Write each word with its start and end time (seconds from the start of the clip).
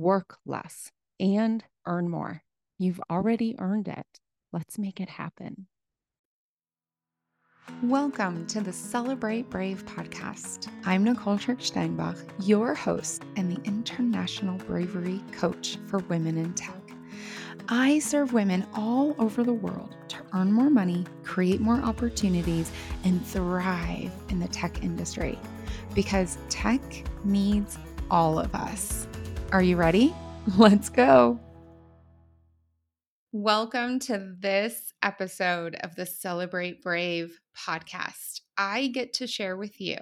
work 0.00 0.38
less, 0.46 0.90
and 1.20 1.62
earn 1.86 2.08
more. 2.08 2.42
You've 2.78 3.00
already 3.10 3.54
earned 3.58 3.86
it. 3.86 4.06
Let's 4.50 4.78
make 4.78 4.98
it 4.98 5.10
happen. 5.10 5.66
Welcome 7.82 8.46
to 8.46 8.62
the 8.62 8.72
Celebrate 8.72 9.50
Brave 9.50 9.84
podcast. 9.84 10.68
I'm 10.86 11.04
Nicole 11.04 11.36
Trick 11.36 11.60
Steinbach, 11.60 12.16
your 12.40 12.74
host 12.74 13.24
and 13.36 13.54
the 13.54 13.62
International 13.64 14.56
Bravery 14.56 15.22
Coach 15.32 15.76
for 15.86 15.98
Women 15.98 16.38
in 16.38 16.54
Tech. 16.54 16.74
I 17.68 17.98
serve 17.98 18.32
women 18.32 18.66
all 18.72 19.14
over 19.18 19.44
the 19.44 19.52
world 19.52 19.94
to 20.08 20.16
earn 20.32 20.50
more 20.50 20.70
money, 20.70 21.04
create 21.24 21.60
more 21.60 21.76
opportunities, 21.82 22.72
and 23.04 23.24
thrive 23.26 24.10
in 24.30 24.40
the 24.40 24.48
tech 24.48 24.82
industry 24.82 25.38
because 25.94 26.38
tech 26.48 26.80
needs 27.22 27.76
all 28.10 28.38
of 28.38 28.54
us. 28.54 29.06
Are 29.52 29.62
you 29.62 29.76
ready? 29.76 30.14
Let's 30.56 30.88
go. 30.88 31.40
Welcome 33.32 33.98
to 34.00 34.36
this 34.38 34.92
episode 35.02 35.74
of 35.82 35.96
the 35.96 36.06
Celebrate 36.06 36.82
Brave 36.82 37.40
podcast. 37.58 38.42
I 38.56 38.86
get 38.86 39.12
to 39.14 39.26
share 39.26 39.56
with 39.56 39.80
you 39.80 39.96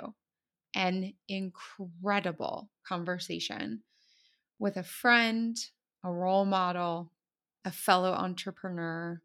an 0.74 1.14
incredible 1.28 2.68
conversation 2.86 3.84
with 4.58 4.76
a 4.76 4.82
friend, 4.82 5.56
a 6.04 6.12
role 6.12 6.44
model, 6.44 7.10
a 7.64 7.70
fellow 7.70 8.12
entrepreneur, 8.12 9.22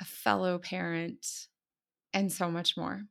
a 0.00 0.04
fellow 0.06 0.58
parent, 0.58 1.26
and 2.14 2.32
so 2.32 2.50
much 2.50 2.78
more. 2.78 3.02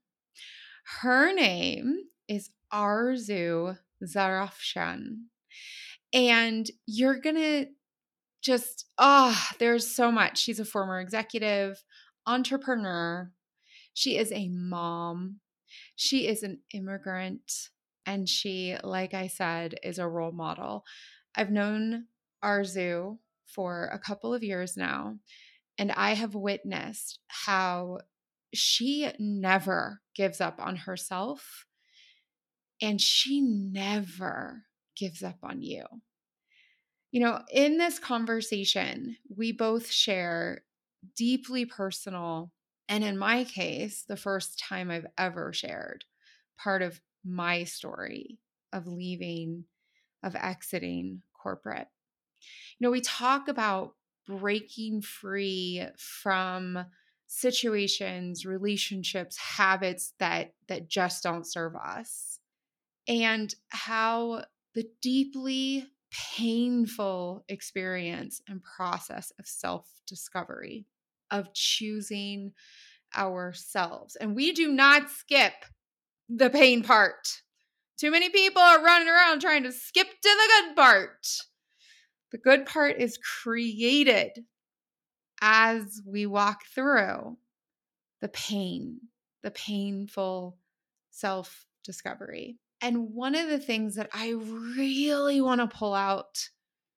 Her 1.02 1.32
name 1.32 2.06
is 2.28 2.50
Arezou 2.74 3.78
Zarafshan. 4.04 5.26
And 6.14 6.70
you're 6.86 7.20
to 7.36 7.68
just, 8.42 8.86
ah, 8.98 9.50
oh, 9.52 9.56
there's 9.60 9.94
so 9.94 10.12
much. 10.12 10.40
She's 10.40 10.60
a 10.60 10.66
former 10.66 11.00
executive, 11.00 11.84
entrepreneur. 12.26 13.32
She 13.94 14.18
is 14.18 14.32
a 14.32 14.50
mom. 14.50 15.40
She 15.96 16.28
is 16.28 16.44
an 16.44 16.62
immigrant. 16.74 17.52
And 18.06 18.28
she, 18.28 18.76
like 18.84 19.14
I 19.14 19.28
said, 19.28 19.76
is 19.84 20.00
a 20.00 20.08
role 20.08 20.32
model. 20.32 20.84
I've 21.36 21.52
known 21.52 22.06
Arezou 22.44 23.18
for 23.46 23.90
a 23.92 24.00
couple 24.00 24.34
of 24.34 24.44
years 24.44 24.78
now, 24.78 25.18
and 25.78 25.92
I 25.92 26.14
have 26.14 26.34
witnessed 26.36 27.20
how 27.28 28.00
she 28.54 29.12
never 29.20 30.02
gives 30.16 30.42
up 30.42 30.60
on 30.60 30.76
herself 30.76 31.66
and 32.82 33.00
she 33.00 33.42
never 33.42 34.64
gives 34.96 35.22
up 35.22 35.38
on 35.44 35.62
you. 35.62 35.86
You 37.12 37.22
know, 37.22 37.44
in 37.52 37.78
this 37.78 37.98
conversation, 38.00 39.18
we 39.36 39.52
both 39.52 39.90
share 39.90 40.66
deeply 41.16 41.66
personal, 41.66 42.52
and 42.88 43.04
in 43.04 43.18
my 43.18 43.44
case, 43.46 44.04
the 44.04 44.18
first 44.18 44.60
time 44.60 44.92
I've 44.92 45.08
ever 45.18 45.52
shared 45.54 46.06
part 46.58 46.82
of 46.82 47.02
my 47.24 47.64
story 47.64 48.40
of 48.72 48.86
leaving, 48.88 49.66
of 50.24 50.36
exiting 50.36 51.24
corporate. 51.34 51.88
You 52.80 52.86
know, 52.86 52.92
we 52.92 53.02
talk 53.02 53.48
about 53.48 53.96
breaking 54.26 55.02
free 55.02 55.86
from 55.98 56.86
situations, 57.28 58.46
relationships, 58.46 59.38
habits 59.38 60.14
that 60.20 60.56
that 60.68 60.88
just 60.88 61.24
don't 61.24 61.46
serve 61.46 61.76
us. 61.76 62.40
And 63.08 63.54
how 63.70 64.46
the 64.74 64.90
deeply 65.02 65.88
painful 66.12 67.44
experience 67.48 68.42
and 68.48 68.64
process 68.64 69.32
of 69.40 69.48
self 69.48 69.88
discovery, 70.08 70.86
of 71.32 71.54
choosing 71.54 72.54
ourselves. 73.16 74.16
And 74.16 74.36
we 74.36 74.52
do 74.52 74.72
not 74.72 75.10
skip 75.10 75.54
the 76.30 76.50
pain 76.50 76.84
part. 76.84 77.42
Too 77.98 78.12
many 78.12 78.30
people 78.30 78.62
are 78.62 78.84
running 78.84 79.10
around 79.10 79.42
trying 79.42 79.64
to 79.64 79.72
skip 79.72 80.08
to 80.08 80.14
the 80.24 80.50
good 80.68 80.76
part. 80.76 81.28
The 82.32 82.38
good 82.38 82.66
part 82.66 82.98
is 82.98 83.18
created 83.18 84.46
as 85.42 86.02
we 86.06 86.26
walk 86.26 86.66
through 86.74 87.38
the 88.22 88.30
pain, 88.30 89.00
the 89.42 89.52
painful 89.52 90.58
self 91.12 91.66
discovery. 91.84 92.58
And 92.82 93.14
one 93.14 93.36
of 93.36 93.50
the 93.50 93.60
things 93.60 93.96
that 93.96 94.10
I 94.14 94.32
really 94.32 95.42
want 95.42 95.62
to 95.62 95.68
pull 95.68 95.94
out 95.94 96.50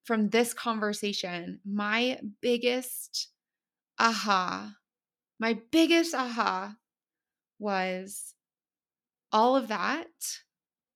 from 0.04 0.31
this 0.31 0.54
conversation, 0.54 1.60
my 1.65 2.20
biggest 2.41 3.28
aha, 3.98 4.75
my 5.38 5.59
biggest 5.71 6.15
aha 6.15 6.76
was 7.59 8.34
all 9.32 9.56
of 9.56 9.69
that 9.69 10.06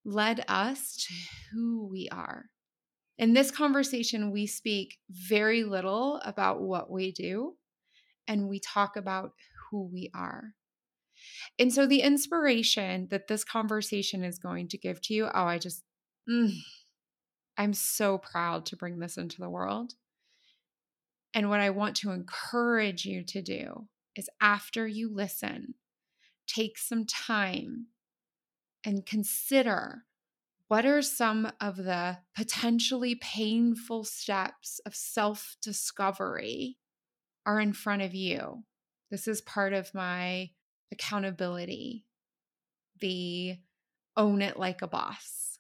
led 0.04 0.44
us 0.48 1.06
to 1.06 1.14
who 1.50 1.86
we 1.86 2.08
are. 2.10 2.46
In 3.18 3.32
this 3.32 3.50
conversation, 3.50 4.30
we 4.30 4.46
speak 4.46 4.98
very 5.10 5.64
little 5.64 6.20
about 6.24 6.60
what 6.60 6.90
we 6.90 7.12
do 7.12 7.56
and 8.28 8.48
we 8.48 8.60
talk 8.60 8.96
about 8.96 9.32
who 9.70 9.88
we 9.92 10.10
are. 10.14 10.55
And 11.58 11.72
so 11.72 11.86
the 11.86 12.02
inspiration 12.02 13.08
that 13.10 13.28
this 13.28 13.44
conversation 13.44 14.24
is 14.24 14.38
going 14.38 14.68
to 14.68 14.78
give 14.78 15.00
to 15.02 15.14
you, 15.14 15.26
oh, 15.26 15.44
I 15.44 15.58
just, 15.58 15.82
mm, 16.28 16.52
I'm 17.56 17.72
so 17.72 18.18
proud 18.18 18.66
to 18.66 18.76
bring 18.76 18.98
this 18.98 19.16
into 19.16 19.40
the 19.40 19.50
world. 19.50 19.94
And 21.34 21.50
what 21.50 21.60
I 21.60 21.70
want 21.70 21.96
to 21.96 22.12
encourage 22.12 23.04
you 23.04 23.22
to 23.24 23.42
do 23.42 23.88
is 24.14 24.30
after 24.40 24.86
you 24.86 25.12
listen, 25.12 25.74
take 26.46 26.78
some 26.78 27.04
time 27.04 27.88
and 28.84 29.04
consider 29.04 30.04
what 30.68 30.84
are 30.84 31.02
some 31.02 31.52
of 31.60 31.76
the 31.76 32.18
potentially 32.34 33.14
painful 33.14 34.04
steps 34.04 34.80
of 34.84 34.94
self 34.94 35.56
discovery 35.62 36.78
are 37.44 37.60
in 37.60 37.72
front 37.72 38.02
of 38.02 38.14
you. 38.14 38.64
This 39.10 39.28
is 39.28 39.40
part 39.40 39.72
of 39.72 39.94
my 39.94 40.50
accountability, 40.92 42.04
the 43.00 43.58
own 44.16 44.42
it 44.42 44.58
like 44.58 44.82
a 44.82 44.86
boss. 44.86 45.58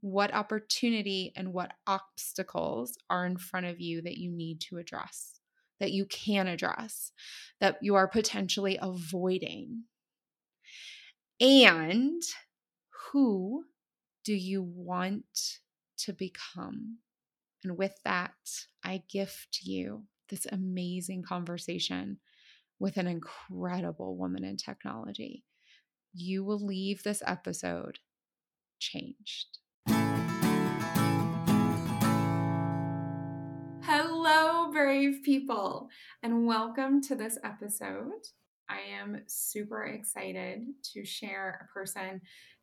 What 0.00 0.34
opportunity 0.34 1.32
and 1.34 1.52
what 1.52 1.72
obstacles 1.86 2.96
are 3.10 3.26
in 3.26 3.38
front 3.38 3.66
of 3.66 3.80
you 3.80 4.02
that 4.02 4.18
you 4.18 4.30
need 4.30 4.60
to 4.62 4.78
address, 4.78 5.40
that 5.80 5.92
you 5.92 6.06
can 6.06 6.46
address, 6.46 7.12
that 7.60 7.78
you 7.80 7.94
are 7.94 8.06
potentially 8.06 8.78
avoiding? 8.80 9.84
And 11.40 12.22
who 13.10 13.64
do 14.24 14.34
you 14.34 14.62
want 14.62 15.58
to 15.98 16.12
become? 16.12 16.98
And 17.64 17.76
with 17.76 17.94
that, 18.04 18.34
I 18.84 19.02
gift 19.08 19.60
you 19.62 20.04
this 20.28 20.46
amazing 20.50 21.22
conversation 21.22 22.18
with 22.78 22.96
an 22.96 23.06
incredible 23.06 24.16
woman 24.16 24.44
in 24.44 24.56
technology. 24.56 25.44
You 26.12 26.44
will 26.44 26.64
leave 26.64 27.02
this 27.02 27.22
episode 27.26 27.98
changed. 28.78 29.58
Hello, 33.82 34.70
brave 34.72 35.22
people, 35.24 35.88
and 36.22 36.46
welcome 36.46 37.00
to 37.02 37.14
this 37.14 37.38
episode. 37.44 38.28
I 38.68 38.80
am 39.00 39.22
super 39.26 39.84
excited 39.84 40.66
to 40.92 41.04
share 41.04 41.64
a 41.64 41.72
person 41.72 42.20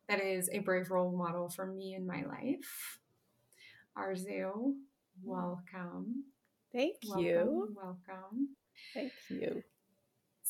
that 0.08 0.22
is 0.22 0.50
a 0.52 0.58
brave 0.58 0.90
role 0.90 1.16
model 1.16 1.48
for 1.48 1.66
me 1.66 1.94
in 1.94 2.06
my 2.06 2.24
life. 2.28 2.98
Arezou, 3.96 4.52
mm. 4.54 4.74
welcome. 5.22 6.24
Thank 6.72 6.96
welcome, 7.06 7.24
you. 7.24 7.74
Welcome. 7.74 8.48
Thank 8.92 9.12
you. 9.30 9.62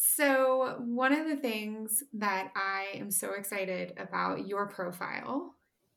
So, 0.07 0.77
one 0.81 1.13
of 1.13 1.27
the 1.27 1.37
things 1.37 2.03
that 2.13 2.51
I 2.55 2.89
am 2.95 3.11
so 3.11 3.33
excited 3.33 3.95
about 3.97 4.47
your 4.47 4.69
profile 4.69 5.55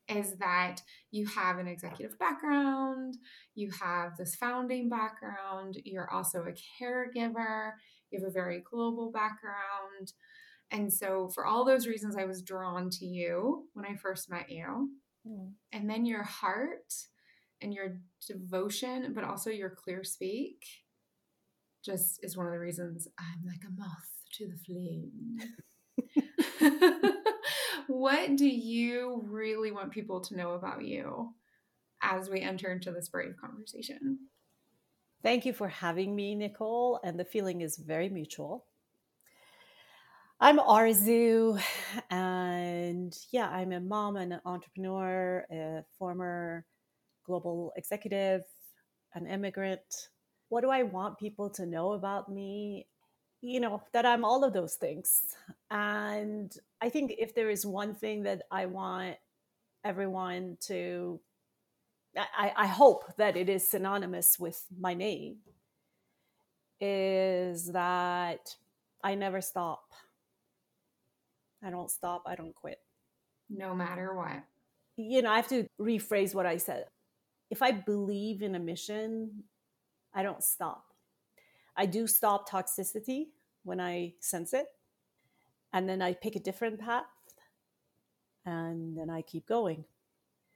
is 0.07 0.37
that 0.37 0.77
you 1.11 1.25
have 1.27 1.57
an 1.57 1.67
executive 1.67 2.17
background, 2.17 3.17
you 3.53 3.69
have 3.81 4.15
this 4.15 4.35
founding 4.35 4.87
background, 4.87 5.77
you're 5.83 6.09
also 6.09 6.45
a 6.45 6.53
caregiver, 6.81 7.71
you 8.09 8.19
have 8.19 8.29
a 8.29 8.31
very 8.31 8.61
global 8.61 9.11
background. 9.11 10.13
And 10.71 10.91
so, 10.91 11.29
for 11.35 11.45
all 11.45 11.65
those 11.65 11.85
reasons, 11.85 12.15
I 12.15 12.23
was 12.23 12.41
drawn 12.41 12.89
to 12.91 13.05
you 13.05 13.67
when 13.73 13.85
I 13.85 13.95
first 13.95 14.29
met 14.29 14.49
you. 14.49 14.89
Mm. 15.27 15.51
And 15.73 15.89
then 15.89 16.05
your 16.05 16.23
heart 16.23 16.93
and 17.61 17.73
your 17.73 17.97
devotion, 18.25 19.11
but 19.13 19.25
also 19.25 19.49
your 19.49 19.71
clear 19.71 20.05
speak, 20.05 20.63
just 21.87 22.19
is 22.23 22.37
one 22.37 22.45
of 22.45 22.51
the 22.51 22.59
reasons 22.59 23.07
I'm 23.17 23.43
like 23.47 23.63
a 23.67 23.71
moth 23.75 24.11
to 24.33 24.47
the 24.47 24.57
flame. 24.65 25.39
what 27.87 28.35
do 28.35 28.47
you 28.47 29.23
really 29.25 29.71
want 29.71 29.91
people 29.91 30.21
to 30.21 30.35
know 30.35 30.51
about 30.51 30.83
you 30.83 31.33
as 32.03 32.29
we 32.29 32.41
enter 32.41 32.71
into 32.71 32.91
this 32.91 33.09
brave 33.09 33.35
conversation? 33.39 34.19
Thank 35.23 35.45
you 35.45 35.53
for 35.53 35.67
having 35.67 36.15
me, 36.15 36.35
Nicole. 36.35 36.99
And 37.03 37.19
the 37.19 37.25
feeling 37.25 37.61
is 37.61 37.77
very 37.77 38.09
mutual. 38.09 38.65
I'm 40.39 40.59
Arezou, 40.59 41.59
and 42.11 43.17
yeah, 43.31 43.49
I'm 43.49 43.71
a 43.71 43.79
mom 43.79 44.17
and 44.17 44.33
an 44.33 44.41
entrepreneur, 44.45 45.43
a 45.51 45.83
former 45.97 46.63
global 47.25 47.73
executive, 47.75 48.43
an 49.15 49.25
immigrant. 49.25 50.09
What 50.49 50.61
do 50.61 50.69
I 50.69 50.83
want 50.83 51.19
people 51.19 51.49
to 51.51 51.65
know 51.65 51.93
about 51.93 52.31
me? 52.31 52.87
you 53.41 53.59
know 53.59 53.81
that 53.93 54.05
i'm 54.05 54.25
all 54.25 54.43
of 54.43 54.53
those 54.53 54.75
things. 54.75 55.21
And 55.69 56.55
i 56.81 56.89
think 56.89 57.13
if 57.17 57.35
there 57.35 57.49
is 57.49 57.65
one 57.65 57.93
thing 57.93 58.23
that 58.23 58.43
i 58.51 58.65
want 58.65 59.17
everyone 59.83 60.57
to 60.61 61.19
i, 62.17 62.51
I 62.55 62.67
hope 62.67 63.03
that 63.17 63.37
it 63.37 63.49
is 63.49 63.67
synonymous 63.67 64.39
with 64.39 64.63
my 64.79 64.93
name 64.93 65.37
is 66.79 67.71
that 67.71 68.55
i 69.03 69.15
never 69.15 69.41
stop. 69.41 69.83
I 71.63 71.69
don't 71.69 71.91
stop 71.91 72.23
i 72.25 72.35
don't 72.35 72.55
quit. 72.55 72.79
No 73.49 73.73
matter 73.75 74.15
what. 74.15 74.43
You 74.97 75.21
know 75.21 75.31
i 75.31 75.35
have 75.35 75.49
to 75.49 75.67
rephrase 75.79 76.33
what 76.33 76.45
i 76.45 76.57
said. 76.57 76.85
If 77.49 77.61
i 77.61 77.71
believe 77.71 78.41
in 78.41 78.55
a 78.55 78.59
mission 78.59 79.43
i 80.17 80.21
don't 80.21 80.43
stop 80.43 80.87
I 81.77 81.85
do 81.85 82.07
stop 82.07 82.49
toxicity 82.49 83.27
when 83.63 83.79
I 83.79 84.15
sense 84.19 84.53
it. 84.53 84.65
And 85.71 85.87
then 85.87 86.01
I 86.01 86.15
pick 86.15 86.35
a 86.35 86.39
different 86.39 86.79
path 86.79 87.05
and 88.45 88.97
then 88.97 89.09
I 89.09 89.21
keep 89.21 89.47
going. 89.47 89.85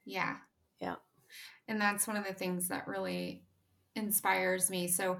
Yeah. 0.04 0.36
Yeah. 0.80 0.96
And 1.68 1.80
that's 1.80 2.08
one 2.08 2.16
of 2.16 2.26
the 2.26 2.34
things 2.34 2.68
that 2.68 2.88
really 2.88 3.44
inspires 3.94 4.68
me. 4.68 4.88
So, 4.88 5.18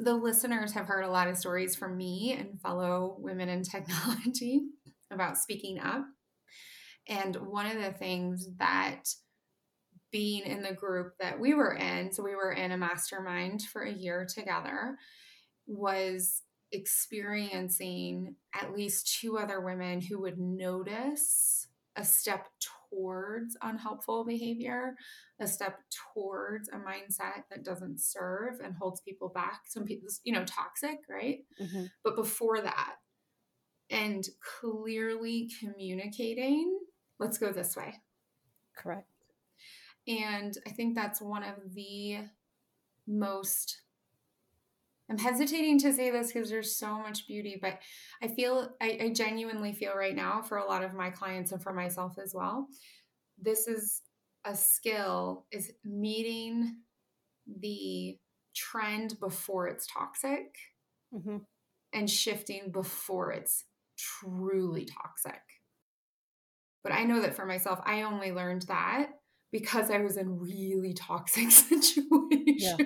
the 0.00 0.14
listeners 0.14 0.72
have 0.72 0.86
heard 0.86 1.04
a 1.04 1.10
lot 1.10 1.28
of 1.28 1.36
stories 1.36 1.76
from 1.76 1.98
me 1.98 2.34
and 2.38 2.58
fellow 2.62 3.14
women 3.18 3.50
in 3.50 3.62
technology 3.62 4.62
about 5.10 5.36
speaking 5.36 5.78
up. 5.78 6.06
And 7.06 7.36
one 7.36 7.66
of 7.66 7.74
the 7.74 7.92
things 7.92 8.48
that 8.58 9.04
being 10.12 10.44
in 10.44 10.62
the 10.62 10.74
group 10.74 11.14
that 11.18 11.40
we 11.40 11.54
were 11.54 11.74
in, 11.74 12.12
so 12.12 12.22
we 12.22 12.36
were 12.36 12.52
in 12.52 12.70
a 12.70 12.76
mastermind 12.76 13.62
for 13.62 13.82
a 13.82 13.92
year 13.92 14.26
together, 14.26 14.98
was 15.66 16.42
experiencing 16.70 18.36
at 18.54 18.74
least 18.74 19.18
two 19.20 19.38
other 19.38 19.60
women 19.60 20.00
who 20.00 20.20
would 20.20 20.38
notice 20.38 21.66
a 21.96 22.04
step 22.04 22.48
towards 22.90 23.56
unhelpful 23.60 24.24
behavior, 24.24 24.94
a 25.40 25.46
step 25.46 25.78
towards 26.14 26.68
a 26.68 26.76
mindset 26.76 27.42
that 27.50 27.64
doesn't 27.64 28.00
serve 28.00 28.60
and 28.64 28.74
holds 28.74 29.00
people 29.02 29.28
back. 29.28 29.62
Some 29.66 29.84
people, 29.84 30.08
you 30.24 30.32
know, 30.32 30.44
toxic, 30.44 31.00
right? 31.08 31.40
Mm-hmm. 31.60 31.84
But 32.04 32.16
before 32.16 32.60
that, 32.60 32.94
and 33.90 34.26
clearly 34.60 35.50
communicating, 35.60 36.78
let's 37.18 37.36
go 37.36 37.52
this 37.52 37.76
way. 37.76 37.94
Correct. 38.74 39.11
And 40.06 40.56
I 40.66 40.70
think 40.70 40.94
that's 40.94 41.20
one 41.20 41.42
of 41.42 41.74
the 41.74 42.18
most 43.06 43.82
I'm 45.10 45.18
hesitating 45.18 45.78
to 45.80 45.92
say 45.92 46.10
this 46.10 46.32
because 46.32 46.48
there's 46.48 46.74
so 46.74 46.98
much 46.98 47.26
beauty, 47.26 47.58
but 47.60 47.78
I 48.22 48.28
feel, 48.28 48.70
I, 48.80 48.98
I, 49.02 49.12
genuinely 49.12 49.74
feel 49.74 49.94
right 49.94 50.16
now 50.16 50.40
for 50.40 50.56
a 50.56 50.64
lot 50.64 50.82
of 50.82 50.94
my 50.94 51.10
clients 51.10 51.52
and 51.52 51.62
for 51.62 51.74
myself 51.74 52.18
as 52.22 52.32
well, 52.34 52.68
this 53.38 53.68
is 53.68 54.00
a 54.46 54.54
skill 54.54 55.44
is 55.52 55.70
meeting 55.84 56.76
the 57.60 58.16
trend 58.54 59.20
before 59.20 59.66
it's 59.66 59.86
toxic 59.86 60.54
mm-hmm. 61.14 61.38
and 61.92 62.08
shifting 62.08 62.70
before 62.72 63.32
it's 63.32 63.64
truly 63.98 64.86
toxic. 64.86 65.42
But 66.82 66.92
I 66.92 67.04
know 67.04 67.20
that 67.20 67.34
for 67.34 67.44
myself, 67.44 67.80
I 67.84 68.02
only 68.02 68.32
learned 68.32 68.62
that 68.62 69.10
because 69.52 69.90
I 69.90 69.98
was 69.98 70.16
in 70.16 70.40
really 70.40 70.94
toxic 70.94 71.50
situations. 71.50 72.62
Yeah. 72.62 72.76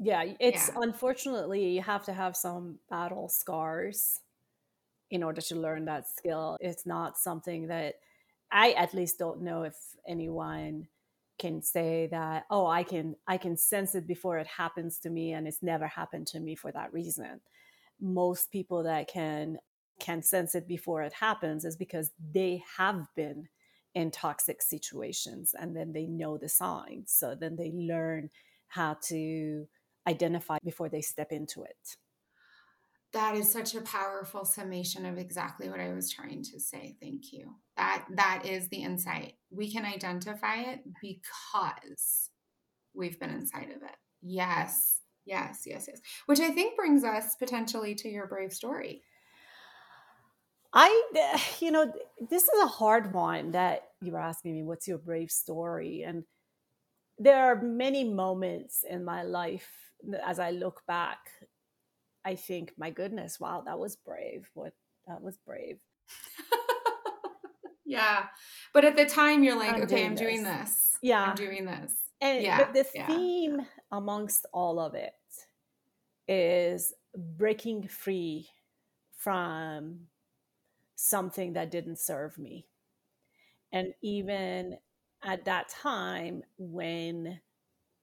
Yeah, 0.00 0.34
it's 0.38 0.68
yeah. 0.68 0.82
unfortunately 0.82 1.70
you 1.70 1.80
have 1.80 2.04
to 2.04 2.12
have 2.12 2.36
some 2.36 2.78
battle 2.90 3.28
scars 3.28 4.20
in 5.10 5.22
order 5.22 5.40
to 5.40 5.54
learn 5.54 5.86
that 5.86 6.08
skill. 6.08 6.58
It's 6.60 6.84
not 6.84 7.16
something 7.16 7.68
that 7.68 7.94
I 8.52 8.72
at 8.72 8.92
least 8.92 9.18
don't 9.18 9.42
know 9.42 9.62
if 9.62 9.76
anyone 10.06 10.88
can 11.38 11.62
say 11.62 12.06
that 12.12 12.44
oh 12.50 12.66
I 12.66 12.84
can 12.84 13.16
I 13.26 13.38
can 13.38 13.56
sense 13.56 13.94
it 13.94 14.06
before 14.06 14.38
it 14.38 14.46
happens 14.46 14.98
to 15.00 15.10
me 15.10 15.32
and 15.32 15.48
it's 15.48 15.62
never 15.62 15.86
happened 15.86 16.28
to 16.28 16.40
me 16.40 16.54
for 16.54 16.70
that 16.72 16.92
reason. 16.92 17.40
Most 18.00 18.50
people 18.50 18.82
that 18.82 19.08
can 19.08 19.58
can 20.00 20.22
sense 20.22 20.54
it 20.54 20.68
before 20.68 21.02
it 21.02 21.12
happens 21.12 21.64
is 21.64 21.76
because 21.76 22.10
they 22.32 22.62
have 22.76 23.06
been 23.16 23.48
in 23.94 24.10
toxic 24.10 24.60
situations 24.60 25.54
and 25.58 25.76
then 25.76 25.92
they 25.92 26.06
know 26.06 26.36
the 26.36 26.48
signs. 26.48 27.12
So 27.12 27.34
then 27.34 27.56
they 27.56 27.70
learn 27.72 28.30
how 28.68 28.96
to 29.04 29.66
identify 30.06 30.58
before 30.64 30.88
they 30.88 31.00
step 31.00 31.32
into 31.32 31.62
it. 31.62 31.96
That 33.12 33.36
is 33.36 33.50
such 33.50 33.76
a 33.76 33.80
powerful 33.80 34.44
summation 34.44 35.06
of 35.06 35.18
exactly 35.18 35.70
what 35.70 35.78
I 35.78 35.92
was 35.92 36.10
trying 36.10 36.42
to 36.42 36.58
say. 36.58 36.96
Thank 37.00 37.32
you. 37.32 37.54
That 37.76 38.04
that 38.10 38.44
is 38.44 38.68
the 38.68 38.82
insight. 38.82 39.34
We 39.50 39.70
can 39.70 39.84
identify 39.84 40.56
it 40.56 40.80
because 41.00 42.30
we've 42.92 43.20
been 43.20 43.30
inside 43.30 43.70
of 43.70 43.82
it. 43.82 43.96
Yes. 44.20 45.00
Yes, 45.26 45.62
yes, 45.64 45.86
yes. 45.88 46.00
Which 46.26 46.40
I 46.40 46.50
think 46.50 46.76
brings 46.76 47.04
us 47.04 47.36
potentially 47.36 47.94
to 47.96 48.08
your 48.08 48.26
brave 48.26 48.52
story. 48.52 49.02
I, 50.74 51.02
you 51.60 51.70
know, 51.70 51.92
this 52.28 52.42
is 52.42 52.62
a 52.62 52.66
hard 52.66 53.14
one 53.14 53.52
that 53.52 53.84
you 54.02 54.12
were 54.12 54.20
asking 54.20 54.54
me, 54.54 54.62
what's 54.62 54.88
your 54.88 54.98
brave 54.98 55.30
story? 55.30 56.02
And 56.02 56.24
there 57.18 57.44
are 57.44 57.62
many 57.62 58.04
moments 58.04 58.84
in 58.88 59.04
my 59.04 59.22
life 59.22 59.70
as 60.26 60.38
I 60.38 60.50
look 60.50 60.82
back, 60.86 61.18
I 62.24 62.34
think, 62.34 62.72
my 62.76 62.90
goodness, 62.90 63.38
wow, 63.38 63.62
that 63.66 63.78
was 63.78 63.96
brave. 63.96 64.50
What 64.54 64.72
that 65.06 65.22
was 65.22 65.38
brave. 65.46 65.78
yeah. 67.84 68.24
But 68.72 68.84
at 68.84 68.96
the 68.96 69.06
time 69.06 69.44
you're 69.44 69.58
like, 69.58 69.74
I'm 69.74 69.82
okay, 69.82 70.04
I'm 70.04 70.14
doing 70.14 70.42
this. 70.42 70.98
Yeah. 71.02 71.22
I'm 71.22 71.36
doing 71.36 71.64
this. 71.64 71.94
And 72.20 72.42
yeah. 72.42 72.72
the 72.72 72.86
yeah. 72.94 73.06
theme 73.06 73.62
amongst 73.92 74.46
all 74.52 74.80
of 74.80 74.94
it 74.94 75.12
is 76.26 76.94
breaking 77.14 77.88
free 77.88 78.48
from 79.16 80.06
something 81.04 81.52
that 81.54 81.70
didn't 81.70 81.98
serve 81.98 82.38
me. 82.38 82.66
And 83.72 83.94
even 84.02 84.78
at 85.22 85.44
that 85.46 85.68
time 85.68 86.42
when 86.58 87.40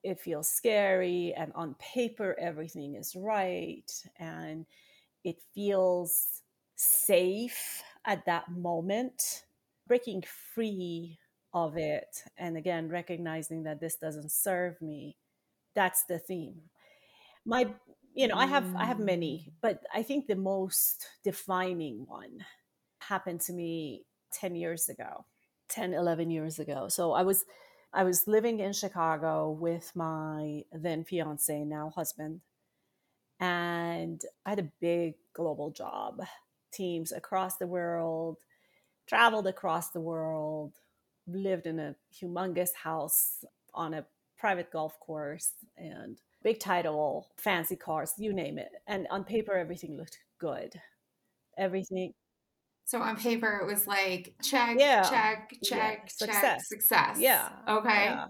it 0.04 0.20
feels 0.20 0.50
scary 0.50 1.34
and 1.36 1.52
on 1.56 1.76
paper 1.76 2.36
everything 2.40 2.96
is 2.96 3.16
right 3.16 3.92
and 4.20 4.66
it 5.24 5.42
feels 5.54 6.44
safe 6.76 7.84
at 8.06 8.26
that 8.26 8.52
moment 8.52 9.46
breaking 9.88 10.24
free 10.56 11.20
of 11.54 11.78
it 11.78 12.24
and 12.38 12.58
again 12.58 12.90
recognizing 12.90 13.64
that 13.64 13.80
this 13.82 13.96
doesn't 13.98 14.32
serve 14.32 14.82
me 14.82 15.18
that's 15.76 16.04
the 16.06 16.20
theme. 16.20 16.62
My 17.46 17.74
you 18.14 18.28
know, 18.28 18.36
I 18.36 18.46
have 18.46 18.74
I 18.76 18.86
have 18.86 19.00
many, 19.00 19.48
Mm. 19.50 19.54
but 19.62 19.84
I 19.94 20.04
think 20.04 20.28
the 20.28 20.36
most 20.36 21.08
defining 21.24 22.06
one 22.08 22.46
happened 23.12 23.42
to 23.42 23.54
me 23.54 24.06
10 24.34 24.56
years 24.56 24.90
ago. 24.90 25.26
10 25.70 25.94
11 25.94 26.32
years 26.32 26.60
ago. 26.60 26.88
So 26.90 27.14
I 27.14 27.24
was 27.24 27.46
I 27.94 28.04
was 28.04 28.28
living 28.28 28.60
in 28.62 28.72
Chicago 28.74 29.52
with 29.52 29.92
my 29.96 30.64
then 30.72 31.04
fiance, 31.04 31.64
now 31.66 31.92
husband, 31.94 32.40
and 33.40 34.22
I 34.46 34.52
had 34.52 34.60
a 34.60 34.72
big 34.80 35.16
global 35.34 35.72
job, 35.72 36.22
teams 36.72 37.12
across 37.12 37.58
the 37.58 37.68
world, 37.68 38.38
traveled 39.08 39.48
across 39.48 39.90
the 39.90 40.00
world, 40.00 40.74
lived 41.28 41.68
in 41.68 41.80
a 41.80 41.96
humongous 42.18 42.74
house 42.74 43.44
on 43.74 43.94
a 43.94 44.06
private 44.38 44.72
golf 44.72 44.98
course 45.00 45.52
and 45.78 46.18
big 46.44 46.60
title, 46.60 47.28
fancy 47.38 47.76
cars, 47.76 48.14
you 48.18 48.32
name 48.34 48.58
it. 48.58 48.72
And 48.88 49.08
on 49.10 49.24
paper 49.26 49.54
everything 49.54 49.98
looked 49.98 50.20
good. 50.40 50.74
Everything 51.58 52.14
So 52.92 53.02
on 53.02 53.16
paper, 53.16 53.60
it 53.64 53.66
was 53.66 53.88
like 53.88 54.34
check, 54.44 54.76
Yeah. 54.78 55.04
check, 55.04 55.54
Yeah. 55.62 55.70
check, 55.70 56.10
check, 56.10 56.12
Success. 56.12 56.68
success. 56.68 57.18
Yeah. 57.18 57.48
Okay. 57.66 58.04
Yeah. 58.04 58.26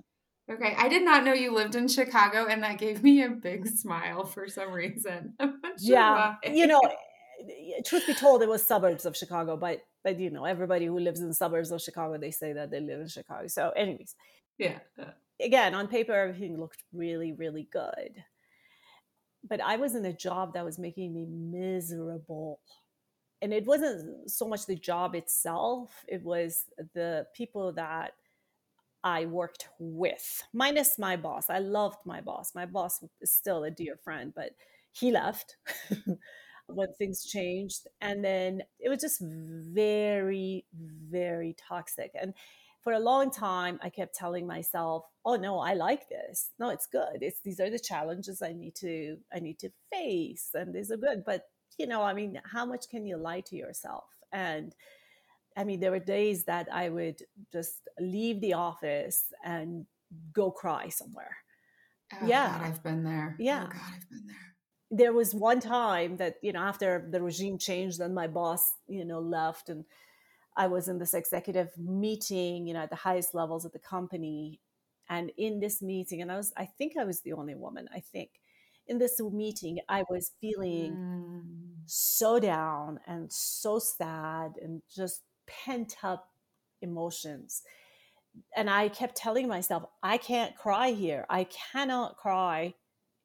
Okay. 0.52 0.76
I 0.78 0.88
did 0.88 1.02
not 1.04 1.24
know 1.24 1.34
you 1.34 1.52
lived 1.52 1.74
in 1.74 1.88
Chicago, 1.88 2.46
and 2.46 2.62
that 2.62 2.78
gave 2.78 3.02
me 3.02 3.24
a 3.24 3.30
big 3.30 3.66
smile 3.68 4.24
for 4.24 4.48
some 4.48 4.72
reason. 4.72 5.34
Sure 5.40 5.96
yeah 5.96 6.36
why. 6.44 6.54
you 6.54 6.68
know 6.68 6.80
eh, 7.40 7.78
eh, 7.78 7.82
truth 7.84 8.06
be 8.06 8.14
told 8.14 8.44
it 8.44 8.50
was 8.50 8.62
suburbs 8.62 9.06
of 9.06 9.16
chicago 9.18 9.56
but 9.58 9.80
but 10.04 10.20
you 10.20 10.30
know 10.30 10.44
everybody 10.46 10.86
who 10.86 11.00
lives 11.00 11.22
in 11.22 11.34
suburbs 11.34 11.72
of 11.72 11.82
chicago 11.82 12.18
they 12.20 12.30
say 12.30 12.52
that 12.54 12.70
they 12.70 12.82
live 12.82 13.00
in 13.00 13.08
chicago 13.08 13.48
so 13.48 13.70
anyways 13.72 14.16
yeah. 14.60 14.78
again 15.42 15.74
on 15.74 15.88
paper 15.88 16.14
everything 16.14 16.60
looked 16.60 16.84
really 16.94 17.32
really 17.32 17.68
good 17.72 18.14
but 19.50 19.62
i 19.62 19.78
was 19.78 19.96
in 19.96 20.06
a 20.06 20.14
job 20.14 20.54
that 20.54 20.66
was 20.66 20.78
making 20.78 21.14
me 21.16 21.26
miserable 21.26 22.60
and 23.42 23.54
it 23.54 23.66
wasn't 23.66 24.30
so 24.30 24.48
much 24.48 24.66
the 24.66 24.76
job 24.76 25.16
itself 25.16 26.06
it 26.08 26.24
was 26.24 26.66
the 26.94 27.26
people 27.36 27.72
that 27.74 28.14
i 29.04 29.26
worked 29.26 29.68
with 29.80 30.44
minus 30.54 31.00
my 31.00 31.16
boss. 31.16 31.50
I 31.50 31.60
loved 31.60 32.00
my 32.06 32.22
boss. 32.22 32.54
My 32.56 32.66
boss 32.66 33.04
is 33.22 33.34
still 33.34 33.64
a 33.64 33.72
dear 33.72 33.98
friend 34.04 34.34
but 34.36 34.52
he 34.92 35.12
left 35.12 35.58
when 36.68 36.94
things 36.94 37.24
changed. 37.26 37.88
And 38.02 38.24
then 38.24 38.64
it 38.80 38.90
was 38.90 39.02
just 39.02 39.22
very 39.22 40.66
very 41.10 41.56
toxic. 41.70 42.12
And 42.20 42.34
for 42.84 42.94
a 42.94 43.00
long 43.00 43.30
time 43.32 43.80
i 43.84 43.90
kept 43.90 44.16
telling 44.16 44.48
myself 44.48 45.06
oh 45.26 45.36
no 45.36 45.60
i 45.60 45.74
like 45.74 46.08
this. 46.10 46.52
No 46.60 46.70
it's 46.70 46.88
good. 46.88 47.20
It's 47.22 47.40
these 47.42 47.60
are 47.60 47.70
the 47.72 47.80
challenges 47.80 48.42
i 48.42 48.54
need 48.54 48.76
to 48.76 49.18
i 49.34 49.40
need 49.40 49.60
to 49.60 49.70
face 49.92 50.50
and 50.54 50.74
these 50.76 50.92
are 50.92 50.98
good. 50.98 51.24
But 51.26 51.44
you 51.78 51.88
know 51.88 52.02
i 52.02 52.14
mean 52.14 52.40
how 52.46 52.66
much 52.66 52.90
can 52.90 53.06
you 53.06 53.18
lie 53.18 53.42
to 53.42 53.56
yourself 53.56 54.06
and 54.32 54.76
i 55.58 55.64
mean 55.64 55.80
there 55.80 55.92
were 55.92 56.00
days 56.00 56.44
that 56.46 56.68
i 56.72 56.90
would 56.90 57.22
just 57.52 57.82
leave 58.00 58.40
the 58.42 58.54
office 58.54 59.26
and 59.44 59.86
go 60.34 60.52
cry 60.52 60.90
somewhere 60.90 61.38
Oh, 62.22 62.28
Yeah. 62.28 62.58
God, 62.58 62.68
I've 62.68 62.84
been 62.84 63.04
there. 63.04 63.36
Oh, 63.40 63.44
yeah. 63.44 63.64
Oh, 63.70 63.74
God, 63.74 63.94
I've 63.96 64.10
been 64.10 64.28
there. 64.28 64.56
there 64.92 65.14
was 65.14 65.34
one 65.34 65.60
time 65.62 66.18
that 66.18 66.36
you 66.42 66.52
know 66.52 66.60
after 66.62 67.08
the 67.10 67.22
regime 67.22 67.58
changed 67.58 68.00
and 68.02 68.14
my 68.14 68.28
boss 68.28 68.74
you 68.88 69.06
know 69.06 69.20
left 69.20 69.70
and 69.70 69.86
i 70.58 70.68
was 70.68 70.88
in 70.90 70.98
this 71.00 71.14
executive 71.14 71.70
meeting 71.78 72.68
you 72.68 72.74
know 72.74 72.82
at 72.82 72.90
the 72.90 72.96
highest 73.08 73.34
levels 73.34 73.64
of 73.66 73.72
the 73.72 73.80
company 73.80 74.60
and 75.10 75.32
in 75.38 75.60
this 75.62 75.82
meeting 75.82 76.22
and 76.22 76.32
i 76.32 76.36
was 76.36 76.52
i 76.58 76.66
think 76.66 76.98
i 76.98 77.06
was 77.06 77.22
the 77.22 77.32
only 77.34 77.56
woman 77.56 77.88
i 77.96 78.02
think 78.14 78.32
in 78.88 78.98
this 79.00 79.20
meeting 79.20 79.80
i 79.90 80.04
was 80.10 80.32
feeling 80.42 80.98
Mm. 80.98 81.42
so 81.86 82.40
down 82.40 83.00
and 83.08 83.32
so 83.32 83.80
sad 83.80 84.54
and 84.62 84.82
just 84.94 85.22
pent 85.48 85.96
up 86.04 86.30
emotions. 86.82 87.64
And 88.56 88.70
i 88.70 88.90
kept 88.90 89.16
telling 89.16 89.48
myself 89.48 89.84
i 90.04 90.18
can't 90.18 90.56
cry 90.56 90.92
here. 90.92 91.26
I 91.30 91.46
cannot 91.46 92.18
cry 92.18 92.74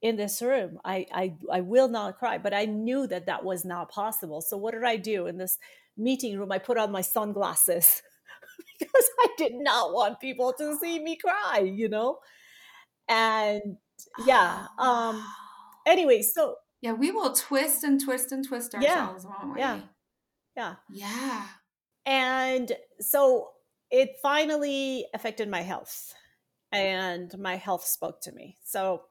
in 0.02 0.16
this 0.16 0.42
room. 0.42 0.78
I, 0.84 1.06
I 1.12 1.34
i 1.52 1.60
will 1.60 1.88
not 1.88 2.18
cry. 2.18 2.38
But 2.38 2.54
i 2.54 2.64
knew 2.66 3.06
that 3.08 3.26
that 3.26 3.44
was 3.44 3.64
not 3.64 3.90
possible. 3.90 4.40
So 4.42 4.56
what 4.56 4.74
did 4.74 4.84
i 4.84 4.96
do 4.96 5.26
in 5.26 5.38
this 5.38 5.58
meeting 5.96 6.38
room? 6.38 6.52
I 6.52 6.58
put 6.58 6.78
on 6.78 6.92
my 6.92 7.02
sunglasses 7.02 8.02
because 8.78 9.08
i 9.20 9.28
did 9.38 9.54
not 9.54 9.92
want 9.94 10.20
people 10.20 10.52
to 10.58 10.76
see 10.78 10.98
me 11.02 11.16
cry 11.16 11.60
you 11.60 11.88
know? 11.88 12.18
And 13.08 13.78
yeah 14.26 14.66
um. 14.78 15.24
anyway 15.86 16.20
so 16.22 16.56
Yeah, 16.82 16.92
we 16.92 17.10
will 17.10 17.32
twist 17.32 17.84
and 17.84 18.00
twist 18.02 18.32
and 18.32 18.46
twist 18.46 18.74
Yeah, 18.74 18.80
ourselves, 18.80 19.24
won't 19.26 19.54
we? 19.54 19.60
yeah. 19.60 19.80
yeah 20.56 20.74
Yeah. 20.90 21.42
And 22.04 22.72
so 23.00 23.50
it 23.90 24.10
finally 24.22 25.06
affected 25.14 25.48
my 25.48 25.62
health, 25.62 26.14
and 26.72 27.36
my 27.38 27.56
health 27.56 27.84
spoke 27.84 28.20
to 28.22 28.32
me. 28.32 28.56
So 28.64 29.02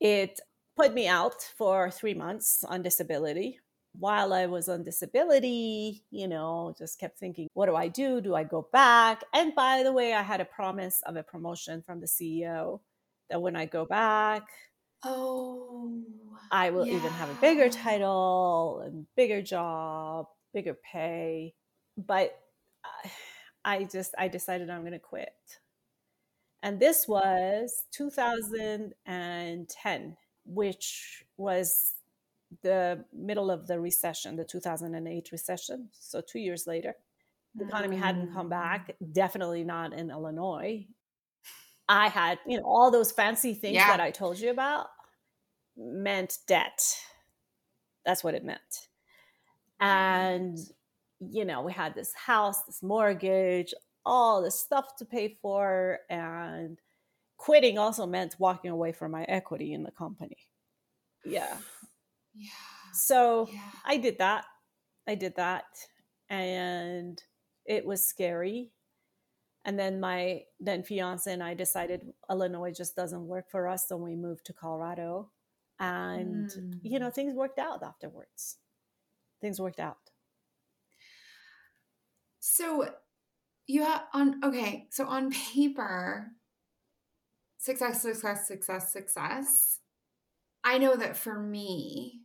it 0.00 0.40
put 0.76 0.92
me 0.94 1.08
out 1.08 1.40
for 1.56 1.90
three 1.90 2.14
months 2.14 2.64
on 2.64 2.82
disability. 2.82 3.60
While 3.98 4.32
I 4.32 4.46
was 4.46 4.68
on 4.68 4.84
disability, 4.84 6.04
you 6.10 6.28
know, 6.28 6.74
just 6.78 7.00
kept 7.00 7.18
thinking, 7.18 7.48
what 7.54 7.66
do 7.66 7.74
I 7.74 7.88
do? 7.88 8.20
Do 8.20 8.34
I 8.34 8.44
go 8.44 8.68
back? 8.72 9.24
And 9.34 9.54
by 9.54 9.82
the 9.82 9.92
way, 9.92 10.12
I 10.14 10.22
had 10.22 10.40
a 10.40 10.44
promise 10.44 11.02
of 11.06 11.16
a 11.16 11.22
promotion 11.22 11.82
from 11.82 12.00
the 12.00 12.06
CEO 12.06 12.80
that 13.30 13.42
when 13.42 13.56
I 13.56 13.66
go 13.66 13.84
back, 13.86 14.44
Oh. 15.04 16.02
I 16.50 16.70
will 16.70 16.86
even 16.86 17.10
have 17.10 17.28
a 17.30 17.34
bigger 17.40 17.68
title 17.68 18.80
and 18.84 19.06
bigger 19.16 19.42
job, 19.42 20.26
bigger 20.52 20.74
pay. 20.74 21.54
But 21.96 22.40
I- 22.84 23.10
I 23.64 23.84
just 23.84 24.14
I 24.16 24.28
decided 24.28 24.70
I'm 24.70 24.80
going 24.82 24.92
to 24.92 24.98
quit. 24.98 25.60
And 26.62 26.80
this 26.80 27.06
was 27.06 27.84
2010, 27.92 30.16
which 30.46 31.24
was 31.36 31.94
the 32.62 33.04
middle 33.12 33.50
of 33.50 33.66
the 33.66 33.78
recession, 33.78 34.36
the 34.36 34.44
2008 34.44 35.30
recession. 35.32 35.90
So 35.92 36.20
2 36.22 36.38
years 36.38 36.66
later, 36.66 36.96
the 37.54 37.66
economy 37.66 37.96
hadn't 37.96 38.32
come 38.32 38.46
Mm. 38.46 38.50
back, 38.50 38.96
definitely 39.12 39.64
not 39.64 39.92
in 39.92 40.10
Illinois. 40.10 40.86
I 41.88 42.08
had, 42.08 42.38
you 42.46 42.58
know, 42.58 42.64
all 42.64 42.90
those 42.90 43.12
fancy 43.12 43.54
things 43.54 43.76
Yeah. 43.76 43.88
that 43.88 44.00
I 44.00 44.10
told 44.10 44.38
you 44.38 44.50
about 44.50 44.88
meant 45.76 46.38
debt. 46.46 46.82
That's 48.04 48.22
what 48.22 48.34
it 48.34 48.44
meant. 48.44 48.88
And, 49.80 50.58
you 51.20 51.44
know, 51.44 51.62
we 51.62 51.72
had 51.72 51.94
this 51.94 52.12
house, 52.14 52.62
this 52.64 52.82
mortgage, 52.82 53.72
all 54.04 54.42
this 54.42 54.58
stuff 54.58 54.96
to 54.96 55.04
pay 55.04 55.38
for. 55.40 56.00
And 56.10 56.78
quitting 57.36 57.78
also 57.78 58.06
meant 58.06 58.36
walking 58.38 58.70
away 58.70 58.92
from 58.92 59.12
my 59.12 59.24
equity 59.24 59.72
in 59.72 59.82
the 59.84 59.92
company. 59.92 60.38
Yeah. 61.24 61.56
Yeah. 62.34 62.50
So 62.92 63.48
Yeah. 63.52 63.70
I 63.84 63.96
did 63.98 64.18
that. 64.18 64.44
I 65.06 65.14
did 65.14 65.36
that. 65.36 65.64
And 66.28 67.22
it 67.64 67.86
was 67.86 68.04
scary. 68.04 68.72
And 69.68 69.78
then 69.78 70.00
my 70.00 70.44
then 70.58 70.82
fiance 70.82 71.30
and 71.30 71.42
I 71.42 71.52
decided 71.52 72.14
Illinois 72.30 72.72
just 72.72 72.96
doesn't 72.96 73.26
work 73.26 73.50
for 73.50 73.68
us. 73.68 73.86
So 73.86 73.98
we 73.98 74.16
moved 74.16 74.46
to 74.46 74.54
Colorado. 74.54 75.30
And, 75.78 76.50
you 76.82 76.98
Mm. 76.98 77.00
know, 77.00 77.10
things 77.10 77.34
worked 77.34 77.58
out 77.58 77.82
afterwards. 77.82 78.56
Things 79.42 79.60
worked 79.60 79.78
out. 79.78 79.98
So 82.40 82.94
you 83.66 83.84
have 83.84 84.04
on 84.14 84.42
okay, 84.42 84.88
so 84.90 85.06
on 85.06 85.30
paper, 85.32 86.32
success, 87.58 88.00
success, 88.00 88.48
success, 88.48 88.90
success. 88.90 89.80
I 90.64 90.78
know 90.78 90.96
that 90.96 91.14
for 91.14 91.38
me, 91.38 92.22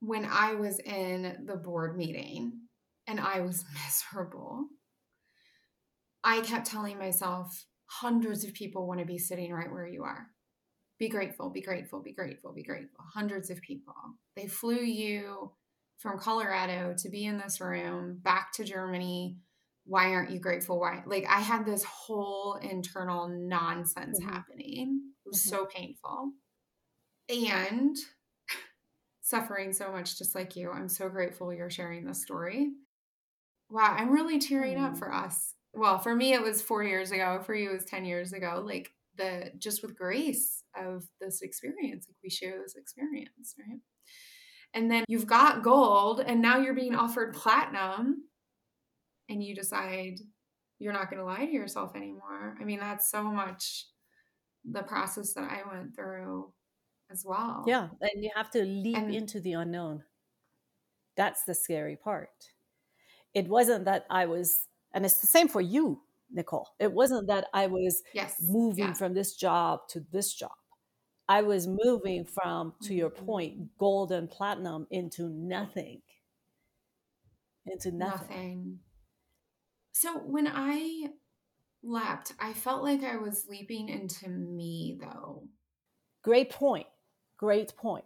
when 0.00 0.24
I 0.24 0.54
was 0.54 0.78
in 0.78 1.44
the 1.44 1.56
board 1.56 1.94
meeting 1.94 2.68
and 3.06 3.20
I 3.20 3.40
was 3.40 3.66
miserable, 3.84 4.68
I 6.28 6.42
kept 6.42 6.66
telling 6.66 6.98
myself, 6.98 7.64
hundreds 7.86 8.44
of 8.44 8.52
people 8.52 8.86
want 8.86 9.00
to 9.00 9.06
be 9.06 9.16
sitting 9.16 9.50
right 9.50 9.70
where 9.72 9.86
you 9.86 10.02
are. 10.04 10.26
Be 10.98 11.08
grateful, 11.08 11.48
be 11.48 11.62
grateful, 11.62 12.02
be 12.02 12.12
grateful, 12.12 12.52
be 12.52 12.62
grateful. 12.62 13.02
Hundreds 13.14 13.48
of 13.48 13.62
people. 13.62 13.94
They 14.36 14.46
flew 14.46 14.76
you 14.80 15.52
from 15.96 16.18
Colorado 16.18 16.94
to 16.98 17.08
be 17.08 17.24
in 17.24 17.38
this 17.38 17.62
room, 17.62 18.18
back 18.22 18.52
to 18.56 18.64
Germany. 18.64 19.38
Why 19.86 20.12
aren't 20.12 20.30
you 20.30 20.38
grateful? 20.38 20.78
Why? 20.78 21.02
Like, 21.06 21.24
I 21.26 21.40
had 21.40 21.64
this 21.64 21.82
whole 21.84 22.56
internal 22.60 23.28
nonsense 23.28 24.20
Mhm. 24.20 24.30
happening. 24.30 25.14
It 25.24 25.28
was 25.30 25.42
Mhm. 25.42 25.48
so 25.48 25.64
painful. 25.64 26.34
And 27.30 27.96
suffering 29.22 29.72
so 29.72 29.90
much, 29.92 30.18
just 30.18 30.34
like 30.34 30.56
you. 30.56 30.70
I'm 30.70 30.90
so 30.90 31.08
grateful 31.08 31.54
you're 31.54 31.70
sharing 31.70 32.04
this 32.04 32.20
story. 32.22 32.74
Wow, 33.70 33.94
I'm 33.96 34.10
really 34.10 34.38
tearing 34.38 34.76
up 34.76 34.92
Mm. 34.92 34.98
for 34.98 35.10
us. 35.10 35.54
Well, 35.74 35.98
for 35.98 36.14
me, 36.14 36.32
it 36.32 36.42
was 36.42 36.62
four 36.62 36.82
years 36.82 37.12
ago. 37.12 37.40
For 37.44 37.54
you, 37.54 37.70
it 37.70 37.74
was 37.74 37.84
10 37.84 38.04
years 38.04 38.32
ago. 38.32 38.62
Like, 38.64 38.90
the 39.18 39.50
just 39.58 39.82
with 39.82 39.96
grace 39.96 40.62
of 40.76 41.04
this 41.20 41.42
experience. 41.42 42.06
Like 42.08 42.16
we 42.22 42.30
share 42.30 42.58
this 42.62 42.76
experience, 42.76 43.54
right? 43.58 43.80
And 44.74 44.90
then 44.90 45.04
you've 45.08 45.26
got 45.26 45.62
gold, 45.62 46.20
and 46.20 46.40
now 46.40 46.58
you're 46.58 46.74
being 46.74 46.94
offered 46.94 47.34
platinum, 47.34 48.24
and 49.28 49.42
you 49.42 49.54
decide 49.54 50.20
you're 50.78 50.92
not 50.92 51.10
going 51.10 51.18
to 51.18 51.24
lie 51.24 51.44
to 51.44 51.52
yourself 51.52 51.96
anymore. 51.96 52.56
I 52.60 52.64
mean, 52.64 52.78
that's 52.78 53.10
so 53.10 53.24
much 53.24 53.86
the 54.64 54.82
process 54.82 55.32
that 55.34 55.50
I 55.50 55.62
went 55.68 55.94
through 55.94 56.52
as 57.10 57.24
well. 57.26 57.64
Yeah. 57.66 57.88
And 58.00 58.22
you 58.22 58.30
have 58.36 58.50
to 58.50 58.62
leap 58.64 58.96
and, 58.96 59.12
into 59.12 59.40
the 59.40 59.54
unknown. 59.54 60.04
That's 61.16 61.44
the 61.44 61.54
scary 61.54 61.96
part. 61.96 62.28
It 63.34 63.48
wasn't 63.48 63.86
that 63.86 64.06
I 64.08 64.26
was, 64.26 64.67
and 64.92 65.04
it's 65.04 65.20
the 65.20 65.26
same 65.26 65.48
for 65.48 65.60
you, 65.60 66.02
Nicole. 66.30 66.68
It 66.78 66.92
wasn't 66.92 67.28
that 67.28 67.46
I 67.52 67.66
was 67.66 68.02
yes, 68.12 68.36
moving 68.42 68.88
yeah. 68.88 68.92
from 68.92 69.14
this 69.14 69.34
job 69.34 69.80
to 69.90 70.04
this 70.12 70.34
job. 70.34 70.52
I 71.28 71.42
was 71.42 71.66
moving 71.66 72.24
from, 72.24 72.72
to 72.82 72.94
your 72.94 73.10
mm-hmm. 73.10 73.26
point, 73.26 73.78
gold 73.78 74.12
and 74.12 74.30
platinum 74.30 74.86
into 74.90 75.28
nothing. 75.28 76.00
Into 77.66 77.92
nothing. 77.92 78.28
nothing. 78.28 78.78
So 79.92 80.18
when 80.18 80.48
I 80.50 81.08
leapt, 81.82 82.32
I 82.40 82.54
felt 82.54 82.82
like 82.82 83.04
I 83.04 83.16
was 83.16 83.46
leaping 83.48 83.90
into 83.90 84.28
me, 84.28 84.98
though. 85.00 85.48
Great 86.22 86.50
point. 86.50 86.86
Great 87.36 87.76
point. 87.76 88.04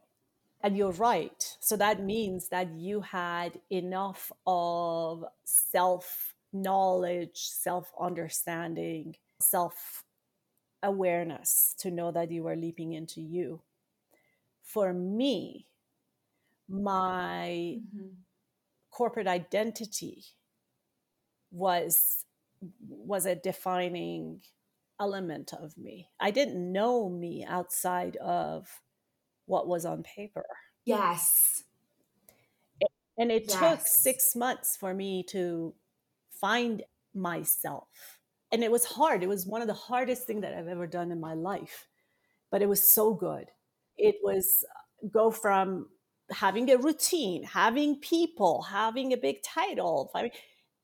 And 0.64 0.76
you're 0.76 0.92
right. 0.92 1.56
So 1.60 1.76
that 1.76 2.02
means 2.02 2.48
that 2.48 2.72
you 2.72 3.00
had 3.00 3.60
enough 3.70 4.32
of 4.46 5.24
self 5.44 6.31
knowledge, 6.52 7.38
self 7.40 7.92
understanding, 8.00 9.16
self 9.40 10.04
awareness 10.82 11.74
to 11.78 11.90
know 11.90 12.10
that 12.10 12.30
you 12.30 12.46
are 12.46 12.56
leaping 12.56 12.92
into 12.92 13.20
you. 13.20 13.60
For 14.62 14.92
me, 14.92 15.66
my 16.68 17.78
mm-hmm. 17.78 18.08
corporate 18.90 19.26
identity 19.26 20.24
was 21.50 22.24
was 22.88 23.26
a 23.26 23.34
defining 23.34 24.40
element 25.00 25.52
of 25.52 25.76
me. 25.76 26.08
I 26.20 26.30
didn't 26.30 26.72
know 26.72 27.08
me 27.08 27.44
outside 27.44 28.16
of 28.16 28.68
what 29.46 29.66
was 29.66 29.84
on 29.84 30.04
paper. 30.04 30.46
Yes. 30.84 31.64
And 33.18 33.30
it 33.30 33.46
yes. 33.48 33.58
took 33.58 33.86
6 33.86 34.36
months 34.36 34.76
for 34.76 34.94
me 34.94 35.24
to 35.24 35.74
find 36.42 36.82
myself. 37.14 37.88
And 38.52 38.62
it 38.62 38.70
was 38.70 38.84
hard. 38.84 39.22
It 39.22 39.30
was 39.30 39.46
one 39.46 39.62
of 39.62 39.68
the 39.68 39.72
hardest 39.74 40.26
things 40.26 40.42
that 40.42 40.54
I've 40.54 40.68
ever 40.68 40.86
done 40.86 41.10
in 41.10 41.20
my 41.20 41.32
life. 41.32 41.86
But 42.50 42.60
it 42.60 42.68
was 42.68 42.84
so 42.84 43.14
good. 43.14 43.46
It 43.96 44.16
was 44.22 44.64
uh, 44.68 45.08
go 45.08 45.30
from 45.30 45.88
having 46.30 46.70
a 46.70 46.76
routine, 46.76 47.44
having 47.44 47.96
people, 48.00 48.62
having 48.62 49.14
a 49.14 49.16
big 49.16 49.42
title, 49.42 50.12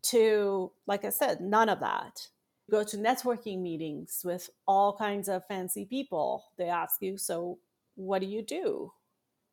to, 0.05 0.73
like 0.87 1.05
I 1.05 1.11
said, 1.11 1.41
none 1.43 1.69
of 1.69 1.81
that. 1.81 2.29
Go 2.71 2.85
to 2.85 2.97
networking 2.97 3.61
meetings 3.61 4.23
with 4.25 4.49
all 4.67 4.97
kinds 4.97 5.29
of 5.29 5.47
fancy 5.47 5.85
people. 5.85 6.45
They 6.57 6.69
ask 6.69 7.03
you, 7.03 7.19
so 7.19 7.59
what 7.97 8.21
do 8.21 8.27
you 8.27 8.43
do? 8.43 8.93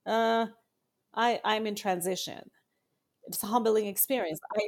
Uh, 0.05 0.47
I, 1.13 1.41
I'm 1.43 1.67
in 1.67 1.75
transition. 1.75 2.51
It's 3.27 3.43
a 3.43 3.47
humbling 3.47 3.87
experience. 3.87 4.39
I, 4.55 4.67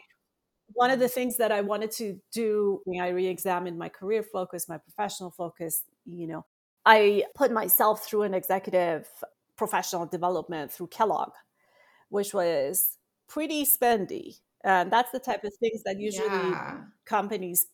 one 0.77 0.91
of 0.91 0.99
the 0.99 1.07
things 1.07 1.37
that 1.37 1.51
I 1.51 1.61
wanted 1.61 1.89
to 1.93 2.21
do, 2.31 2.81
when 2.85 3.01
I 3.01 3.09
re-examined 3.09 3.79
my 3.79 3.89
career 3.89 4.21
focus, 4.21 4.69
my 4.69 4.77
professional 4.77 5.31
focus. 5.31 5.83
You 6.05 6.27
know, 6.27 6.45
I 6.85 7.23
put 7.33 7.51
myself 7.51 8.05
through 8.05 8.21
an 8.21 8.35
executive 8.35 9.09
professional 9.55 10.05
development 10.05 10.71
through 10.71 10.87
Kellogg, 10.87 11.31
which 12.09 12.31
was 12.31 12.97
pretty 13.27 13.65
spendy. 13.65 14.37
And 14.63 14.91
that's 14.91 15.11
the 15.11 15.19
type 15.19 15.43
of 15.43 15.53
things 15.55 15.81
that 15.83 15.99
usually 15.99 16.27
yeah. 16.27 16.81
companies 17.05 17.65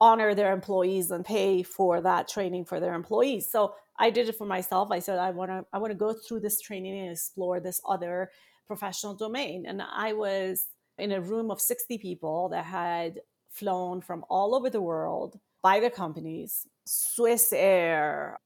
honor 0.00 0.34
their 0.34 0.54
employees 0.54 1.10
and 1.10 1.26
pay 1.26 1.62
for 1.62 2.00
that 2.00 2.26
training 2.26 2.64
for 2.64 2.80
their 2.80 2.94
employees. 2.94 3.50
So 3.50 3.74
I 3.98 4.08
did 4.08 4.30
it 4.30 4.36
for 4.36 4.46
myself. 4.46 4.88
I 4.90 5.00
said 5.00 5.18
I 5.18 5.30
want 5.30 5.50
to 5.50 5.66
I 5.74 5.78
want 5.78 5.90
to 5.90 5.98
go 5.98 6.14
through 6.14 6.40
this 6.40 6.58
training 6.58 6.98
and 7.00 7.12
explore 7.12 7.60
this 7.60 7.82
other 7.86 8.30
professional 8.66 9.14
domain. 9.14 9.66
And 9.68 9.82
I 9.82 10.14
was 10.14 10.68
in 10.98 11.12
a 11.12 11.20
room 11.20 11.50
of 11.50 11.60
60 11.60 11.98
people 11.98 12.48
that 12.50 12.64
had 12.64 13.20
flown 13.50 14.00
from 14.00 14.24
all 14.28 14.54
over 14.54 14.70
the 14.70 14.80
world 14.80 15.38
by 15.62 15.80
the 15.80 15.90
companies, 15.90 16.66
Swiss 16.84 17.52
Air, 17.52 18.38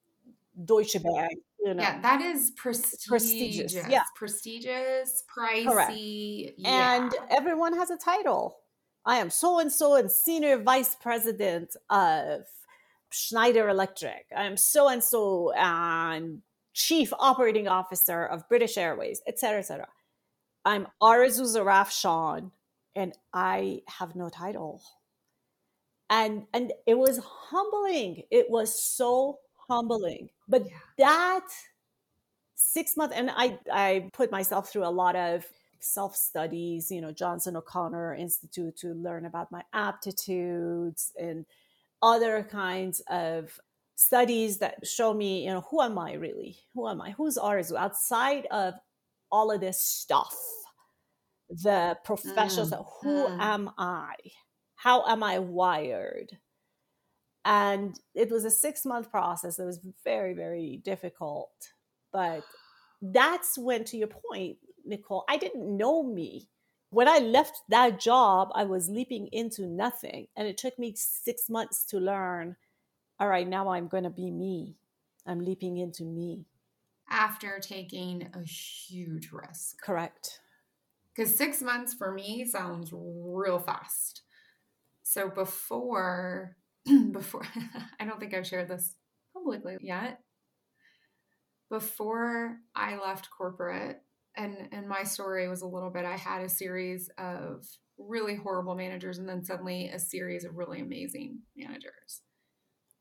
Deutsche 0.64 1.02
Bank, 1.02 1.38
you 1.60 1.74
know. 1.74 1.82
Yeah, 1.82 2.00
that 2.00 2.20
is 2.20 2.52
prestigious. 2.56 3.06
Prestigious. 3.06 3.74
Yeah. 3.88 4.02
Prestigious, 4.14 5.24
pricey. 5.36 5.66
Correct. 5.66 5.92
Yeah. 5.96 6.96
And 6.96 7.14
everyone 7.30 7.74
has 7.74 7.90
a 7.90 7.96
title. 7.96 8.58
I 9.04 9.16
am 9.16 9.30
so 9.30 9.58
and 9.58 9.72
so 9.72 9.94
and 9.94 10.10
senior 10.10 10.58
vice 10.58 10.94
president 10.94 11.76
of 11.90 12.42
Schneider 13.10 13.68
Electric. 13.68 14.26
I 14.36 14.44
am 14.44 14.56
so 14.56 14.88
and 14.88 15.02
so 15.02 15.52
and 15.52 16.42
chief 16.74 17.12
operating 17.18 17.66
officer 17.66 18.26
of 18.26 18.48
British 18.48 18.76
Airways, 18.76 19.22
etc., 19.26 19.60
etc. 19.60 19.88
I'm 20.64 20.86
Arezou 21.02 21.44
Zarafshan, 21.44 22.50
and 22.94 23.12
I 23.32 23.82
have 23.86 24.16
no 24.16 24.28
title. 24.28 24.82
And 26.10 26.46
and 26.52 26.72
it 26.86 26.98
was 26.98 27.18
humbling. 27.18 28.22
It 28.30 28.50
was 28.50 28.80
so 28.80 29.38
humbling. 29.68 30.30
But 30.48 30.66
yeah. 30.66 30.76
that 30.98 31.48
six 32.54 32.96
month 32.96 33.12
and 33.14 33.30
I 33.30 33.58
I 33.72 34.10
put 34.12 34.30
myself 34.30 34.70
through 34.70 34.86
a 34.86 34.90
lot 34.90 35.16
of 35.16 35.46
self 35.80 36.16
studies, 36.16 36.90
you 36.90 37.00
know, 37.00 37.12
Johnson 37.12 37.56
O'Connor 37.56 38.14
Institute 38.14 38.76
to 38.78 38.94
learn 38.94 39.26
about 39.26 39.52
my 39.52 39.62
aptitudes 39.72 41.12
and 41.18 41.46
other 42.02 42.42
kinds 42.42 43.00
of 43.08 43.58
studies 43.94 44.58
that 44.58 44.86
show 44.86 45.12
me, 45.12 45.44
you 45.44 45.52
know, 45.52 45.62
who 45.70 45.82
am 45.82 45.98
I 45.98 46.14
really? 46.14 46.56
Who 46.74 46.88
am 46.88 47.00
I? 47.00 47.10
Who's 47.12 47.36
Arezou 47.36 47.76
outside 47.76 48.46
of 48.50 48.74
all 49.30 49.50
of 49.50 49.60
this 49.60 49.80
stuff? 49.80 50.36
The 51.50 51.96
professionals, 52.04 52.72
mm, 52.72 52.86
who 53.02 53.26
mm. 53.28 53.38
am 53.40 53.70
I? 53.78 54.14
How 54.76 55.04
am 55.06 55.22
I 55.22 55.38
wired? 55.38 56.38
And 57.44 57.98
it 58.14 58.30
was 58.30 58.44
a 58.44 58.50
six 58.50 58.84
month 58.84 59.10
process. 59.10 59.58
It 59.58 59.64
was 59.64 59.80
very, 60.04 60.34
very 60.34 60.80
difficult. 60.84 61.50
But 62.12 62.42
that's 63.00 63.56
when, 63.56 63.84
to 63.84 63.96
your 63.96 64.08
point, 64.08 64.58
Nicole, 64.84 65.24
I 65.28 65.36
didn't 65.38 65.76
know 65.76 66.02
me. 66.02 66.48
When 66.90 67.08
I 67.08 67.18
left 67.18 67.62
that 67.68 68.00
job, 68.00 68.50
I 68.54 68.64
was 68.64 68.88
leaping 68.88 69.28
into 69.32 69.66
nothing. 69.66 70.28
And 70.36 70.46
it 70.46 70.58
took 70.58 70.78
me 70.78 70.94
six 70.96 71.48
months 71.48 71.84
to 71.86 71.98
learn 71.98 72.56
all 73.20 73.28
right, 73.28 73.48
now 73.48 73.70
I'm 73.70 73.88
going 73.88 74.04
to 74.04 74.10
be 74.10 74.30
me. 74.30 74.76
I'm 75.26 75.40
leaping 75.40 75.78
into 75.78 76.04
me. 76.04 76.46
After 77.10 77.58
taking 77.60 78.28
a 78.34 78.42
huge 78.42 79.30
risk. 79.32 79.80
Correct. 79.80 80.40
Because 81.14 81.34
six 81.34 81.62
months 81.62 81.94
for 81.94 82.12
me 82.12 82.44
sounds 82.44 82.90
real 82.92 83.58
fast. 83.58 84.22
So 85.02 85.28
before 85.28 86.56
before 87.12 87.46
I 88.00 88.04
don't 88.04 88.20
think 88.20 88.34
I've 88.34 88.46
shared 88.46 88.68
this 88.68 88.94
publicly 89.34 89.78
yet. 89.80 90.20
Before 91.70 92.58
I 92.74 92.96
left 92.96 93.28
corporate, 93.30 94.02
and 94.36 94.68
and 94.72 94.88
my 94.88 95.02
story 95.02 95.48
was 95.48 95.62
a 95.62 95.66
little 95.66 95.90
bit 95.90 96.04
I 96.04 96.16
had 96.16 96.42
a 96.42 96.48
series 96.48 97.10
of 97.18 97.64
really 97.98 98.36
horrible 98.36 98.74
managers 98.74 99.18
and 99.18 99.28
then 99.28 99.44
suddenly 99.44 99.88
a 99.88 99.98
series 99.98 100.44
of 100.44 100.56
really 100.56 100.80
amazing 100.80 101.40
managers. 101.56 102.22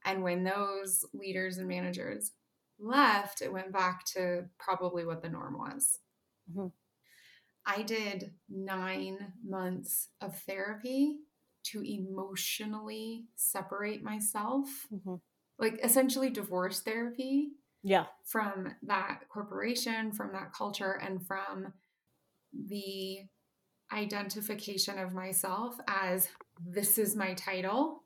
And 0.03 0.23
when 0.23 0.43
those 0.43 1.05
leaders 1.13 1.57
and 1.57 1.67
managers 1.67 2.31
left, 2.79 3.41
it 3.41 3.51
went 3.51 3.71
back 3.71 4.05
to 4.13 4.45
probably 4.57 5.05
what 5.05 5.21
the 5.21 5.29
norm 5.29 5.57
was. 5.57 5.99
Mm-hmm. 6.51 6.67
I 7.65 7.81
did 7.81 8.31
nine 8.49 9.33
months 9.45 10.09
of 10.21 10.37
therapy 10.41 11.17
to 11.65 11.81
emotionally 11.81 13.25
separate 13.35 14.01
myself, 14.03 14.87
mm-hmm. 14.93 15.15
like 15.59 15.79
essentially 15.83 16.29
divorce 16.29 16.79
therapy. 16.79 17.49
Yeah. 17.83 18.05
From 18.25 18.73
that 18.83 19.21
corporation, 19.29 20.11
from 20.11 20.31
that 20.33 20.53
culture, 20.53 20.99
and 21.01 21.25
from 21.25 21.73
the 22.53 23.19
identification 23.91 24.97
of 24.97 25.13
myself 25.13 25.77
as 25.87 26.29
this 26.65 26.97
is 26.97 27.15
my 27.15 27.33
title. 27.33 28.03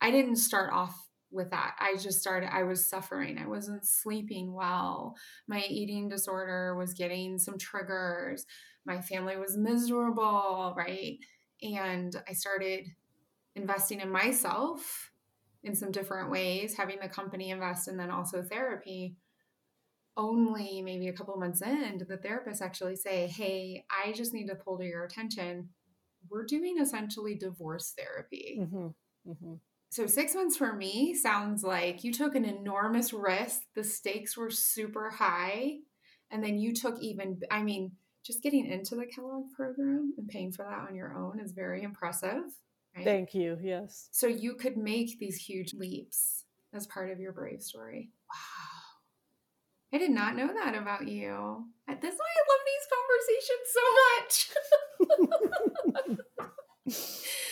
I 0.00 0.10
didn't 0.10 0.36
start 0.36 0.72
off 0.72 1.08
with 1.32 1.50
that. 1.50 1.74
I 1.80 1.96
just 1.96 2.20
started, 2.20 2.52
I 2.52 2.62
was 2.62 2.88
suffering. 2.88 3.38
I 3.38 3.46
wasn't 3.46 3.86
sleeping 3.86 4.52
well. 4.52 5.14
My 5.48 5.64
eating 5.68 6.08
disorder 6.08 6.76
was 6.76 6.94
getting 6.94 7.38
some 7.38 7.58
triggers. 7.58 8.44
My 8.84 9.00
family 9.00 9.36
was 9.36 9.56
miserable, 9.56 10.74
right? 10.76 11.18
And 11.62 12.14
I 12.28 12.32
started 12.32 12.86
investing 13.54 14.00
in 14.00 14.10
myself 14.10 15.10
in 15.62 15.74
some 15.74 15.92
different 15.92 16.30
ways, 16.30 16.76
having 16.76 16.98
the 17.00 17.08
company 17.08 17.50
invest 17.50 17.88
and 17.88 17.98
then 17.98 18.10
also 18.10 18.42
therapy. 18.42 19.16
Only 20.16 20.82
maybe 20.82 21.08
a 21.08 21.12
couple 21.12 21.36
months 21.36 21.62
in, 21.62 21.98
did 21.98 22.08
the 22.08 22.18
therapist 22.18 22.60
actually 22.60 22.96
say, 22.96 23.28
Hey, 23.28 23.84
I 23.90 24.12
just 24.12 24.34
need 24.34 24.48
to 24.48 24.54
pull 24.54 24.78
to 24.78 24.84
your 24.84 25.04
attention. 25.04 25.70
We're 26.28 26.44
doing 26.44 26.78
essentially 26.80 27.34
divorce 27.34 27.94
therapy. 27.96 28.58
Mm-hmm. 28.60 29.30
Mm-hmm. 29.30 29.54
So, 29.92 30.06
six 30.06 30.34
months 30.34 30.56
for 30.56 30.72
me 30.72 31.12
sounds 31.12 31.62
like 31.62 32.02
you 32.02 32.14
took 32.14 32.34
an 32.34 32.46
enormous 32.46 33.12
risk. 33.12 33.60
The 33.74 33.84
stakes 33.84 34.38
were 34.38 34.48
super 34.48 35.10
high. 35.10 35.80
And 36.30 36.42
then 36.42 36.58
you 36.58 36.72
took 36.72 36.98
even, 37.00 37.42
I 37.50 37.62
mean, 37.62 37.92
just 38.24 38.42
getting 38.42 38.64
into 38.64 38.94
the 38.94 39.04
Kellogg 39.04 39.52
program 39.54 40.14
and 40.16 40.26
paying 40.26 40.50
for 40.50 40.64
that 40.64 40.88
on 40.88 40.94
your 40.94 41.14
own 41.14 41.38
is 41.38 41.52
very 41.52 41.82
impressive. 41.82 42.40
Right? 42.96 43.04
Thank 43.04 43.34
you. 43.34 43.58
Yes. 43.60 44.08
So 44.12 44.26
you 44.26 44.54
could 44.54 44.78
make 44.78 45.18
these 45.18 45.36
huge 45.36 45.74
leaps 45.74 46.46
as 46.72 46.86
part 46.86 47.10
of 47.10 47.20
your 47.20 47.32
brave 47.32 47.60
story. 47.60 48.08
Wow. 48.32 48.38
I 49.92 49.98
did 49.98 50.10
not 50.10 50.36
know 50.36 50.46
that 50.54 50.74
about 50.74 51.06
you. 51.06 51.66
That's 51.86 52.16
why 52.16 52.30
I 52.38 52.44
love 52.48 52.64
these 52.64 52.88
conversations 53.28 53.68
so 53.68 53.82
much. 56.08 56.96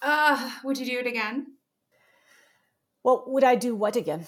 uh, 0.00 0.50
would 0.64 0.78
you 0.78 0.86
do 0.86 0.98
it 0.98 1.06
again? 1.06 1.48
Well, 3.04 3.24
would 3.26 3.44
I 3.44 3.56
do 3.56 3.74
what 3.74 3.96
again? 3.96 4.26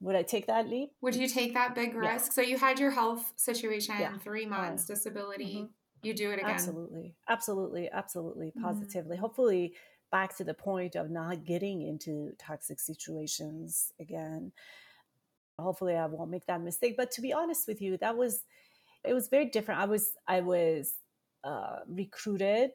Would 0.00 0.14
I 0.14 0.22
take 0.22 0.46
that 0.46 0.68
leap? 0.68 0.90
Would 1.00 1.16
you 1.16 1.28
take 1.28 1.54
that 1.54 1.74
big 1.74 1.94
risk? 1.94 2.26
Yeah. 2.26 2.32
So 2.32 2.40
you 2.42 2.56
had 2.56 2.78
your 2.78 2.92
health 2.92 3.32
situation, 3.36 3.96
yeah. 3.98 4.16
three 4.18 4.46
months, 4.46 4.84
disability. 4.84 5.56
Mm-hmm. 5.56 5.66
You 6.02 6.14
do 6.14 6.30
it 6.30 6.38
again. 6.38 6.50
Absolutely. 6.50 7.16
Absolutely. 7.28 7.90
Absolutely. 7.92 8.48
Mm-hmm. 8.48 8.62
Positively. 8.62 9.16
Mm-hmm. 9.16 9.22
Hopefully 9.22 9.74
back 10.12 10.36
to 10.36 10.44
the 10.44 10.54
point 10.54 10.94
of 10.94 11.10
not 11.10 11.44
getting 11.44 11.82
into 11.82 12.30
toxic 12.38 12.80
situations 12.80 13.92
again. 14.00 14.52
Hopefully 15.58 15.96
I 15.96 16.06
won't 16.06 16.30
make 16.30 16.46
that 16.46 16.62
mistake. 16.62 16.94
But 16.96 17.10
to 17.12 17.20
be 17.20 17.32
honest 17.32 17.66
with 17.66 17.82
you, 17.82 17.96
that 17.98 18.16
was 18.16 18.44
it 19.04 19.14
was 19.14 19.28
very 19.28 19.46
different. 19.46 19.80
I 19.80 19.86
was 19.86 20.12
I 20.26 20.40
was 20.40 20.94
uh, 21.42 21.80
recruited 21.88 22.70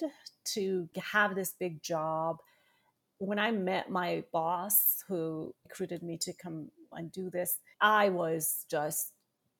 to 0.53 0.89
have 1.11 1.35
this 1.35 1.53
big 1.57 1.81
job. 1.81 2.37
When 3.25 3.39
I 3.39 3.51
met 3.51 3.89
my 3.89 4.23
boss 4.31 5.03
who 5.07 5.53
recruited 5.65 6.03
me 6.03 6.17
to 6.19 6.33
come 6.33 6.69
and 6.91 7.11
do 7.11 7.29
this, 7.29 7.59
I 7.81 8.09
was 8.09 8.65
just 8.69 9.13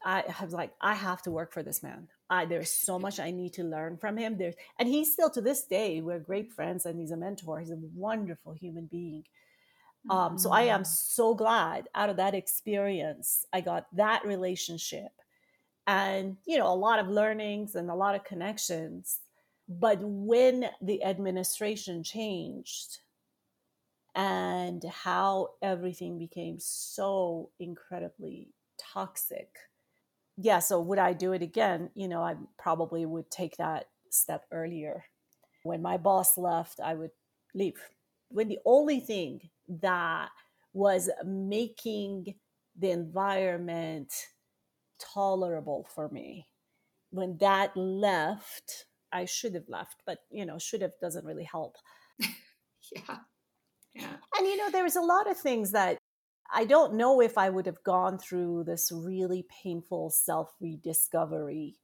I 0.06 0.24
was 0.42 0.54
like, 0.54 0.74
I 0.82 0.96
have 0.96 1.22
to 1.24 1.32
work 1.32 1.54
for 1.54 1.64
this 1.64 1.82
man. 1.82 2.08
I, 2.30 2.46
there's 2.46 2.72
so 2.72 3.00
much 3.00 3.20
I 3.20 3.32
need 3.32 3.54
to 3.54 3.64
learn 3.64 3.98
from 3.98 4.18
him. 4.18 4.38
There's, 4.38 4.56
and 4.80 4.90
he's 4.90 5.14
still 5.14 5.30
to 5.30 5.42
this 5.42 5.64
day, 5.64 6.02
we're 6.02 6.20
great 6.20 6.52
friends 6.52 6.86
and 6.86 7.00
he's 7.00 7.12
a 7.12 7.18
mentor. 7.18 7.60
He's 7.60 7.72
a 7.72 7.80
wonderful 7.96 8.54
human 8.54 8.88
being. 8.88 9.24
Um, 10.10 10.38
so 10.38 10.52
I 10.52 10.64
am 10.64 10.82
mm. 10.82 10.88
so 10.88 11.34
glad 11.34 11.88
out 11.96 12.10
of 12.10 12.18
that 12.18 12.36
experience, 12.36 13.46
I 13.54 13.62
got 13.62 13.88
that 13.96 14.26
relationship 14.26 15.12
and, 15.88 16.36
you 16.46 16.58
know, 16.58 16.68
a 16.68 16.76
lot 16.76 17.00
of 17.00 17.08
learnings 17.08 17.76
and 17.76 17.90
a 17.90 17.96
lot 17.96 18.16
of 18.16 18.26
connections. 18.26 19.20
But 19.70 20.00
when 20.02 20.70
the 20.82 21.04
administration 21.04 22.04
changed 22.04 23.00
and 24.16 24.84
how 24.84 25.50
everything 25.62 26.18
became 26.20 26.58
so 26.60 27.52
incredibly 27.60 28.50
toxic, 28.78 29.50
yeah, 30.38 30.60
so 30.60 30.82
would 30.82 31.00
I 31.00 31.14
do 31.14 31.34
it 31.34 31.42
again? 31.42 31.90
You 31.96 32.08
know, 32.08 32.24
I 32.24 32.36
probably 32.58 33.06
would 33.06 33.30
take 33.30 33.58
that 33.58 33.86
step 34.10 34.46
earlier. 34.52 35.06
When 35.64 35.82
my 35.82 35.98
boss 35.98 36.38
left, 36.38 36.80
I 36.80 36.96
would 36.96 37.12
leave. 37.54 37.76
When 38.30 38.48
the 38.48 38.60
only 38.66 39.00
thing 39.00 39.50
that 39.82 40.30
was 40.74 41.10
making 41.26 42.36
the 42.78 42.92
environment 42.92 44.12
tolerable 45.00 45.88
for 45.94 46.10
me, 46.10 46.48
when 47.12 47.38
that 47.40 47.76
left, 47.78 48.86
I 49.12 49.26
should 49.26 49.56
have 49.56 49.70
left, 49.70 50.04
but 50.06 50.20
you 50.32 50.46
know, 50.46 50.58
should 50.60 50.82
have 50.82 50.94
doesn't 51.02 51.26
really 51.26 51.44
help. 51.46 51.78
yeah. 52.92 53.18
Yeah. 53.94 54.08
And 54.38 54.48
you 54.48 54.58
know, 54.58 54.70
there 54.72 54.84
was 54.84 54.96
a 54.96 55.02
lot 55.02 55.30
of 55.30 55.38
things 55.38 55.72
that 55.72 55.98
I 56.54 56.66
don't 56.66 56.96
know 56.96 57.22
if 57.22 57.38
I 57.38 57.50
would 57.50 57.66
have 57.66 57.84
gone 57.84 58.18
through 58.18 58.66
this 58.66 58.92
really 58.92 59.46
painful 59.64 60.12
self 60.12 60.54
rediscovery 60.60 61.76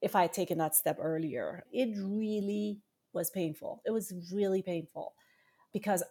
if 0.00 0.16
I 0.16 0.22
had 0.22 0.32
taken 0.32 0.58
that 0.58 0.74
step 0.74 0.98
earlier. 1.00 1.64
It 1.72 1.96
really 1.98 2.80
was 3.12 3.30
painful. 3.30 3.82
It 3.84 3.90
was 3.90 4.12
really 4.32 4.62
painful 4.62 5.14
because 5.72 6.02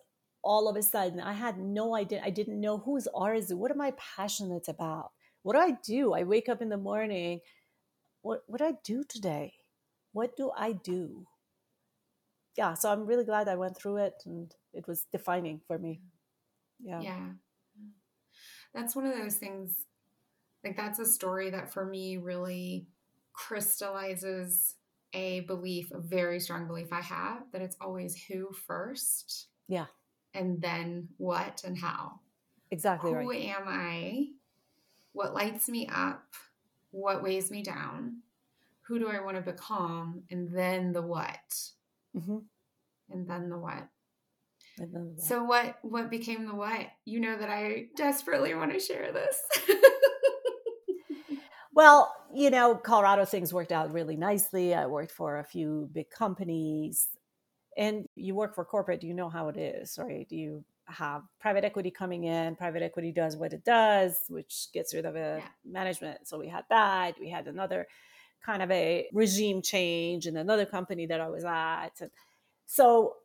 all 0.44 0.68
of 0.68 0.76
a 0.76 0.84
sudden 0.84 1.20
I 1.20 1.34
had 1.34 1.58
no 1.60 1.96
idea. 1.96 2.22
I 2.24 2.30
didn't 2.30 2.60
know 2.60 2.78
who's 2.80 3.08
Arezou. 3.14 3.56
What 3.56 3.72
am 3.72 3.82
I 3.82 3.94
passionate 3.98 4.68
about? 4.68 5.12
What 5.44 5.54
do 5.54 5.60
I 5.60 5.78
do? 5.84 6.14
I 6.14 6.24
wake 6.24 6.50
up 6.50 6.62
in 6.62 6.70
the 6.70 6.78
morning. 6.78 7.42
What 8.22 8.44
what 8.48 8.60
do 8.60 8.66
I 8.66 8.74
do 8.84 9.04
today? 9.04 9.54
What 10.14 10.36
do 10.36 10.52
I 10.56 10.74
do? 10.74 11.26
Yeah, 12.58 12.74
so 12.74 12.92
I'm 12.92 13.06
really 13.06 13.26
glad 13.26 13.48
I 13.48 13.56
went 13.56 13.78
through 13.78 13.98
it 13.98 14.16
and 14.26 14.54
it 14.74 14.88
was 14.88 15.06
defining 15.12 15.62
for 15.68 15.78
me. 15.78 16.02
Yeah. 16.80 17.02
Yeah. 17.02 17.28
That's 18.74 18.96
one 18.96 19.06
of 19.06 19.18
those 19.18 19.36
things 19.36 19.86
like 20.64 20.78
that's 20.78 21.00
a 21.00 21.06
story 21.06 21.50
that 21.50 21.74
for 21.74 21.86
me 21.86 22.18
really 22.18 22.88
crystallizes 23.34 24.76
a 25.14 25.42
belief 25.42 25.92
a 25.92 26.00
very 26.00 26.40
strong 26.40 26.68
belief 26.68 26.94
i 26.94 27.02
have 27.02 27.44
that 27.52 27.62
it's 27.62 27.76
always 27.82 28.16
who 28.28 28.50
first 28.66 29.48
yeah. 29.72 29.86
and 30.34 30.62
then 30.62 31.08
what 31.18 31.64
and 31.66 31.78
how. 31.78 32.20
Exactly 32.72 33.12
who 33.12 33.18
right. 33.18 33.46
am 33.46 33.64
i? 33.68 34.28
What 35.14 35.34
lights 35.34 35.68
me 35.70 35.90
up? 35.94 36.24
What 36.92 37.24
weighs 37.24 37.50
me 37.50 37.64
down? 37.64 38.18
Who 38.82 39.00
do 39.00 39.08
i 39.08 39.22
want 39.22 39.38
to 39.38 39.42
become? 39.42 40.24
And 40.30 40.54
then 40.54 40.92
the 40.92 41.02
what 41.02 41.40
mm-hmm. 42.16 42.38
and 43.10 43.30
then 43.30 43.50
the 43.50 43.58
what 43.58 43.88
so 45.18 45.44
what 45.44 45.78
what 45.82 46.10
became 46.10 46.46
the 46.46 46.56
what? 46.56 46.88
You 47.06 47.20
know 47.20 47.38
that 47.38 47.50
I 47.50 47.88
desperately 47.96 48.54
want 48.54 48.74
to 48.74 48.80
share 48.80 49.12
this. 49.12 49.38
well, 51.74 52.14
you 52.34 52.50
know, 52.50 52.76
Colorado 52.76 53.26
things 53.26 53.54
worked 53.54 53.72
out 53.72 53.94
really 53.94 54.16
nicely. 54.16 54.74
I 54.74 54.88
worked 54.88 55.12
for 55.12 55.40
a 55.40 55.44
few 55.44 55.90
big 55.92 56.10
companies. 56.10 57.10
And 57.78 58.06
you 58.16 58.36
work 58.36 58.54
for 58.54 58.66
corporate, 58.66 59.02
you 59.02 59.14
know 59.14 59.30
how 59.30 59.48
it 59.48 59.58
is, 59.58 59.98
right? 59.98 60.28
do 60.28 60.36
You 60.36 60.66
have 60.88 61.22
private 61.40 61.64
equity 61.64 61.90
coming 61.90 62.26
in. 62.26 62.58
Private 62.58 62.84
equity 62.84 63.14
does 63.14 63.38
what 63.38 63.54
it 63.54 63.64
does, 63.64 64.18
which 64.28 64.68
gets 64.74 64.94
rid 64.94 65.06
of 65.06 65.16
a 65.16 65.38
yeah. 65.40 65.44
management. 65.66 66.28
So 66.28 66.38
we 66.38 66.50
had 66.50 66.66
that. 66.70 67.14
We 67.18 67.30
had 67.30 67.48
another 67.48 67.88
kind 68.46 68.62
of 68.62 68.72
a 68.72 69.08
regime 69.14 69.62
change 69.62 70.28
in 70.28 70.38
another 70.38 70.66
company 70.66 71.06
that 71.08 71.22
I 71.22 71.30
was 71.30 71.44
at. 71.44 71.92
And 72.00 72.12
so 72.66 73.18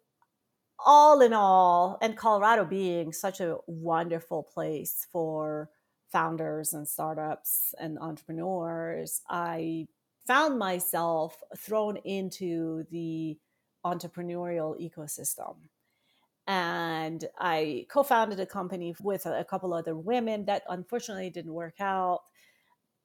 all 0.85 1.21
in 1.23 1.33
all, 1.33 1.99
and 2.03 2.17
Colorado 2.17 2.65
being 2.65 3.13
such 3.13 3.41
a 3.41 3.57
wonderful 3.67 4.43
place 4.43 5.07
for 5.11 5.71
founders 6.13 6.75
and 6.75 6.87
startups 6.87 7.75
and 7.79 7.99
entrepreneurs, 7.99 9.23
I 9.29 9.87
found 10.27 10.59
myself 10.59 11.43
thrown 11.57 11.97
into 11.99 12.85
the 12.91 13.39
entrepreneurial 13.85 14.79
ecosystem. 14.81 15.57
And 16.49 17.25
I 17.39 17.87
co 17.89 18.03
founded 18.03 18.39
a 18.39 18.47
company 18.47 18.95
with 19.01 19.27
a 19.27 19.45
couple 19.45 19.75
other 19.75 19.97
women 19.97 20.45
that 20.45 20.63
unfortunately 20.69 21.31
didn't 21.31 21.53
work 21.53 21.81
out 21.81 22.23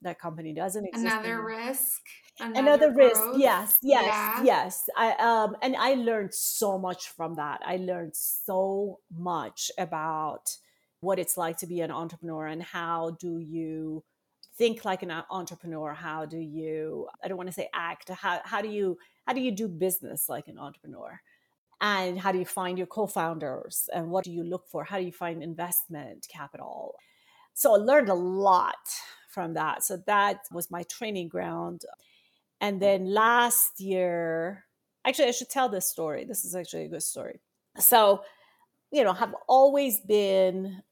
that 0.01 0.19
company 0.19 0.53
doesn't 0.53 0.85
exist. 0.85 1.05
Another 1.05 1.33
anymore. 1.33 1.67
risk. 1.67 2.01
Another, 2.39 2.59
another 2.59 2.93
risk. 2.93 3.21
Yes, 3.35 3.77
yes, 3.81 4.05
yeah. 4.05 4.43
yes. 4.43 4.89
I 4.97 5.11
um 5.13 5.55
and 5.61 5.75
I 5.75 5.93
learned 5.93 6.33
so 6.33 6.77
much 6.77 7.09
from 7.09 7.35
that. 7.35 7.61
I 7.65 7.77
learned 7.77 8.15
so 8.15 8.99
much 9.15 9.71
about 9.77 10.49
what 11.01 11.19
it's 11.19 11.35
like 11.35 11.57
to 11.57 11.67
be 11.67 11.81
an 11.81 11.91
entrepreneur 11.91 12.47
and 12.47 12.63
how 12.63 13.17
do 13.19 13.39
you 13.39 14.03
think 14.57 14.85
like 14.85 15.01
an 15.01 15.11
entrepreneur 15.31 15.93
how 15.93 16.25
do 16.25 16.37
you 16.37 17.07
i 17.23 17.27
don't 17.27 17.37
want 17.37 17.49
to 17.49 17.53
say 17.53 17.67
act 17.73 18.09
how, 18.09 18.39
how 18.43 18.61
do 18.61 18.67
you 18.67 18.97
how 19.25 19.33
do 19.33 19.41
you 19.41 19.51
do 19.51 19.67
business 19.67 20.29
like 20.29 20.47
an 20.47 20.59
entrepreneur 20.59 21.19
and 21.79 22.19
how 22.19 22.31
do 22.31 22.37
you 22.37 22.45
find 22.45 22.77
your 22.77 22.87
co-founders 22.87 23.89
and 23.93 24.09
what 24.09 24.23
do 24.23 24.31
you 24.31 24.43
look 24.43 24.67
for 24.67 24.83
how 24.83 24.97
do 24.97 25.03
you 25.03 25.11
find 25.11 25.41
investment 25.41 26.27
capital 26.31 26.93
so 27.53 27.73
i 27.73 27.77
learned 27.77 28.09
a 28.09 28.13
lot 28.13 28.75
from 29.31 29.53
that. 29.55 29.83
So 29.83 29.97
that 30.07 30.45
was 30.51 30.69
my 30.69 30.83
training 30.83 31.29
ground. 31.29 31.85
And 32.59 32.81
then 32.81 33.11
last 33.11 33.79
year, 33.79 34.65
actually, 35.05 35.29
I 35.29 35.31
should 35.31 35.49
tell 35.49 35.69
this 35.69 35.87
story. 35.87 36.25
This 36.25 36.45
is 36.45 36.55
actually 36.55 36.85
a 36.85 36.89
good 36.89 37.03
story. 37.03 37.39
So, 37.79 38.23
you 38.91 39.03
know, 39.03 39.13
have 39.13 39.35
always 39.47 39.99
been 39.99 40.83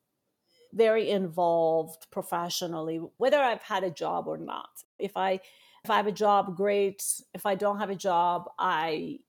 very 0.73 1.09
involved 1.09 2.07
professionally, 2.11 3.01
whether 3.17 3.39
I've 3.39 3.61
had 3.61 3.83
a 3.83 3.89
job 3.89 4.27
or 4.27 4.37
not. 4.37 4.69
If 4.97 5.17
I 5.17 5.39
if 5.83 5.89
I 5.89 5.97
have 5.97 6.07
a 6.07 6.11
job, 6.11 6.55
great. 6.57 7.03
If 7.33 7.45
I 7.45 7.55
don't 7.55 7.79
have 7.79 7.89
a 7.89 7.95
job, 7.95 8.49
I 8.57 9.19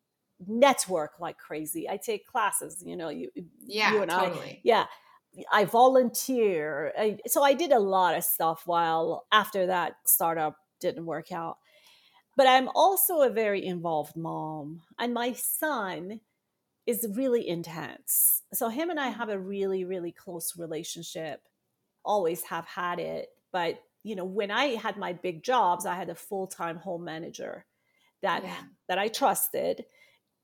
network 0.46 1.20
like 1.20 1.38
crazy. 1.38 1.88
I 1.88 1.96
take 1.96 2.26
classes, 2.26 2.82
you 2.84 2.96
know, 2.96 3.08
you 3.08 3.30
yeah, 3.64 3.92
you 3.92 4.02
and 4.02 4.10
totally. 4.10 4.40
I. 4.40 4.60
Yeah. 4.62 4.86
I 5.52 5.64
volunteer. 5.64 6.92
I, 6.98 7.18
so 7.26 7.42
I 7.42 7.54
did 7.54 7.72
a 7.72 7.78
lot 7.78 8.16
of 8.16 8.24
stuff 8.24 8.62
while 8.66 9.26
after 9.32 9.66
that 9.66 9.96
startup 10.04 10.56
didn't 10.80 11.06
work 11.06 11.32
out. 11.32 11.58
But 12.36 12.46
I'm 12.46 12.68
also 12.74 13.20
a 13.20 13.30
very 13.30 13.64
involved 13.64 14.16
mom. 14.16 14.82
And 14.98 15.12
my 15.12 15.32
son 15.32 16.20
is 16.86 17.06
really 17.14 17.46
intense. 17.46 18.42
So 18.52 18.68
him 18.68 18.90
and 18.90 18.98
I 18.98 19.10
mm-hmm. 19.10 19.18
have 19.18 19.28
a 19.28 19.38
really, 19.38 19.84
really 19.84 20.12
close 20.12 20.56
relationship, 20.56 21.42
always 22.04 22.42
have 22.44 22.66
had 22.66 22.98
it. 22.98 23.28
But, 23.52 23.80
you 24.02 24.16
know, 24.16 24.24
when 24.24 24.50
I 24.50 24.76
had 24.76 24.96
my 24.96 25.12
big 25.12 25.42
jobs, 25.42 25.86
I 25.86 25.94
had 25.94 26.08
a 26.08 26.14
full 26.14 26.46
time 26.46 26.76
home 26.76 27.04
manager 27.04 27.66
that 28.22 28.42
yeah. 28.44 28.54
that 28.88 28.98
I 28.98 29.08
trusted. 29.08 29.84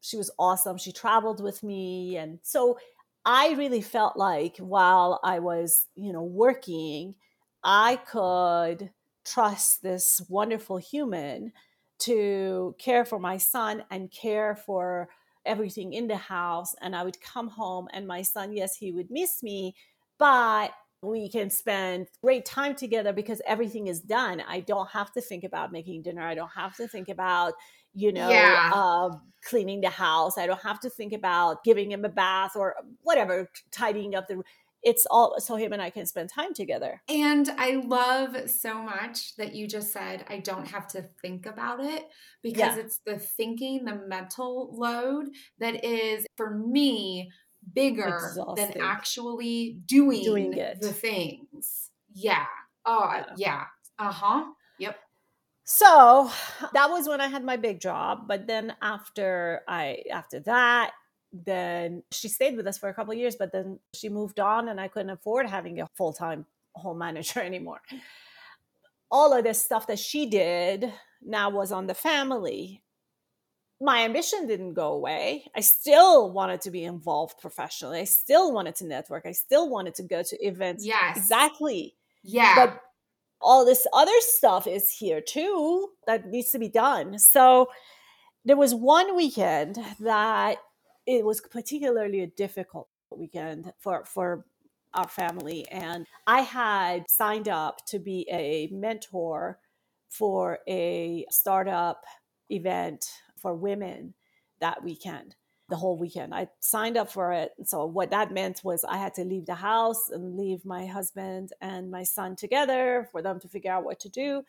She 0.01 0.17
was 0.17 0.31
awesome. 0.39 0.79
She 0.79 0.93
traveled 0.93 1.43
with 1.43 1.63
me. 1.63 2.17
And 2.17 2.39
so 2.43 2.79
I 3.27 3.55
really 3.55 3.83
felt 3.83 4.17
like 4.17 4.59
while 4.59 5.21
I 5.25 5.41
was, 5.41 5.89
you 5.97 6.13
know, 6.13 6.23
working, 6.23 7.17
I 7.65 7.97
could 7.97 8.93
trust 9.25 9.83
this 9.83 10.23
wonderful 10.31 10.79
human 10.79 11.53
to 11.99 12.77
care 12.79 13.05
for 13.05 13.19
my 13.19 13.39
son 13.39 13.85
and 13.91 14.13
care 14.13 14.57
for 14.57 15.11
everything 15.45 15.93
in 15.93 16.09
the 16.09 16.17
house. 16.17 16.75
And 16.81 16.97
I 16.97 17.05
would 17.05 17.21
come 17.21 17.49
home, 17.49 17.89
and 17.93 18.07
my 18.07 18.23
son, 18.23 18.53
yes, 18.53 18.77
he 18.77 18.93
would 18.93 19.11
miss 19.11 19.43
me, 19.43 19.75
but 20.19 20.73
we 21.03 21.29
can 21.29 21.51
spend 21.51 22.09
great 22.23 22.45
time 22.45 22.75
together 22.75 23.13
because 23.13 23.41
everything 23.47 23.87
is 23.87 24.01
done. 24.01 24.43
I 24.47 24.61
don't 24.61 24.91
have 24.91 25.13
to 25.13 25.21
think 25.21 25.45
about 25.45 25.73
making 25.73 26.03
dinner. 26.03 26.23
I 26.23 26.35
don't 26.35 26.51
have 26.57 26.75
to 26.77 26.89
think 26.89 27.09
about, 27.09 27.55
you 27.95 28.13
know, 28.13 28.29
yeah. 28.29 28.71
uh, 28.75 29.11
cleaning 29.45 29.81
the 29.81 29.91
house. 29.91 30.39
I 30.39 30.47
don't 30.47 30.63
have 30.63 30.81
to 30.81 30.91
think 30.91 31.13
about 31.13 31.65
giving 31.65 31.93
him 31.93 32.05
a 32.05 32.09
bath 32.09 32.57
or 32.57 32.75
whatever, 33.03 33.51
tidying 33.71 34.15
up 34.15 34.27
the. 34.29 34.43
It's 34.83 35.05
all 35.11 35.41
so 35.41 35.57
him 35.57 35.73
and 35.73 35.83
I 35.83 35.91
can 35.91 36.07
spend 36.07 36.31
time 36.31 36.55
together. 36.55 37.03
And 37.09 37.51
I 37.59 37.83
love 37.85 38.49
so 38.49 38.81
much 38.81 39.35
that 39.35 39.53
you 39.53 39.67
just 39.67 39.93
said, 39.93 40.25
I 40.29 40.39
don't 40.39 40.69
have 40.69 40.87
to 40.89 41.03
think 41.21 41.45
about 41.47 41.83
it 41.83 42.05
because 42.41 42.77
yeah. 42.77 42.79
it's 42.79 43.01
the 43.05 43.19
thinking, 43.19 43.85
the 43.85 44.01
mental 44.07 44.71
load 44.79 45.27
that 45.59 45.85
is 45.85 46.25
for 46.37 46.51
me 46.51 47.33
bigger 47.73 48.09
Exhausting. 48.09 48.71
than 48.73 48.81
actually 48.81 49.79
doing, 49.87 50.23
doing 50.23 50.51
the 50.51 50.93
things. 50.93 51.91
Yeah. 52.13 52.45
Oh, 52.85 53.09
yeah. 53.13 53.25
yeah. 53.37 53.65
Uh 53.99 54.13
huh. 54.13 54.45
Yep. 54.79 54.97
So 55.65 56.31
that 56.75 56.91
was 56.91 57.09
when 57.09 57.21
I 57.21 57.27
had 57.27 57.45
my 57.45 57.57
big 57.57 57.81
job. 57.81 58.29
But 58.29 58.47
then 58.47 58.75
after 58.81 59.63
I 59.67 60.05
after 60.13 60.41
that, 60.41 60.93
then 61.33 62.03
she 62.13 62.29
stayed 62.29 62.57
with 62.57 62.67
us 62.67 62.79
for 62.79 62.89
a 62.89 62.95
couple 62.95 63.13
years, 63.15 63.37
but 63.37 63.53
then 63.53 63.81
she 63.93 64.09
moved 64.09 64.39
on 64.39 64.69
and 64.69 64.81
I 64.81 64.89
couldn't 64.89 65.11
afford 65.11 65.47
having 65.47 65.81
a 65.81 65.89
full-time 65.97 66.47
home 66.75 66.99
manager 67.07 67.41
anymore. 67.41 67.81
All 69.11 69.33
of 69.33 69.45
this 69.45 69.63
stuff 69.63 69.87
that 69.89 69.99
she 69.99 70.27
did 70.27 70.93
now 71.23 71.51
was 71.51 71.73
on 71.73 71.87
the 71.87 71.95
family. 71.95 72.83
My 73.81 74.05
ambition 74.05 74.47
didn't 74.47 74.75
go 74.75 74.93
away. 74.93 75.51
I 75.55 75.61
still 75.61 76.31
wanted 76.33 76.63
to 76.63 76.71
be 76.71 76.85
involved 76.85 77.39
professionally. 77.41 78.01
I 78.01 78.05
still 78.05 78.53
wanted 78.53 78.75
to 78.77 78.87
network. 78.87 79.27
I 79.27 79.33
still 79.33 79.69
wanted 79.69 79.95
to 79.97 80.03
go 80.03 80.23
to 80.23 80.47
events. 80.47 80.85
Yes. 80.85 81.17
Exactly. 81.17 81.95
Yeah. 82.23 82.55
But 82.57 82.81
all 83.41 83.67
this 83.67 83.87
other 83.93 84.19
stuff 84.21 84.67
is 84.67 84.91
here 84.91 85.21
too 85.21 85.91
that 86.07 86.27
needs 86.27 86.51
to 86.51 86.59
be 86.59 86.69
done. 86.69 87.19
So 87.19 87.69
there 88.45 88.57
was 88.57 88.75
one 88.75 89.15
weekend 89.15 89.79
that 90.01 90.59
it 91.07 91.25
was 91.25 91.41
particularly 91.41 92.23
a 92.23 92.27
difficult 92.29 92.89
weekend 93.11 93.73
for 93.79 94.05
for 94.05 94.45
our 94.95 95.09
family 95.09 95.67
and 95.71 96.07
I 96.27 96.41
had 96.41 97.05
signed 97.09 97.49
up 97.49 97.85
to 97.87 97.99
be 97.99 98.27
a 98.31 98.69
mentor 98.73 99.59
for 100.09 100.61
a 100.67 101.27
startup 101.31 102.05
event 102.51 103.05
for 103.41 103.55
women 103.55 104.15
that 104.61 104.83
weekend 104.83 105.37
the 105.69 105.77
whole 105.77 105.99
weekend. 105.99 106.33
I 106.33 106.49
signed 106.61 106.97
up 106.97 107.11
for 107.11 107.33
it. 107.33 107.51
So 107.65 107.87
what 107.87 108.11
that 108.11 108.33
meant 108.33 108.61
was 108.63 108.85
I 108.85 108.99
had 108.99 109.15
to 109.15 109.25
leave 109.25 109.47
the 109.47 109.55
house 109.55 110.11
and 110.11 110.37
leave 110.37 110.65
my 110.65 110.87
husband 110.87 111.51
and 111.61 111.91
my 111.91 112.05
son 112.05 112.37
together 112.37 113.09
for 113.11 113.21
them 113.21 113.41
to 113.41 113.49
figure 113.49 113.73
out 113.73 113.85
what 113.85 113.99
to 114.01 114.09
do. 114.09 114.43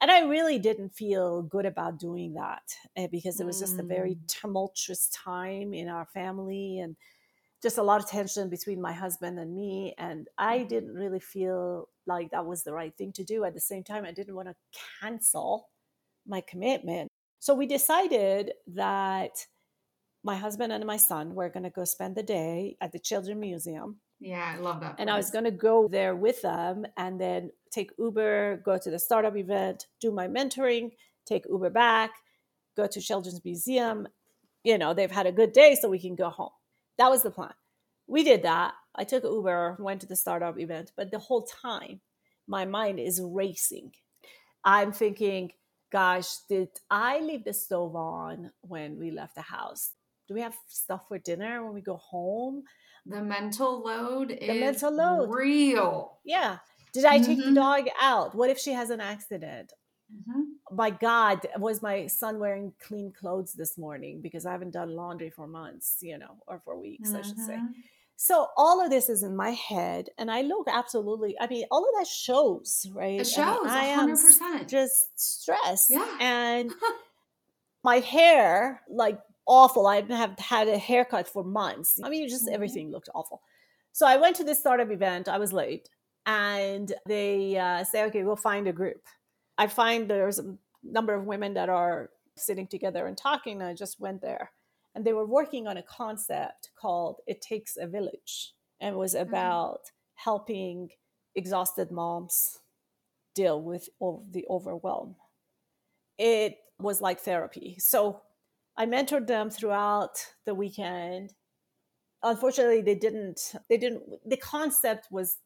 And 0.00 0.10
I 0.10 0.20
really 0.20 0.58
didn't 0.58 0.94
feel 0.94 1.42
good 1.42 1.66
about 1.66 1.98
doing 1.98 2.34
that 2.34 2.62
eh, 2.96 3.06
because 3.10 3.38
it 3.38 3.44
was 3.44 3.60
just 3.60 3.78
a 3.78 3.82
very 3.82 4.14
mm. 4.14 4.26
tumultuous 4.26 5.08
time 5.08 5.74
in 5.74 5.88
our 5.88 6.06
family 6.06 6.80
and 6.80 6.96
just 7.62 7.78
a 7.78 7.82
lot 7.82 8.02
of 8.02 8.08
tension 8.08 8.48
between 8.48 8.80
my 8.80 8.92
husband 8.92 9.38
and 9.38 9.54
me. 9.54 9.94
And 9.98 10.26
I 10.38 10.58
mm-hmm. 10.58 10.68
didn't 10.68 10.94
really 10.94 11.20
feel 11.20 11.88
like 12.06 12.30
that 12.30 12.46
was 12.46 12.64
the 12.64 12.72
right 12.72 12.96
thing 12.96 13.12
to 13.12 13.24
do. 13.24 13.44
At 13.44 13.54
the 13.54 13.60
same 13.60 13.84
time, 13.84 14.04
I 14.04 14.12
didn't 14.12 14.34
want 14.34 14.48
to 14.48 14.54
cancel 15.00 15.68
my 16.26 16.40
commitment. 16.40 17.08
So 17.42 17.56
we 17.56 17.66
decided 17.66 18.52
that 18.68 19.48
my 20.22 20.36
husband 20.36 20.72
and 20.72 20.84
my 20.84 20.96
son 20.96 21.34
were 21.34 21.48
going 21.48 21.64
to 21.64 21.70
go 21.70 21.82
spend 21.82 22.14
the 22.14 22.22
day 22.22 22.76
at 22.80 22.92
the 22.92 23.00
Children's 23.00 23.40
Museum. 23.40 23.98
Yeah, 24.20 24.54
I 24.56 24.60
love 24.60 24.78
that. 24.78 24.94
Place. 24.94 25.00
And 25.00 25.10
I 25.10 25.16
was 25.16 25.32
going 25.32 25.46
to 25.46 25.50
go 25.50 25.88
there 25.88 26.14
with 26.14 26.40
them 26.42 26.86
and 26.96 27.20
then 27.20 27.50
take 27.72 27.90
Uber, 27.98 28.62
go 28.64 28.78
to 28.78 28.90
the 28.92 28.98
startup 29.00 29.36
event, 29.36 29.88
do 30.00 30.12
my 30.12 30.28
mentoring, 30.28 30.92
take 31.26 31.44
Uber 31.50 31.70
back, 31.70 32.12
go 32.76 32.86
to 32.86 33.00
Children's 33.00 33.44
Museum. 33.44 34.06
You 34.62 34.78
know, 34.78 34.94
they've 34.94 35.10
had 35.10 35.26
a 35.26 35.32
good 35.32 35.52
day, 35.52 35.74
so 35.74 35.88
we 35.88 35.98
can 35.98 36.14
go 36.14 36.30
home. 36.30 36.52
That 36.98 37.10
was 37.10 37.24
the 37.24 37.32
plan. 37.32 37.54
We 38.06 38.22
did 38.22 38.44
that. 38.44 38.74
I 38.94 39.02
took 39.02 39.24
Uber, 39.24 39.78
went 39.80 40.00
to 40.02 40.06
the 40.06 40.14
startup 40.14 40.60
event, 40.60 40.92
but 40.96 41.10
the 41.10 41.18
whole 41.18 41.42
time, 41.42 42.02
my 42.46 42.66
mind 42.66 43.00
is 43.00 43.20
racing. 43.20 43.94
I'm 44.64 44.92
thinking, 44.92 45.50
gosh, 45.92 46.38
did 46.48 46.70
I 46.90 47.20
leave 47.20 47.44
the 47.44 47.52
stove 47.52 47.94
on 47.94 48.50
when 48.62 48.98
we 48.98 49.10
left 49.10 49.34
the 49.34 49.42
house? 49.42 49.92
do 50.32 50.34
we 50.34 50.40
have 50.40 50.56
stuff 50.68 51.08
for 51.08 51.18
dinner 51.18 51.64
when 51.64 51.74
we 51.74 51.80
go 51.80 51.96
home? 51.96 52.64
The 53.04 53.22
mental 53.22 53.82
load 53.82 54.28
the 54.28 54.60
mental 54.60 54.92
load. 54.92 55.30
real. 55.30 56.18
Yeah. 56.24 56.58
Did 56.92 57.04
I 57.04 57.18
take 57.18 57.38
mm-hmm. 57.38 57.54
the 57.54 57.60
dog 57.60 57.86
out? 58.00 58.34
What 58.34 58.50
if 58.50 58.58
she 58.58 58.72
has 58.72 58.90
an 58.90 59.00
accident? 59.00 59.72
Mm-hmm. 60.14 60.76
My 60.76 60.90
God, 60.90 61.40
was 61.58 61.82
my 61.82 62.06
son 62.06 62.38
wearing 62.38 62.72
clean 62.80 63.12
clothes 63.12 63.54
this 63.54 63.76
morning 63.76 64.20
because 64.20 64.46
I 64.46 64.52
haven't 64.52 64.72
done 64.72 64.94
laundry 64.94 65.30
for 65.30 65.46
months, 65.46 65.98
you 66.00 66.18
know, 66.18 66.36
or 66.46 66.60
for 66.64 66.78
weeks, 66.78 67.10
mm-hmm. 67.10 67.18
I 67.18 67.22
should 67.22 67.38
say. 67.38 67.58
So 68.16 68.46
all 68.56 68.84
of 68.84 68.90
this 68.90 69.08
is 69.08 69.22
in 69.22 69.34
my 69.34 69.50
head, 69.50 70.08
and 70.16 70.30
I 70.30 70.42
look 70.42 70.68
absolutely. 70.70 71.34
I 71.40 71.48
mean, 71.48 71.64
all 71.70 71.84
of 71.84 71.90
that 71.98 72.06
shows, 72.06 72.86
right? 72.92 73.20
It 73.20 73.26
shows. 73.26 73.66
I, 73.66 73.96
mean, 74.06 74.16
I 74.16 74.22
am 74.54 74.68
just 74.68 75.20
stressed. 75.20 75.90
Yeah, 75.90 76.06
and 76.20 76.72
my 77.84 77.96
hair 77.96 78.82
like 78.88 79.18
awful. 79.46 79.86
I 79.86 80.02
have 80.02 80.38
had 80.38 80.68
a 80.68 80.78
haircut 80.78 81.26
for 81.26 81.42
months. 81.42 81.98
I 82.02 82.08
mean, 82.08 82.28
just 82.28 82.46
mm-hmm. 82.46 82.54
everything 82.54 82.92
looked 82.92 83.08
awful. 83.14 83.42
So 83.92 84.06
I 84.06 84.16
went 84.16 84.36
to 84.36 84.44
this 84.44 84.60
startup 84.60 84.90
event. 84.90 85.28
I 85.28 85.38
was 85.38 85.52
late, 85.52 85.88
and 86.24 86.92
they 87.06 87.58
uh, 87.58 87.82
say, 87.84 88.04
"Okay, 88.04 88.22
we'll 88.22 88.36
find 88.36 88.68
a 88.68 88.72
group." 88.72 89.02
I 89.58 89.66
find 89.66 90.08
there's 90.08 90.38
a 90.38 90.56
number 90.82 91.14
of 91.14 91.24
women 91.24 91.54
that 91.54 91.68
are 91.68 92.10
sitting 92.36 92.66
together 92.66 93.06
and 93.06 93.16
talking. 93.16 93.60
And 93.60 93.68
I 93.68 93.74
just 93.74 94.00
went 94.00 94.20
there, 94.20 94.50
and 94.94 95.04
they 95.04 95.12
were 95.12 95.26
working 95.26 95.66
on 95.66 95.76
a 95.76 95.82
concept 95.82 96.70
called 96.80 97.20
"It 97.26 97.40
Takes 97.40 97.76
a 97.76 97.86
Village," 97.86 98.54
and 98.80 98.94
it 98.94 98.98
was 98.98 99.14
mm-hmm. 99.14 99.28
about 99.28 99.84
mm-hmm. 99.84 100.30
helping 100.30 100.90
exhausted 101.34 101.90
moms 101.90 102.58
deal 103.34 103.60
with 103.60 103.88
the 104.00 104.44
overwhelm. 104.50 105.16
It 106.18 106.58
was 106.78 107.00
like 107.00 107.20
therapy. 107.20 107.76
So 107.78 108.20
I 108.76 108.86
mentored 108.86 109.26
them 109.26 109.50
throughout 109.50 110.26
the 110.44 110.54
weekend. 110.54 111.34
Unfortunately, 112.22 112.82
they 112.82 112.94
didn't. 112.94 113.54
They 113.68 113.78
didn't. 113.78 114.02
The 114.26 114.36
concept 114.36 115.08
was 115.10 115.38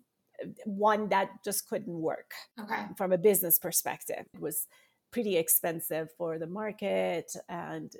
one 0.64 1.08
that 1.08 1.30
just 1.44 1.68
couldn't 1.68 2.00
work. 2.00 2.32
Okay. 2.60 2.82
From 2.96 3.12
a 3.12 3.18
business 3.18 3.58
perspective, 3.58 4.26
it 4.34 4.40
was 4.40 4.66
pretty 5.12 5.36
expensive 5.36 6.08
for 6.18 6.38
the 6.38 6.46
market, 6.46 7.32
and 7.48 7.92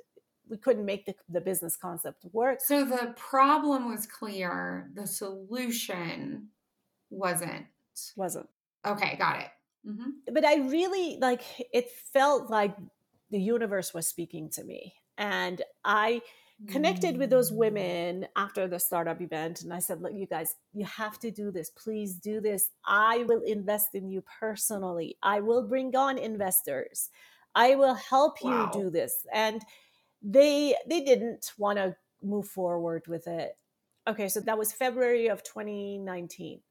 we 0.49 0.57
couldn't 0.57 0.85
make 0.85 1.05
the, 1.05 1.15
the 1.29 1.41
business 1.41 1.77
concept 1.77 2.25
work. 2.31 2.59
So 2.61 2.85
the 2.85 3.13
problem 3.15 3.89
was 3.89 4.05
clear. 4.05 4.89
The 4.95 5.07
solution 5.07 6.49
wasn't. 7.09 7.65
Wasn't. 8.15 8.47
Okay, 8.85 9.15
got 9.17 9.39
it. 9.39 9.49
Mm-hmm. 9.87 10.33
But 10.33 10.45
I 10.45 10.55
really 10.67 11.17
like. 11.19 11.41
It 11.73 11.89
felt 12.13 12.49
like 12.49 12.75
the 13.31 13.39
universe 13.39 13.93
was 13.93 14.07
speaking 14.07 14.49
to 14.51 14.63
me 14.63 14.93
and 15.17 15.61
I 15.83 16.21
connected 16.67 17.17
with 17.17 17.29
those 17.29 17.51
mm. 17.51 17.57
women 17.57 18.27
after 18.35 18.67
the 18.67 18.79
startup 18.79 19.21
event. 19.21 19.61
And 19.61 19.73
I 19.73 19.79
said, 19.79 20.01
Look, 20.01 20.13
you 20.15 20.25
guys, 20.25 20.55
you 20.73 20.85
have 20.85 21.19
to 21.19 21.31
do 21.31 21.51
this. 21.51 21.69
Please 21.69 22.15
do 22.15 22.41
this. 22.41 22.69
I 22.85 23.23
will 23.27 23.41
invest 23.41 23.93
in 23.93 24.09
you 24.09 24.23
personally. 24.39 25.17
I 25.21 25.39
will 25.41 25.63
bring 25.63 25.95
on 25.95 26.17
investors. 26.17 27.09
I 27.53 27.75
will 27.75 27.95
help 27.95 28.43
you 28.43 28.69
do 28.71 28.89
this. 28.89 29.25
And 29.33 29.63
they 30.27 30.75
they 30.87 31.01
didn't 31.01 31.53
want 31.57 31.77
to 31.77 31.95
move 32.21 32.47
forward 32.47 33.07
with 33.07 33.27
it. 33.27 33.57
Okay, 34.07 34.27
so 34.27 34.39
that 34.41 34.57
was 34.57 34.73
February 34.73 35.27
of 35.27 35.43
2019. 35.43 36.61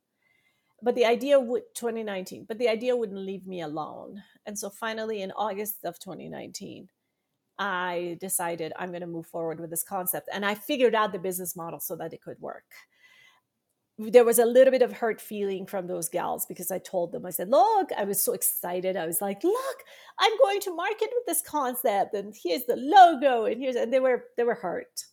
But 0.83 0.95
the 0.95 1.07
idea 1.07 1.41
would 1.41 1.63
2019, 1.75 2.45
but 2.47 2.59
the 2.59 2.69
idea 2.69 2.97
wouldn't 2.97 3.19
leave 3.19 3.47
me 3.47 3.63
alone. 3.63 4.23
And 4.45 4.59
so 4.59 4.69
finally 4.69 5.23
in 5.23 5.33
August 5.33 5.85
of 5.85 5.99
2019, 5.99 6.89
I 7.59 8.19
decided 8.21 8.75
I'm 8.79 8.91
going 8.91 9.01
to 9.01 9.07
move 9.07 9.27
forward 9.27 9.59
with 9.59 9.71
this 9.71 9.83
concept. 9.83 10.29
And 10.33 10.45
I 10.45 10.55
figured 10.55 10.95
out 10.95 11.13
the 11.13 11.19
business 11.19 11.57
model 11.57 11.81
so 11.81 11.97
that 11.97 12.13
it 12.13 12.23
could 12.23 12.39
work. 12.41 12.65
There 13.99 14.25
was 14.25 14.39
a 14.39 14.45
little 14.45 14.71
bit 14.71 14.83
of 14.83 14.93
hurt 14.93 15.21
feeling 15.21 15.65
from 15.67 15.87
those 15.87 16.09
gals 16.11 16.45
because 16.45 16.71
I 16.71 16.79
told 16.79 17.13
them, 17.13 17.25
I 17.25 17.31
said, 17.31 17.49
Look, 17.49 17.91
I 17.97 18.05
was 18.05 18.23
so 18.23 18.33
excited. 18.35 18.97
I 18.97 19.07
was 19.07 19.21
like, 19.21 19.43
Look, 19.43 19.77
I'm 20.19 20.37
going 20.39 20.61
to 20.61 20.75
market 20.75 21.11
with 21.15 21.27
this 21.27 21.43
concept, 21.43 22.15
and 22.15 22.35
here's 22.35 22.65
the 22.65 22.77
logo, 22.77 23.47
and 23.47 23.61
here's, 23.61 23.77
and 23.77 23.93
they 23.93 24.01
were, 24.01 24.25
they 24.37 24.45
were 24.45 24.55
hurt. 24.55 25.05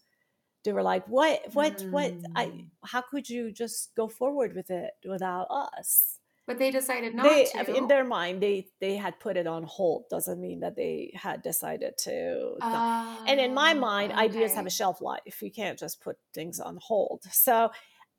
They 0.65 0.73
were 0.73 0.83
like, 0.83 1.07
What, 1.07 1.41
what, 1.53 1.77
mm. 1.77 1.91
what? 1.91 2.13
I, 2.35 2.47
mm. 2.47 2.65
how 2.83 3.01
could 3.01 3.29
you 3.29 3.51
just 3.51 3.95
go 3.95 4.07
forward 4.09 4.53
with 4.55 4.69
it 4.69 4.93
without 5.05 5.47
us? 5.49 6.19
But 6.45 6.59
they 6.59 6.71
decided 6.71 7.15
not 7.15 7.23
they, 7.23 7.45
to. 7.45 7.73
In 7.73 7.87
their 7.87 8.03
mind, 8.03 8.43
they 8.43 8.67
they 8.81 8.97
had 8.97 9.17
put 9.21 9.37
it 9.37 9.47
on 9.47 9.63
hold. 9.63 10.09
Doesn't 10.09 10.41
mean 10.41 10.59
that 10.59 10.75
they 10.75 11.11
had 11.15 11.41
decided 11.41 11.97
to. 11.99 12.55
and 12.61 13.39
in 13.39 13.53
my 13.53 13.73
mind, 13.73 14.11
okay. 14.11 14.21
Oh, 14.21 14.25
ideas 14.25 14.53
have 14.53 14.65
a 14.65 14.69
shelf 14.69 14.99
life. 14.99 15.41
You 15.41 15.51
can't 15.51 15.79
just 15.79 16.01
put 16.01 16.17
things 16.33 16.59
on 16.59 16.77
hold. 16.81 17.23
So 17.31 17.71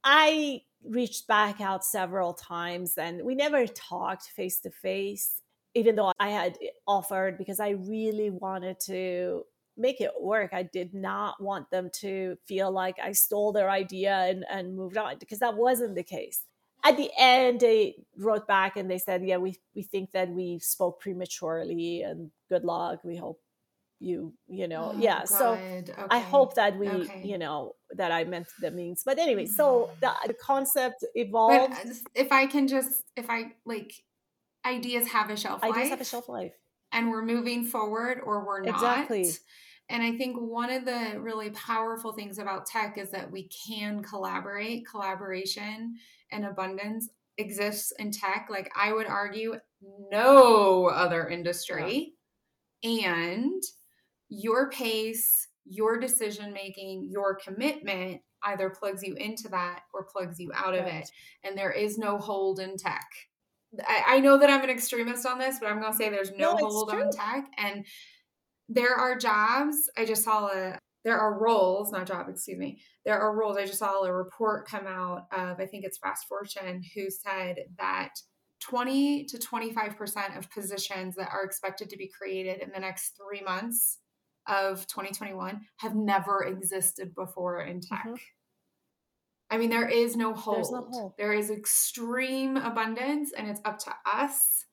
I 0.05 0.63
reached 0.85 1.27
back 1.27 1.61
out 1.61 1.85
several 1.85 2.35
times, 2.35 2.99
and 2.99 3.25
we 3.25 3.35
never 3.35 3.67
talked 3.67 4.25
face 4.29 4.61
to 4.61 4.71
face. 4.71 5.41
Even 5.75 5.97
though 5.97 6.13
I 6.21 6.29
had 6.29 6.57
offered, 6.87 7.37
because 7.37 7.59
I 7.59 7.71
really 7.71 8.31
wanted 8.31 8.79
to 8.87 9.45
make 9.77 10.01
it 10.01 10.13
work. 10.21 10.53
I 10.53 10.63
did 10.63 10.95
not 10.95 11.43
want 11.43 11.69
them 11.71 11.91
to 12.01 12.37
feel 12.47 12.71
like 12.71 12.97
I 13.03 13.11
stole 13.11 13.51
their 13.53 13.71
idea 13.71 14.15
and, 14.15 14.45
and 14.49 14.77
moved 14.77 14.97
on 14.97 15.17
because 15.19 15.41
that 15.41 15.57
wasn't 15.57 15.97
the 15.97 16.05
case 16.05 16.43
at 16.85 16.97
the 16.97 17.11
end 17.19 17.61
they 17.61 17.97
wrote 18.19 18.47
back 18.47 18.77
and 18.77 18.91
they 18.91 18.99
said 18.99 19.25
yeah 19.25 19.39
we, 19.39 19.59
we 19.75 19.83
think 19.83 20.13
that 20.13 20.29
we 20.29 20.59
spoke 20.59 21.01
prematurely 21.01 22.03
and 22.03 22.31
good 22.49 22.65
luck 22.65 23.01
we 23.03 23.17
hope 23.17 23.41
you 24.01 24.35
you 24.49 24.69
know 24.69 24.93
oh, 24.95 24.99
yeah 24.99 25.19
God. 25.19 25.29
so 25.29 25.53
okay. 25.53 25.93
i 26.11 26.19
hope 26.19 26.55
that 26.55 26.77
we 26.79 26.89
okay. 26.89 27.23
you 27.25 27.39
know 27.39 27.75
that 27.93 28.11
i 28.11 28.25
meant 28.25 28.47
the 28.61 28.71
means 28.71 29.03
but 29.05 29.19
anyway 29.19 29.47
so 29.47 29.91
the, 30.01 30.13
the 30.27 30.35
concept 30.35 31.05
evolved 31.15 31.71
but 31.71 31.91
uh, 31.91 31.95
if 32.15 32.33
i 32.33 32.47
can 32.47 32.67
just 32.67 33.05
if 33.17 33.31
i 33.31 33.53
like 33.65 33.93
ideas 34.67 35.07
have 35.07 35.31
a 35.31 35.37
shelf 35.37 35.63
ideas 35.63 35.77
life 35.77 35.89
have 35.91 36.01
a 36.01 36.05
shelf 36.05 36.29
life 36.29 36.53
and 36.93 37.09
we're 37.09 37.25
moving 37.25 37.65
forward 37.65 38.19
or 38.25 38.45
we're 38.45 38.63
not 38.63 38.75
exactly 38.75 39.31
and 39.91 40.03
I 40.03 40.17
think 40.17 40.37
one 40.37 40.71
of 40.71 40.85
the 40.85 41.21
really 41.21 41.51
powerful 41.51 42.13
things 42.13 42.39
about 42.39 42.67
tech 42.67 42.97
is 42.97 43.11
that 43.11 43.31
we 43.31 43.49
can 43.49 44.03
collaborate. 44.03 44.89
Collaboration 44.89 45.97
and 46.33 46.47
abundance 46.47 47.11
exists 47.37 47.93
in 47.99 48.11
tech. 48.11 48.49
Like 48.51 48.73
I 48.75 48.93
would 48.93 49.07
argue, 49.07 49.57
no 50.11 50.89
other 50.89 51.29
industry. 51.29 52.15
Yeah. 52.83 53.15
And 53.15 53.63
your 54.35 54.71
pace, 54.71 55.49
your 55.65 55.99
decision 55.99 56.53
making, 56.53 57.09
your 57.11 57.37
commitment 57.37 58.21
either 58.45 58.71
plugs 58.71 59.03
you 59.03 59.15
into 59.15 59.49
that 59.49 59.81
or 59.93 60.05
plugs 60.05 60.39
you 60.39 60.51
out 60.55 60.75
of 60.75 60.87
it. 60.87 61.09
And 61.43 61.57
there 61.57 61.73
is 61.73 61.97
no 61.97 62.19
hold 62.19 62.61
in 62.61 62.77
tech. 62.77 63.07
I, 63.87 64.03
I, 64.07 64.21
know 64.21 64.39
that 64.39 64.51
I'm 64.51 64.63
an 64.63 64.71
extremist 64.71 65.27
on 65.27 65.39
this, 65.39 65.59
but 65.59 65.69
I'm 65.69 65.81
going 65.81 65.91
to 65.91 65.97
say 65.97 66.11
there's 66.11 66.31
no, 66.31 66.55
no 66.55 66.69
hold 66.69 66.91
on 66.91 67.11
tech. 67.11 67.47
And 67.57 67.87
there 68.69 68.95
are 68.95 69.17
jobs. 69.17 69.77
I 69.97 70.05
just 70.05 70.25
saw 70.25 70.47
a 70.47 70.79
there 71.05 71.19
are 71.19 71.39
roles, 71.39 71.93
not 71.93 72.07
job, 72.07 72.29
excuse 72.31 72.59
me. 72.59 72.81
There 73.05 73.21
are 73.21 73.37
roles. 73.37 73.59
I 73.59 73.67
just 73.67 73.79
saw 73.79 74.03
a 74.03 74.13
report 74.13 74.67
come 74.67 74.87
out 74.87 75.27
of 75.37 75.61
I 75.61 75.67
think 75.67 75.85
it's 75.85 75.99
Fast 75.99 76.27
Fortune 76.29 76.83
who 76.95 77.11
said 77.11 77.57
that 77.79 78.11
20 78.63 79.27
to 79.27 79.37
25% 79.37 80.39
of 80.39 80.51
positions 80.51 81.15
that 81.17 81.29
are 81.31 81.45
expected 81.45 81.91
to 81.91 81.99
be 81.99 82.11
created 82.19 82.63
in 82.63 82.71
the 82.73 82.81
next 82.81 83.21
3 83.31 83.43
months 83.43 83.99
of 84.47 84.87
2021 84.87 85.61
have 85.79 85.95
never 85.95 86.45
existed 86.45 87.15
before 87.15 87.63
in 87.63 87.81
tech. 87.81 88.05
Mm-hmm. 88.07 88.15
I 89.51 89.59
mean, 89.59 89.71
there 89.71 89.89
is 89.89 90.17
no 90.17 90.35
hold. 90.35 90.73
no 90.73 90.87
hold. 90.91 91.13
There 91.19 91.33
is 91.33 91.51
extreme 91.51 92.57
abundance, 92.57 93.33
and 93.37 93.49
it's 93.49 93.61
up 93.65 93.79
to 93.81 93.95
us. 94.05 94.65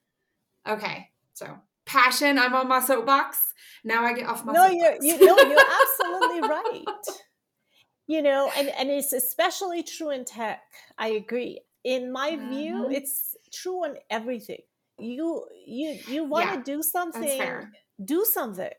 Okay, 0.68 1.10
so 1.34 1.60
passion. 1.86 2.40
I'm 2.40 2.56
on 2.56 2.68
my 2.68 2.80
soapbox. 2.80 3.54
Now 3.84 4.04
I 4.06 4.14
get 4.14 4.28
off 4.28 4.46
my 4.46 4.54
no, 4.54 4.68
soapbox. 4.68 5.06
you're 5.06 5.20
you 5.20 5.26
know 5.26 5.38
you're 5.38 5.60
absolutely 5.82 6.50
right. 6.50 6.86
You 8.08 8.22
know, 8.22 8.52
and 8.58 8.70
and 8.70 8.90
it's 8.90 9.14
especially 9.14 9.84
true 9.84 10.10
in 10.10 10.26
tech. 10.26 10.62
I 10.98 11.10
agree. 11.10 11.62
In 11.84 12.12
my 12.12 12.32
mm-hmm. 12.32 12.50
view, 12.50 12.90
it's 12.90 13.36
true 13.54 13.86
on 13.86 13.96
everything. 14.10 14.62
You 14.98 15.46
you 15.66 15.98
you 16.08 16.24
want 16.24 16.50
to 16.50 16.56
yeah, 16.56 16.64
do 16.64 16.84
something, 16.84 17.68
do 18.04 18.26
something. 18.26 18.70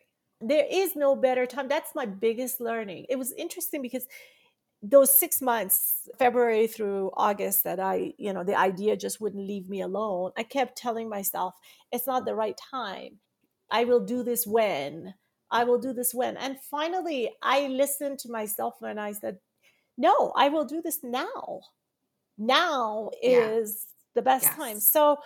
There 0.42 0.66
is 0.70 0.96
no 0.96 1.14
better 1.14 1.46
time. 1.46 1.68
That's 1.68 1.94
my 1.94 2.06
biggest 2.06 2.60
learning. 2.60 3.06
It 3.08 3.16
was 3.16 3.32
interesting 3.32 3.80
because 3.80 4.06
those 4.82 5.14
six 5.14 5.40
months 5.40 6.08
february 6.18 6.66
through 6.66 7.10
august 7.16 7.62
that 7.62 7.78
i 7.78 8.12
you 8.18 8.32
know 8.32 8.42
the 8.42 8.58
idea 8.58 8.96
just 8.96 9.20
wouldn't 9.20 9.46
leave 9.46 9.68
me 9.68 9.80
alone 9.80 10.32
i 10.36 10.42
kept 10.42 10.76
telling 10.76 11.08
myself 11.08 11.54
it's 11.92 12.06
not 12.06 12.24
the 12.24 12.34
right 12.34 12.58
time 12.70 13.18
i 13.70 13.84
will 13.84 14.00
do 14.00 14.24
this 14.24 14.44
when 14.44 15.14
i 15.52 15.62
will 15.62 15.78
do 15.78 15.92
this 15.92 16.12
when 16.12 16.36
and 16.36 16.58
finally 16.58 17.30
i 17.42 17.68
listened 17.68 18.18
to 18.18 18.30
myself 18.30 18.74
and 18.82 18.98
i 18.98 19.12
said 19.12 19.38
no 19.96 20.32
i 20.36 20.48
will 20.48 20.64
do 20.64 20.82
this 20.82 20.98
now 21.04 21.60
now 22.36 23.08
is 23.22 23.86
yeah. 23.86 24.16
the 24.16 24.22
best 24.22 24.46
yes. 24.46 24.56
time 24.56 24.80
so 24.80 25.16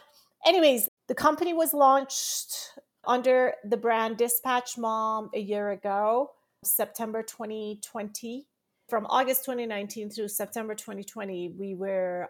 anyways 0.47 0.87
the 1.09 1.15
company 1.15 1.55
was 1.55 1.73
launched 1.73 2.79
under 3.07 3.55
the 3.65 3.77
brand 3.77 4.17
dispatch 4.17 4.77
mom 4.77 5.31
a 5.35 5.41
year 5.41 5.71
ago 5.71 6.31
september 6.65 7.23
2020 7.23 8.47
from 8.89 9.07
August 9.07 9.45
2019 9.45 10.11
through 10.11 10.29
September 10.29 10.75
2020, 10.75 11.55
we 11.59 11.75
were 11.75 12.29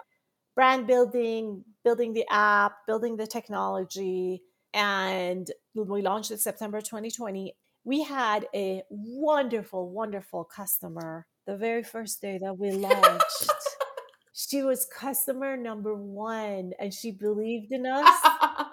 brand 0.55 0.87
building, 0.87 1.65
building 1.85 2.15
the 2.15 2.25
app, 2.31 2.79
building 2.87 3.17
the 3.17 3.27
technology, 3.27 4.43
and 4.73 5.51
we 5.75 6.03
launched 6.03 6.31
in 6.31 6.39
September 6.39 6.81
2020. 6.81 7.55
We 7.85 8.03
had 8.03 8.47
a 8.55 8.83
wonderful, 8.89 9.91
wonderful 9.91 10.45
customer 10.45 11.27
the 11.47 11.57
very 11.57 11.83
first 11.83 12.21
day 12.21 12.39
that 12.39 12.59
we 12.59 12.73
launched. 12.73 13.51
she 14.33 14.63
was 14.63 14.87
customer 14.87 15.57
number 15.57 15.95
one 15.95 16.73
and 16.79 16.93
she 16.93 17.11
believed 17.11 17.71
in 17.71 17.87
us 17.87 18.19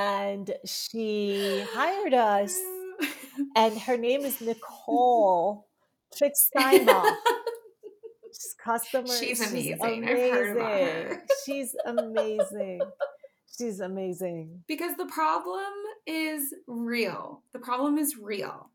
and 0.00 0.54
she 0.64 1.64
hired 1.72 2.14
us. 2.14 2.54
And 3.56 3.78
her 3.78 3.96
name 3.96 4.20
is 4.20 4.38
Nicole 4.42 5.66
Trix 6.14 6.50
She's 8.32 8.54
customer. 8.62 9.06
She's 9.08 9.40
amazing. 9.40 9.62
She's 9.62 9.80
amazing. 9.80 10.04
I've 10.04 10.32
heard 10.32 10.56
about 10.56 10.80
her. 10.80 11.22
She's 11.46 11.74
amazing. 11.86 12.80
She's 13.56 13.80
amazing. 13.80 14.62
Because 14.68 14.96
the 14.96 15.06
problem 15.06 15.72
is 16.06 16.54
real. 16.66 17.42
The 17.54 17.60
problem 17.60 17.96
is 17.96 18.16
real. 18.20 18.70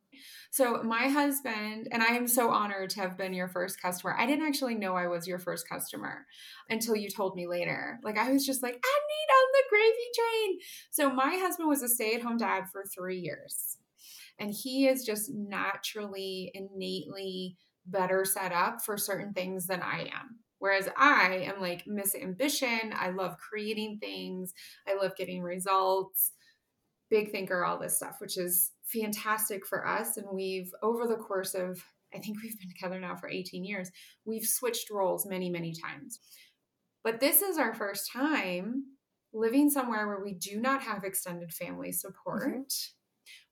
So, 0.52 0.82
my 0.84 1.08
husband, 1.08 1.88
and 1.92 2.02
I 2.04 2.16
am 2.16 2.28
so 2.28 2.50
honored 2.50 2.90
to 2.92 3.02
have 3.02 3.18
been 3.18 3.34
your 3.34 3.48
first 3.48 3.82
customer. 3.82 4.16
I 4.18 4.26
didn't 4.26 4.48
actually 4.48 4.76
know 4.76 4.96
I 4.96 5.08
was 5.08 5.28
your 5.28 5.40
first 5.40 5.68
customer 5.70 6.26
until 6.70 6.96
you 6.96 7.10
told 7.10 7.36
me 7.36 7.48
later. 7.48 8.00
Like, 8.04 8.18
I 8.18 8.32
was 8.32 8.46
just 8.46 8.64
like, 8.64 8.74
I 8.74 8.76
need 8.76 9.34
on 9.34 9.48
the 9.54 9.64
gravy 9.70 10.10
train. 10.16 10.60
So, 10.92 11.10
my 11.12 11.38
husband 11.38 11.70
was 11.70 11.84
a 11.84 11.90
stay 11.90 12.16
at 12.16 12.22
home 12.22 12.38
dad 12.38 12.66
for 12.72 12.84
three 12.86 13.20
years. 13.20 13.78
And 14.40 14.54
he 14.54 14.88
is 14.88 15.06
just 15.06 15.32
naturally, 15.34 16.52
innately 16.54 17.58
better 17.86 18.26
set 18.26 18.52
up 18.52 18.82
for 18.84 18.98
certain 18.98 19.34
things 19.34 19.68
than 19.68 19.82
I 19.82 20.02
am. 20.02 20.40
Whereas 20.60 20.90
I 20.98 21.46
am 21.54 21.62
like 21.62 21.86
Miss 21.86 22.16
Ambition. 22.16 22.94
I 22.96 23.10
love 23.10 23.38
creating 23.38 24.00
things, 24.00 24.54
I 24.88 24.96
love 24.96 25.16
getting 25.16 25.42
results, 25.42 26.32
big 27.16 27.32
thinker, 27.32 27.64
all 27.64 27.80
this 27.80 27.96
stuff, 27.96 28.20
which 28.20 28.38
is 28.38 28.72
fantastic 28.84 29.66
for 29.66 29.88
us. 29.88 30.18
And 30.18 30.28
we've, 30.34 30.70
over 30.84 31.08
the 31.08 31.16
course 31.16 31.54
of, 31.54 31.82
I 32.14 32.20
think 32.20 32.42
we've 32.44 32.60
been 32.60 32.70
together 32.70 33.00
now 33.00 33.16
for 33.16 33.30
18 33.30 33.64
years, 33.64 33.90
we've 34.26 34.46
switched 34.46 34.90
roles 34.90 35.26
many, 35.26 35.50
many 35.50 35.74
times. 35.74 36.20
But 37.06 37.22
this 37.22 37.42
is 37.42 37.58
our 37.58 37.74
first 37.74 38.12
time 38.12 38.84
living 39.34 39.70
somewhere 39.70 40.08
where 40.08 40.24
we 40.24 40.34
do 40.34 40.60
not 40.60 40.82
have 40.82 41.06
extended 41.06 41.54
family 41.54 41.94
support. 41.94 42.50
Mm-hmm. 42.50 42.60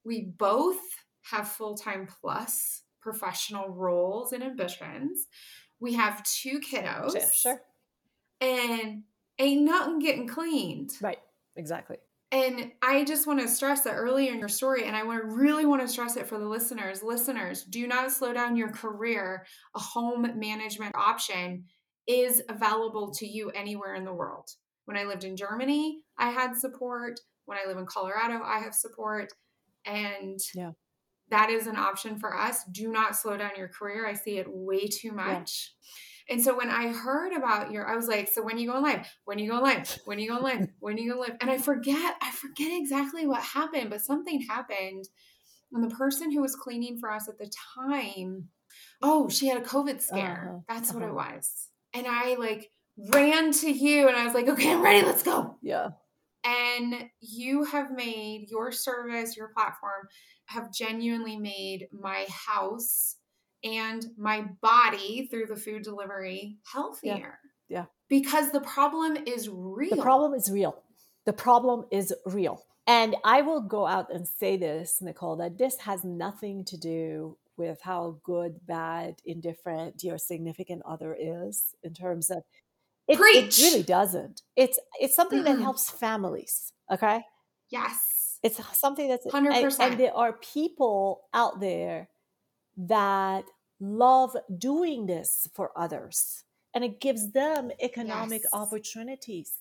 We 0.04 0.34
both 0.38 0.82
have 1.32 1.48
full 1.48 1.78
time 1.78 2.08
plus 2.22 2.82
professional 3.00 3.70
roles 3.70 4.34
and 4.34 4.44
ambitions. 4.44 5.28
We 5.80 5.94
have 5.94 6.22
two 6.24 6.60
kiddos. 6.60 7.12
Sure. 7.12 7.30
sure. 7.34 7.62
And 8.42 9.04
ain't 9.40 9.62
nothing 9.62 10.00
getting 10.00 10.28
cleaned. 10.28 10.92
Right. 11.02 11.20
Exactly. 11.56 11.98
And 12.34 12.72
I 12.82 13.04
just 13.04 13.28
want 13.28 13.42
to 13.42 13.48
stress 13.48 13.82
that 13.82 13.94
earlier 13.94 14.34
in 14.34 14.40
your 14.40 14.50
story, 14.50 14.86
and 14.86 14.96
I 14.96 15.04
want 15.04 15.22
to 15.22 15.36
really 15.36 15.68
want 15.68 15.84
to 15.84 15.88
stress 15.88 16.18
it 16.18 16.26
for 16.26 16.40
the 16.40 16.48
listeners. 16.48 17.04
Listeners, 17.04 17.64
do 17.64 17.86
not 17.86 18.12
slow 18.12 18.34
down 18.34 18.58
your 18.58 18.72
career. 18.72 19.46
A 19.76 19.80
home 19.80 20.28
management 20.40 20.96
option 20.96 21.66
is 22.08 22.42
available 22.50 23.14
to 23.20 23.28
you 23.28 23.52
anywhere 23.52 23.94
in 23.94 24.04
the 24.04 24.14
world. 24.14 24.50
When 24.86 24.98
I 24.98 25.04
lived 25.04 25.26
in 25.26 25.38
Germany, 25.38 26.00
I 26.18 26.32
had 26.32 26.58
support. 26.58 27.20
When 27.46 27.60
I 27.60 27.68
live 27.68 27.78
in 27.78 27.86
Colorado, 27.86 28.42
I 28.44 28.58
have 28.62 28.74
support. 28.74 29.32
And 29.86 30.40
yeah. 30.56 30.72
that 31.30 31.52
is 31.52 31.68
an 31.68 31.78
option 31.78 32.18
for 32.18 32.36
us. 32.36 32.64
Do 32.72 32.92
not 32.92 33.16
slow 33.16 33.38
down 33.38 33.52
your 33.56 33.68
career. 33.70 34.08
I 34.08 34.16
see 34.16 34.40
it 34.40 34.48
way 34.50 34.88
too 34.88 35.12
much. 35.12 35.76
Yeah 35.86 35.94
and 36.30 36.42
so 36.42 36.58
when 36.58 36.70
I 36.70 36.88
heard 36.88 37.34
about 37.34 37.72
your, 37.72 37.88
I 37.88 37.96
was 37.96 38.08
like, 38.08 38.30
so 38.30 38.44
when 38.44 38.58
you 38.58 38.72
go 38.72 38.80
live, 38.80 39.06
when 39.26 39.40
you 39.40 39.52
go 39.52 39.60
live, 39.60 40.00
when 40.06 40.20
you 40.20 40.30
go 40.30 40.42
live, 40.42 40.68
when 40.80 40.98
you 40.98 41.14
go 41.14 41.20
live, 41.20 41.36
and 41.42 41.50
I 41.50 41.58
forget, 41.58 42.16
I 42.22 42.32
forget 42.32 42.72
exactly 42.72 43.28
what 43.28 43.42
happened, 43.42 43.90
but 43.90 44.02
something 44.02 44.42
happened. 44.42 45.06
And 45.74 45.84
the 45.84 45.96
person 45.96 46.32
who 46.32 46.42
was 46.42 46.56
cleaning 46.56 46.98
for 47.00 47.12
us 47.12 47.28
at 47.28 47.38
the 47.40 47.52
time, 47.76 48.50
oh, 49.02 49.28
she 49.28 49.48
had 49.48 49.62
a 49.62 49.66
COVID 49.66 50.02
scare. 50.02 50.50
Uh-huh. 50.50 50.60
That's 50.70 50.92
uh-huh. 50.92 51.00
what 51.00 51.06
it 51.08 51.12
uh-huh. 51.12 51.36
was. 51.36 51.70
And 51.94 52.08
I 52.08 52.36
like 52.36 52.72
ran 53.12 53.52
to 53.52 53.72
you 53.72 54.08
and 54.08 54.16
I 54.16 54.26
was 54.26 54.34
like, 54.34 54.48
okay, 54.48 54.72
I'm 54.72 54.84
ready. 54.84 55.06
Let's 55.06 55.24
go. 55.24 55.58
Yeah. 55.62 55.90
And 56.46 57.10
you 57.22 57.64
have 57.66 57.92
made 57.92 58.48
your 58.50 58.72
service, 58.72 59.38
your 59.38 59.50
platform, 59.50 60.08
have 60.48 60.74
genuinely 60.74 61.38
made 61.38 61.88
my 61.92 62.26
house 62.30 63.16
and 63.64 64.06
my 64.18 64.46
body 64.62 65.28
through 65.30 65.46
the 65.48 65.56
food 65.56 65.84
delivery 65.84 66.58
healthier. 66.72 67.40
Yeah. 67.70 67.78
yeah. 67.78 67.86
Because 68.10 68.52
the 68.52 68.62
problem 68.62 69.18
is 69.26 69.50
real. 69.50 69.96
The 69.96 70.02
problem 70.02 70.34
is 70.34 70.52
real. 70.52 70.82
The 71.26 71.34
problem 71.34 71.86
is 71.92 72.14
real. 72.26 72.64
And 72.86 73.16
I 73.24 73.42
will 73.42 73.62
go 73.62 73.88
out 73.88 74.14
and 74.14 74.28
say 74.28 74.58
this, 74.58 75.00
Nicole, 75.02 75.38
that 75.38 75.58
this 75.58 75.78
has 75.80 76.04
nothing 76.04 76.66
to 76.66 76.78
do 76.78 77.38
with 77.56 77.80
how 77.82 78.20
good, 78.24 78.66
bad, 78.66 79.16
indifferent 79.26 80.04
your 80.04 80.18
significant 80.18 80.82
other 80.86 81.16
is 81.18 81.76
in 81.84 81.94
terms 81.94 82.30
of 82.30 82.44
it, 83.08 83.20
it 83.20 83.58
really 83.62 83.84
doesn't. 83.84 84.42
It's 84.56 84.80
it's 85.00 85.16
something 85.16 85.42
mm. 85.42 85.46
that 85.46 85.60
helps 85.60 85.90
families. 85.90 86.74
Okay. 86.92 87.22
Yes. 87.70 88.40
It's 88.44 88.60
something 88.78 89.08
that's 89.08 89.26
100%. 89.26 89.36
And, 89.36 89.76
and 89.80 90.00
there 90.00 90.16
are 90.16 90.34
people 90.34 91.22
out 91.34 91.60
there 91.62 92.10
that 92.78 93.46
love 93.80 94.36
doing 94.58 95.06
this 95.06 95.48
for 95.54 95.72
others 95.76 96.44
and 96.74 96.84
it 96.84 97.00
gives 97.00 97.32
them 97.32 97.72
economic 97.82 98.42
yes. 98.44 98.50
opportunities. 98.54 99.60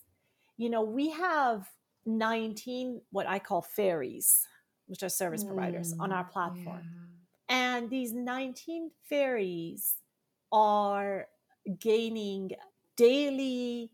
You 0.57 0.71
know, 0.71 0.83
we 0.83 1.11
have 1.11 1.69
19 2.07 3.03
what 3.11 3.27
I 3.27 3.39
call 3.39 3.63
fairies, 3.63 4.47
which 4.87 5.03
are 5.03 5.09
service 5.09 5.45
mm, 5.45 5.49
providers 5.49 5.95
on 5.99 6.13
our 6.13 6.25
platform. 6.25 6.83
Yeah. 7.49 7.55
And 7.55 7.91
these 7.91 8.13
19 8.13 8.91
fairies 9.09 9.97
are 10.51 11.27
gaining 11.79 12.53
daily 12.97 13.91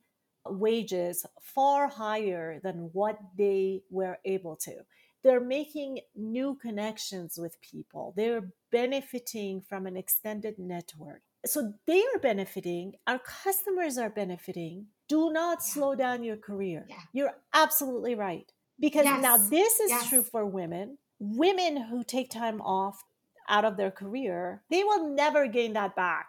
wages 0.47 1.27
far 1.43 1.89
higher 1.89 2.61
than 2.62 2.91
what 2.93 3.19
they 3.37 3.83
were 3.91 4.19
able 4.25 4.57
to 4.57 4.77
they're 5.23 5.41
making 5.41 6.01
new 6.14 6.57
connections 6.61 7.39
with 7.39 7.61
people. 7.61 8.14
They're 8.16 8.53
benefiting 8.71 9.62
from 9.69 9.87
an 9.87 9.97
extended 9.97 10.59
network. 10.59 11.23
So 11.47 11.73
they 11.87 12.01
are 12.01 12.19
benefiting, 12.21 12.95
our 13.07 13.21
customers 13.21 13.99
are 13.99 14.11
benefiting. 14.11 14.87
Do 15.09 15.33
not 15.33 15.59
yeah. 15.61 15.73
slow 15.73 15.95
down 15.95 16.25
your 16.25 16.37
career. 16.37 16.87
Yeah. 16.89 16.97
You're 17.12 17.35
absolutely 17.55 18.14
right. 18.14 18.51
Because 18.81 19.05
yes. 19.05 19.23
now 19.23 19.37
this 19.37 19.81
is 19.81 19.91
yes. 19.91 20.09
true 20.09 20.23
for 20.23 20.47
women. 20.47 20.99
Women 21.21 21.77
who 21.77 22.05
take 22.05 22.31
time 22.31 22.61
off 22.61 23.03
out 23.49 23.64
of 23.64 23.77
their 23.77 23.91
career, 23.91 24.62
they 24.71 24.85
will 24.85 25.09
never 25.09 25.47
gain 25.47 25.73
that 25.73 25.97
back. 25.97 26.27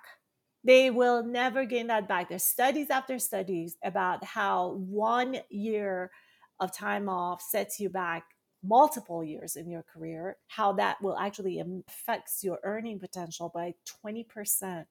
They 0.63 0.89
will 0.89 1.23
never 1.23 1.65
gain 1.65 1.87
that 1.87 2.07
back. 2.07 2.29
There's 2.29 2.43
studies 2.43 2.89
after 2.89 3.19
studies 3.19 3.77
about 3.83 4.23
how 4.23 4.73
one 4.77 5.37
year 5.49 6.11
of 6.59 6.73
time 6.73 7.07
off 7.07 7.41
sets 7.41 7.79
you 7.79 7.89
back 7.89 8.23
multiple 8.63 9.23
years 9.23 9.55
in 9.55 9.69
your 9.69 9.83
career, 9.83 10.37
how 10.47 10.73
that 10.73 11.01
will 11.01 11.17
actually 11.17 11.61
affects 11.87 12.43
your 12.43 12.59
earning 12.63 12.99
potential 12.99 13.51
by 13.53 13.73
20%. 14.05 14.85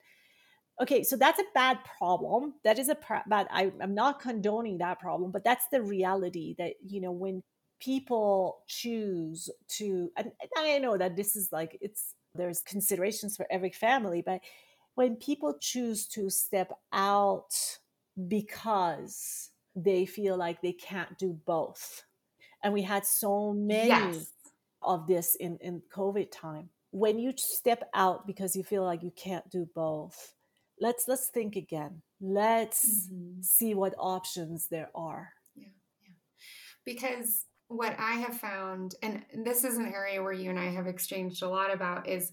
Okay, 0.81 1.03
so 1.03 1.17
that's 1.17 1.41
a 1.41 1.45
bad 1.55 1.79
problem. 1.99 2.55
That 2.65 2.79
is 2.79 2.89
a 2.89 2.97
bad, 3.29 3.49
I, 3.51 3.73
I'm 3.83 3.95
not 3.95 4.21
condoning 4.21 4.79
that 4.79 5.01
problem, 5.01 5.33
but 5.33 5.45
that's 5.45 5.67
the 5.73 5.83
reality 5.83 6.55
that, 6.59 6.75
you 6.87 7.01
know, 7.01 7.11
when 7.13 7.43
people 7.81 8.61
choose 8.69 9.51
to, 9.69 10.11
and 10.17 10.31
I 10.57 10.79
know 10.79 10.97
that 10.97 11.17
this 11.17 11.37
is 11.37 11.51
like, 11.53 11.77
it's, 11.81 12.15
there's 12.35 12.61
considerations 12.63 13.37
for 13.37 13.47
every 13.51 13.71
family, 13.71 14.23
but 14.23 14.41
when 14.95 15.17
people 15.17 15.57
choose 15.61 16.07
to 16.09 16.31
step 16.31 16.73
out 16.93 17.55
because 18.27 19.51
they 19.77 20.07
feel 20.07 20.37
like 20.37 20.61
they 20.61 20.73
can't 20.73 21.17
do 21.19 21.39
both, 21.45 22.05
and 22.63 22.73
we 22.73 22.83
had 22.83 23.05
so 23.05 23.53
many 23.53 23.89
yes. 23.89 24.31
of 24.83 25.07
this 25.07 25.35
in 25.37 25.59
in 25.61 25.83
covid 25.95 26.31
time 26.31 26.69
when 26.91 27.19
you 27.19 27.33
step 27.37 27.89
out 27.95 28.27
because 28.27 28.57
you 28.57 28.63
feel 28.63 28.85
like 28.85 29.03
you 29.03 29.13
can't 29.17 29.49
do 29.51 29.69
both 29.75 30.35
let's 30.81 31.07
let's 31.09 31.29
think 31.29 31.57
again 31.57 32.03
let's 32.21 33.09
mm-hmm. 33.11 33.41
see 33.43 33.75
what 33.75 33.95
options 33.99 34.69
there 34.69 34.91
are 34.95 35.33
yeah, 35.55 35.69
yeah 36.03 36.15
because 36.85 37.45
what 37.69 37.95
i 37.99 38.13
have 38.13 38.37
found 38.39 38.95
and 39.03 39.23
this 39.45 39.65
is 39.65 39.77
an 39.77 39.93
area 39.93 40.23
where 40.23 40.33
you 40.33 40.51
and 40.51 40.59
i 40.59 40.69
have 40.69 40.87
exchanged 40.87 41.43
a 41.43 41.49
lot 41.49 41.73
about 41.73 42.09
is 42.09 42.33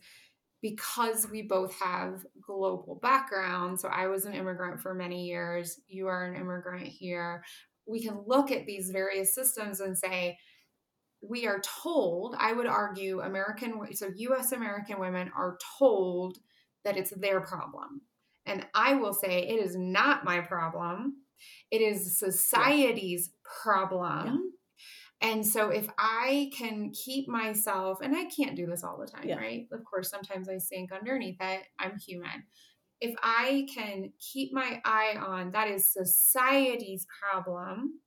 because 0.61 1.27
we 1.29 1.41
both 1.41 1.77
have 1.79 2.25
global 2.41 2.97
background 3.01 3.79
so 3.79 3.89
i 3.89 4.07
was 4.07 4.25
an 4.25 4.33
immigrant 4.33 4.79
for 4.79 4.93
many 4.93 5.25
years 5.25 5.81
you 5.87 6.07
are 6.07 6.25
an 6.25 6.35
immigrant 6.39 6.87
here 6.87 7.43
we 7.87 8.01
can 8.01 8.23
look 8.25 8.51
at 8.51 8.65
these 8.65 8.89
various 8.89 9.33
systems 9.33 9.79
and 9.79 9.97
say, 9.97 10.37
we 11.21 11.47
are 11.47 11.61
told, 11.61 12.35
I 12.37 12.53
would 12.53 12.67
argue, 12.67 13.21
American, 13.21 13.79
so 13.93 14.09
US 14.15 14.51
American 14.51 14.99
women 14.99 15.31
are 15.35 15.57
told 15.79 16.37
that 16.83 16.97
it's 16.97 17.11
their 17.11 17.41
problem. 17.41 18.01
And 18.45 18.65
I 18.75 18.95
will 18.95 19.13
say 19.13 19.47
it 19.47 19.63
is 19.63 19.75
not 19.75 20.23
my 20.23 20.41
problem. 20.41 21.23
It 21.71 21.81
is 21.81 22.19
society's 22.19 23.31
problem. 23.63 24.27
Yeah. 25.21 25.29
And 25.29 25.45
so 25.45 25.69
if 25.69 25.87
I 25.97 26.51
can 26.55 26.91
keep 26.91 27.27
myself, 27.27 27.99
and 28.01 28.15
I 28.15 28.25
can't 28.25 28.55
do 28.55 28.67
this 28.67 28.83
all 28.83 28.99
the 28.99 29.07
time, 29.07 29.27
yeah. 29.27 29.37
right? 29.37 29.67
Of 29.71 29.83
course, 29.83 30.09
sometimes 30.09 30.47
I 30.47 30.57
sink 30.57 30.91
underneath 30.91 31.37
it. 31.39 31.63
I'm 31.79 31.97
human 31.97 32.43
if 33.05 33.15
I 33.21 33.67
can 33.73 34.11
keep 34.19 34.51
my 34.51 34.81
eye 34.83 35.15
on 35.19 35.51
that 35.51 35.69
is 35.69 35.93
society's 35.93 37.05
problem 37.21 37.99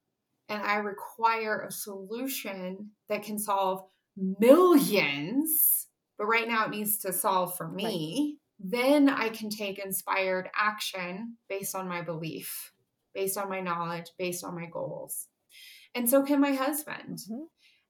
and 0.48 0.62
I 0.62 0.76
require 0.76 1.60
a 1.60 1.70
solution 1.70 2.90
that 3.08 3.22
can 3.22 3.38
solve 3.38 3.84
millions, 4.16 5.86
but 6.16 6.26
right 6.26 6.48
now 6.48 6.64
it 6.64 6.70
needs 6.70 6.98
to 6.98 7.12
solve 7.12 7.56
for 7.56 7.68
me, 7.68 8.38
right. 8.60 8.70
then 8.72 9.08
I 9.08 9.28
can 9.28 9.50
take 9.50 9.78
inspired 9.78 10.50
action 10.56 11.36
based 11.48 11.76
on 11.76 11.88
my 11.88 12.02
belief, 12.02 12.72
based 13.14 13.38
on 13.38 13.48
my 13.48 13.60
knowledge, 13.60 14.06
based 14.18 14.42
on 14.42 14.56
my 14.56 14.66
goals. 14.66 15.28
And 15.94 16.10
so 16.10 16.24
can 16.24 16.40
my 16.40 16.52
husband. 16.52 17.18
Mm-hmm. 17.18 17.44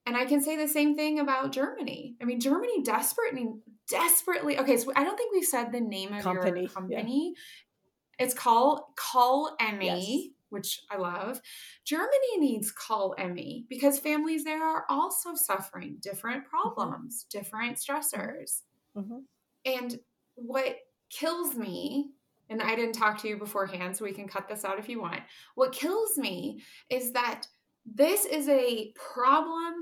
And 0.08 0.16
I 0.16 0.24
can 0.24 0.40
say 0.40 0.56
the 0.56 0.66
same 0.66 0.96
thing 0.96 1.18
about 1.18 1.52
Germany. 1.52 2.16
I 2.18 2.24
mean, 2.24 2.40
Germany 2.40 2.82
desperately, 2.82 3.46
desperately. 3.90 4.58
Okay, 4.58 4.78
so 4.78 4.90
I 4.96 5.04
don't 5.04 5.18
think 5.18 5.34
we've 5.34 5.44
said 5.44 5.70
the 5.70 5.82
name 5.82 6.14
of 6.14 6.22
company. 6.22 6.62
your 6.62 6.70
company. 6.70 7.34
Yeah. 7.36 8.24
It's 8.24 8.32
called 8.32 8.80
Call 8.96 9.54
Emmy, 9.60 9.84
yes. 9.84 10.34
which 10.48 10.80
I 10.90 10.96
love. 10.96 11.42
Germany 11.84 12.38
needs 12.38 12.72
Call 12.72 13.14
Emmy 13.18 13.66
because 13.68 13.98
families 13.98 14.44
there 14.44 14.64
are 14.64 14.86
also 14.88 15.34
suffering 15.34 15.98
different 16.00 16.44
mm-hmm. 16.44 16.56
problems, 16.56 17.26
mm-hmm. 17.26 17.38
different 17.38 17.76
stressors. 17.76 18.62
Mm-hmm. 18.96 19.18
And 19.66 20.00
what 20.36 20.74
kills 21.10 21.54
me 21.54 22.12
and 22.48 22.62
I 22.62 22.76
didn't 22.76 22.94
talk 22.94 23.18
to 23.18 23.28
you 23.28 23.36
beforehand, 23.36 23.94
so 23.94 24.06
we 24.06 24.12
can 24.12 24.26
cut 24.26 24.48
this 24.48 24.64
out 24.64 24.78
if 24.78 24.88
you 24.88 25.02
want. 25.02 25.20
What 25.54 25.72
kills 25.72 26.16
me 26.16 26.62
is 26.88 27.12
that 27.12 27.46
this 27.84 28.24
is 28.24 28.48
a 28.48 28.94
problem 28.94 29.74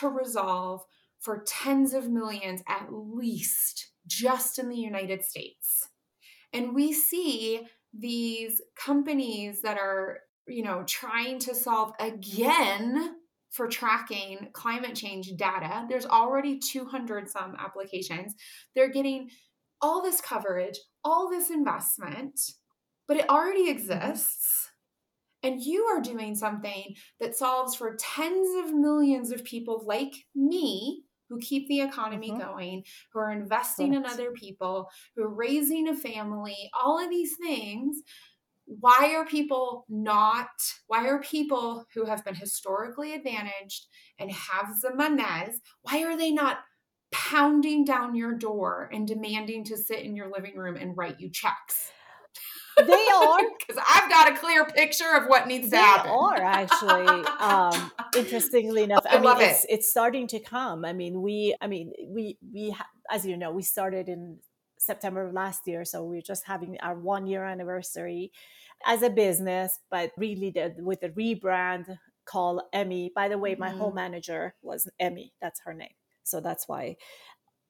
to 0.00 0.08
resolve 0.08 0.82
for 1.20 1.44
tens 1.46 1.94
of 1.94 2.08
millions 2.08 2.62
at 2.68 2.88
least 2.90 3.90
just 4.06 4.58
in 4.58 4.68
the 4.68 4.76
United 4.76 5.24
States. 5.24 5.88
And 6.52 6.74
we 6.74 6.92
see 6.92 7.62
these 7.92 8.60
companies 8.76 9.62
that 9.62 9.78
are, 9.78 10.20
you 10.46 10.62
know, 10.62 10.84
trying 10.86 11.38
to 11.40 11.54
solve 11.54 11.92
again 11.98 13.16
for 13.50 13.68
tracking 13.68 14.48
climate 14.52 14.96
change 14.96 15.32
data. 15.36 15.86
There's 15.88 16.06
already 16.06 16.58
200 16.58 17.30
some 17.30 17.56
applications. 17.58 18.34
They're 18.74 18.90
getting 18.90 19.30
all 19.80 20.02
this 20.02 20.20
coverage, 20.20 20.78
all 21.04 21.30
this 21.30 21.50
investment, 21.50 22.40
but 23.06 23.16
it 23.16 23.28
already 23.28 23.68
mm-hmm. 23.68 23.78
exists 23.78 24.70
And 25.44 25.60
you 25.60 25.84
are 25.84 26.00
doing 26.00 26.34
something 26.34 26.96
that 27.20 27.36
solves 27.36 27.76
for 27.76 27.96
tens 27.96 28.64
of 28.64 28.74
millions 28.74 29.30
of 29.30 29.44
people 29.44 29.84
like 29.86 30.14
me 30.34 31.04
who 31.28 31.38
keep 31.38 31.68
the 31.68 31.82
economy 31.82 32.30
mm-hmm. 32.30 32.40
going, 32.40 32.84
who 33.12 33.18
are 33.18 33.30
investing 33.30 33.92
in 33.92 34.06
other 34.06 34.32
people, 34.32 34.88
who 35.14 35.22
are 35.22 35.34
raising 35.34 35.88
a 35.88 35.94
family, 35.94 36.70
all 36.82 36.98
of 36.98 37.10
these 37.10 37.36
things. 37.36 37.98
Why 38.66 39.14
are 39.14 39.26
people 39.26 39.84
not, 39.90 40.48
why 40.86 41.06
are 41.08 41.20
people 41.20 41.84
who 41.94 42.06
have 42.06 42.24
been 42.24 42.34
historically 42.34 43.14
advantaged 43.14 43.86
and 44.18 44.32
have 44.32 44.68
the 44.80 44.94
manes, 44.94 45.60
why 45.82 46.02
are 46.04 46.16
they 46.16 46.30
not 46.30 46.60
pounding 47.12 47.84
down 47.84 48.14
your 48.14 48.32
door 48.32 48.88
and 48.92 49.06
demanding 49.06 49.64
to 49.64 49.76
sit 49.76 50.00
in 50.00 50.16
your 50.16 50.30
living 50.30 50.56
room 50.56 50.76
and 50.76 50.96
write 50.96 51.20
you 51.20 51.30
checks? 51.30 51.90
They 52.76 53.06
are 53.14 53.40
because 53.58 53.82
I've 53.86 54.10
got 54.10 54.32
a 54.32 54.36
clear 54.38 54.64
picture 54.64 55.14
of 55.14 55.26
what 55.26 55.46
needs 55.46 55.70
to 55.70 55.76
happen. 55.76 56.10
They 56.10 56.16
are 56.16 56.42
actually, 56.42 57.24
um, 57.40 57.92
interestingly 58.16 58.82
enough. 58.84 59.04
I, 59.08 59.16
I 59.16 59.20
mean, 59.20 59.40
it's, 59.40 59.64
it. 59.64 59.70
it's 59.70 59.90
starting 59.90 60.26
to 60.28 60.40
come. 60.40 60.84
I 60.84 60.92
mean, 60.92 61.22
we, 61.22 61.54
I 61.60 61.66
mean, 61.66 61.92
we, 62.08 62.38
we, 62.52 62.70
ha- 62.70 62.88
as 63.10 63.26
you 63.26 63.36
know, 63.36 63.50
we 63.50 63.62
started 63.62 64.08
in 64.08 64.38
September 64.78 65.26
of 65.26 65.32
last 65.32 65.66
year, 65.66 65.84
so 65.84 66.04
we're 66.04 66.22
just 66.22 66.44
having 66.46 66.78
our 66.80 66.94
one 66.94 67.26
year 67.26 67.44
anniversary 67.44 68.32
as 68.86 69.02
a 69.02 69.10
business. 69.10 69.78
But 69.90 70.10
really, 70.16 70.50
the, 70.50 70.74
with 70.78 71.00
the 71.00 71.10
rebrand 71.10 71.98
called 72.24 72.62
Emmy. 72.72 73.12
By 73.14 73.28
the 73.28 73.38
way, 73.38 73.52
mm-hmm. 73.52 73.60
my 73.60 73.70
whole 73.70 73.92
manager 73.92 74.54
was 74.62 74.88
Emmy. 74.98 75.32
That's 75.40 75.60
her 75.64 75.74
name. 75.74 75.94
So 76.22 76.40
that's 76.40 76.66
why 76.66 76.96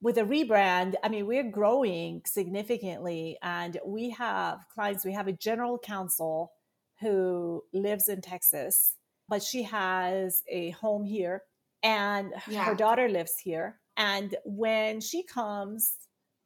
with 0.04 0.18
a 0.18 0.22
rebrand, 0.22 0.96
I 1.02 1.08
mean, 1.08 1.26
we're 1.26 1.50
growing 1.50 2.20
significantly 2.26 3.38
and 3.42 3.80
we 3.86 4.10
have 4.10 4.58
clients, 4.68 5.02
we 5.02 5.14
have 5.14 5.28
a 5.28 5.32
general 5.32 5.78
counsel 5.78 6.52
who 7.00 7.64
lives 7.72 8.10
in 8.10 8.20
Texas, 8.20 8.96
but 9.30 9.42
she 9.42 9.62
has 9.62 10.42
a 10.46 10.70
home 10.72 11.04
here 11.04 11.44
and 11.82 12.34
yeah. 12.48 12.64
her 12.64 12.74
daughter 12.74 13.08
lives 13.08 13.38
here. 13.38 13.80
And 13.96 14.36
when 14.44 15.00
she 15.00 15.22
comes 15.22 15.94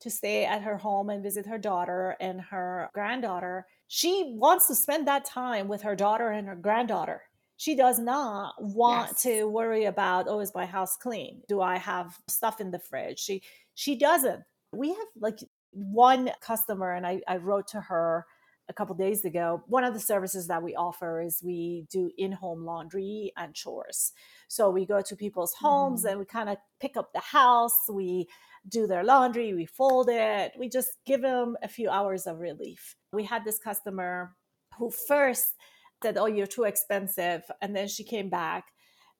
to 0.02 0.08
stay 0.08 0.44
at 0.44 0.62
her 0.62 0.76
home 0.76 1.10
and 1.10 1.20
visit 1.20 1.44
her 1.46 1.58
daughter 1.58 2.14
and 2.20 2.40
her 2.40 2.88
granddaughter, 2.94 3.66
she 3.88 4.34
wants 4.36 4.68
to 4.68 4.76
spend 4.76 5.08
that 5.08 5.24
time 5.24 5.66
with 5.66 5.82
her 5.82 5.96
daughter 5.96 6.28
and 6.28 6.46
her 6.46 6.54
granddaughter 6.54 7.22
she 7.58 7.74
does 7.74 7.98
not 7.98 8.54
want 8.60 9.10
yes. 9.10 9.22
to 9.22 9.44
worry 9.44 9.84
about 9.84 10.26
oh 10.28 10.40
is 10.40 10.52
my 10.54 10.64
house 10.64 10.96
clean? 10.96 11.42
Do 11.48 11.60
i 11.60 11.76
have 11.76 12.16
stuff 12.28 12.60
in 12.60 12.70
the 12.70 12.78
fridge? 12.78 13.18
She 13.18 13.42
she 13.74 13.96
doesn't. 13.96 14.42
We 14.72 14.88
have 14.88 15.08
like 15.20 15.40
one 15.72 16.30
customer 16.40 16.94
and 16.94 17.06
i, 17.06 17.20
I 17.28 17.36
wrote 17.36 17.68
to 17.68 17.80
her 17.80 18.24
a 18.70 18.72
couple 18.72 18.94
days 18.94 19.24
ago 19.24 19.62
one 19.66 19.84
of 19.84 19.92
the 19.92 20.00
services 20.00 20.46
that 20.46 20.62
we 20.62 20.74
offer 20.74 21.20
is 21.20 21.42
we 21.44 21.86
do 21.90 22.10
in-home 22.16 22.64
laundry 22.64 23.32
and 23.36 23.54
chores. 23.54 24.12
So 24.46 24.70
we 24.70 24.86
go 24.86 25.00
to 25.02 25.16
people's 25.16 25.54
homes 25.54 26.00
mm-hmm. 26.00 26.10
and 26.10 26.18
we 26.20 26.24
kind 26.24 26.48
of 26.48 26.56
pick 26.80 26.96
up 26.96 27.12
the 27.12 27.20
house 27.20 27.78
we 27.90 28.28
do 28.68 28.86
their 28.86 29.04
laundry 29.04 29.54
we 29.54 29.66
fold 29.66 30.08
it 30.10 30.52
we 30.58 30.68
just 30.68 30.98
give 31.06 31.22
them 31.22 31.56
a 31.62 31.68
few 31.68 31.90
hours 31.90 32.26
of 32.26 32.38
relief. 32.38 32.94
We 33.12 33.24
had 33.24 33.44
this 33.44 33.58
customer 33.58 34.36
who 34.78 34.90
first 34.90 35.54
said, 36.02 36.16
Oh, 36.16 36.26
you're 36.26 36.46
too 36.46 36.64
expensive. 36.64 37.42
And 37.60 37.74
then 37.74 37.88
she 37.88 38.04
came 38.04 38.28
back 38.28 38.66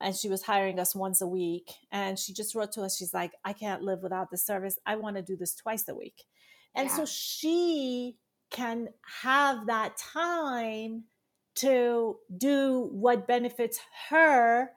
and 0.01 0.15
she 0.15 0.29
was 0.29 0.43
hiring 0.43 0.79
us 0.79 0.95
once 0.95 1.21
a 1.21 1.27
week. 1.27 1.71
And 1.91 2.19
she 2.19 2.33
just 2.33 2.55
wrote 2.55 2.73
to 2.73 2.83
us, 2.83 2.97
She's 2.97 3.15
like, 3.15 3.33
I 3.45 3.53
can't 3.53 3.83
live 3.83 4.01
without 4.03 4.31
the 4.31 4.39
service. 4.39 4.79
I 4.87 4.97
want 4.97 5.17
to 5.17 5.23
do 5.23 5.37
this 5.37 5.55
twice 5.55 5.89
a 5.89 5.95
week. 5.95 6.25
And 6.75 6.89
yeah. 6.89 6.97
so 6.97 7.05
she 7.07 8.17
can 8.51 8.89
have 9.23 9.67
that 9.67 9.97
time 9.97 11.05
to 11.57 12.17
do 12.37 12.89
what 12.93 13.27
benefits 13.27 13.81
her 14.11 14.71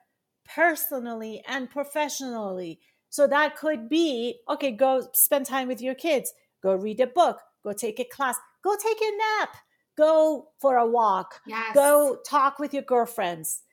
personally 0.55 1.43
and 1.47 1.69
professionally. 1.69 2.79
So 3.09 3.27
that 3.27 3.55
could 3.55 3.87
be 3.89 4.39
okay, 4.49 4.71
go 4.71 5.07
spend 5.13 5.45
time 5.45 5.67
with 5.67 5.81
your 5.81 5.95
kids, 5.95 6.33
go 6.63 6.73
read 6.73 6.99
a 6.99 7.07
book, 7.07 7.39
go 7.63 7.73
take 7.73 7.99
a 7.99 8.05
class, 8.05 8.37
go 8.63 8.75
take 8.75 8.99
a 9.01 9.17
nap 9.39 9.55
go 10.01 10.47
for 10.59 10.77
a 10.77 10.87
walk. 10.87 11.41
Yes. 11.45 11.75
go 11.75 12.17
talk 12.27 12.59
with 12.59 12.73
your 12.73 12.83
girlfriends. 12.83 13.63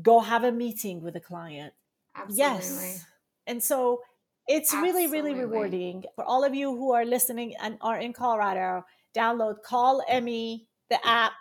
Go 0.00 0.20
have 0.20 0.44
a 0.44 0.52
meeting 0.52 1.02
with 1.02 1.16
a 1.16 1.20
client. 1.20 1.72
Absolutely. 2.16 2.42
yes. 2.42 3.06
And 3.46 3.62
so 3.62 4.00
it's 4.46 4.72
Absolutely. 4.72 5.06
really 5.06 5.32
really 5.32 5.40
rewarding. 5.40 6.04
For 6.16 6.24
all 6.24 6.44
of 6.44 6.54
you 6.54 6.76
who 6.76 6.92
are 6.92 7.04
listening 7.04 7.54
and 7.60 7.78
are 7.80 7.98
in 7.98 8.12
colorado 8.12 8.84
download 9.16 9.62
call 9.62 10.02
emmy 10.08 10.66
the 10.90 10.98
app 11.06 11.32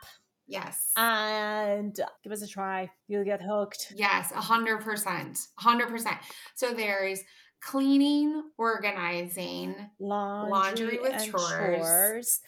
yes. 0.47 0.91
and 0.95 1.99
give 2.23 2.31
us 2.31 2.41
a 2.41 2.47
try. 2.47 2.89
You'll 3.07 3.25
get 3.25 3.41
hooked. 3.41 3.93
Yes 3.95 4.31
100% 4.31 5.47
100% 5.59 6.17
so 6.55 6.73
there's 6.73 7.21
cleaning 7.61 8.43
organizing 8.57 9.75
laundry, 9.99 10.51
laundry 10.51 10.99
with 10.99 11.31
chores, 11.31 11.77
chores 11.79 12.41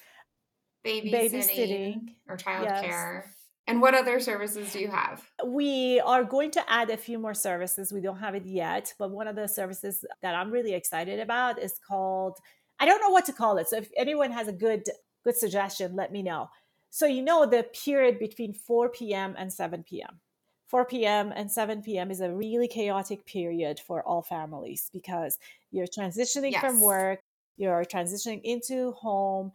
babysitting, 0.86 1.12
babysitting 1.12 2.02
or 2.30 2.38
childcare. 2.38 3.24
Yes. 3.24 3.36
And 3.68 3.82
what 3.82 3.96
other 3.96 4.20
services 4.20 4.72
do 4.72 4.80
you 4.80 4.90
have? 4.90 5.24
We 5.44 6.00
are 6.02 6.24
going 6.24 6.52
to 6.52 6.72
add 6.72 6.92
a 6.92 6.98
few 6.98 7.18
more 7.18 7.34
services. 7.34 7.92
We 7.92 8.02
don't 8.02 8.20
have 8.20 8.36
it 8.36 8.46
yet, 8.46 8.94
but 9.00 9.10
one 9.10 9.28
of 9.28 9.36
the 9.36 9.48
services 9.48 10.06
that 10.22 10.36
I'm 10.36 10.52
really 10.52 10.74
excited 10.74 11.20
about 11.20 11.60
is 11.60 11.80
called 11.88 12.38
I 12.80 12.86
don't 12.86 13.02
know 13.02 13.10
what 13.10 13.26
to 13.26 13.34
call 13.34 13.58
it. 13.58 13.70
So 13.70 13.78
if 13.78 13.90
anyone 13.96 14.32
has 14.32 14.48
a 14.48 14.54
good 14.54 14.84
good 15.24 15.38
suggestion, 15.38 15.96
let 15.96 16.12
me 16.12 16.22
know. 16.22 16.50
So 16.90 17.06
you 17.06 17.22
know 17.22 17.46
the 17.46 17.64
period 17.64 18.20
between 18.20 18.54
4 18.54 18.90
p.m. 18.90 19.36
and 19.38 19.52
7 19.52 19.84
p.m. 19.84 20.20
4 20.68 20.86
p.m. 20.86 21.34
and 21.36 21.52
7 21.52 21.82
p.m. 21.82 22.12
is 22.12 22.22
a 22.22 22.32
really 22.32 22.68
chaotic 22.68 23.26
period 23.26 23.80
for 23.80 24.02
all 24.04 24.22
families 24.22 24.90
because 24.94 25.38
you're 25.72 25.88
transitioning 25.88 26.52
yes. 26.52 26.62
from 26.62 26.82
work, 26.82 27.20
you're 27.58 27.86
transitioning 27.86 28.42
into 28.44 28.92
home, 28.94 29.52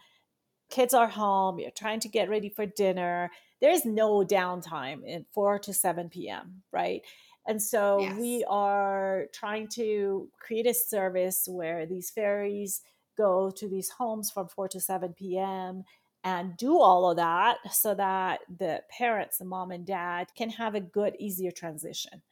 kids 0.71 0.95
are 0.95 1.09
home, 1.09 1.59
you're 1.59 1.71
trying 1.71 2.01
to 2.01 2.09
get 2.09 2.31
ready 2.31 2.49
for 2.49 2.65
dinner. 2.65 3.31
There's 3.61 3.85
no 3.85 4.25
downtime 4.25 5.05
in 5.05 5.27
4 5.33 5.59
to 5.61 5.75
7 5.75 6.09
p.m., 6.09 6.63
right? 6.73 7.03
And 7.47 7.61
so 7.61 8.01
yes. 8.01 8.17
we 8.19 8.45
are 8.49 9.27
trying 9.33 9.69
to 9.75 10.29
create 10.39 10.67
a 10.67 10.75
service 10.75 11.49
where 11.51 11.87
these 11.87 12.11
fairies 12.11 12.83
go 13.17 13.51
to 13.51 13.69
these 13.69 13.91
homes 13.91 14.31
from 14.31 14.49
4 14.49 14.69
to 14.69 14.81
7 14.81 15.13
p.m. 15.15 15.85
and 16.25 16.57
do 16.57 16.79
all 16.79 17.11
of 17.11 17.17
that 17.17 17.59
so 17.73 17.95
that 17.95 18.41
the 18.59 18.83
parents, 18.97 19.39
the 19.39 19.45
mom 19.45 19.73
and 19.73 19.85
dad, 19.85 20.29
can 20.37 20.49
have 20.51 20.75
a 20.75 20.81
good, 20.81 21.17
easier 21.19 21.51
transition 21.51 22.23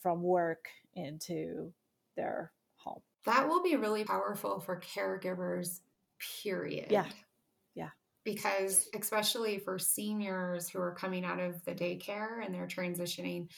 from 0.00 0.22
work 0.22 0.68
into 0.94 1.72
their 2.16 2.52
home. 2.76 3.00
That 3.24 3.48
will 3.48 3.62
be 3.62 3.76
really 3.76 4.04
powerful 4.04 4.60
for 4.60 4.80
caregivers, 4.80 5.80
period. 6.42 6.86
Yeah 6.90 7.06
because 8.24 8.88
especially 8.98 9.58
for 9.58 9.78
seniors 9.78 10.68
who 10.68 10.80
are 10.80 10.94
coming 10.94 11.24
out 11.24 11.40
of 11.40 11.64
the 11.64 11.74
daycare 11.74 12.44
and 12.44 12.54
they're 12.54 12.66
transitioning 12.66 13.48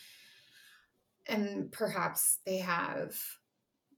and 1.27 1.71
perhaps 1.73 2.39
they 2.47 2.59
have 2.59 3.15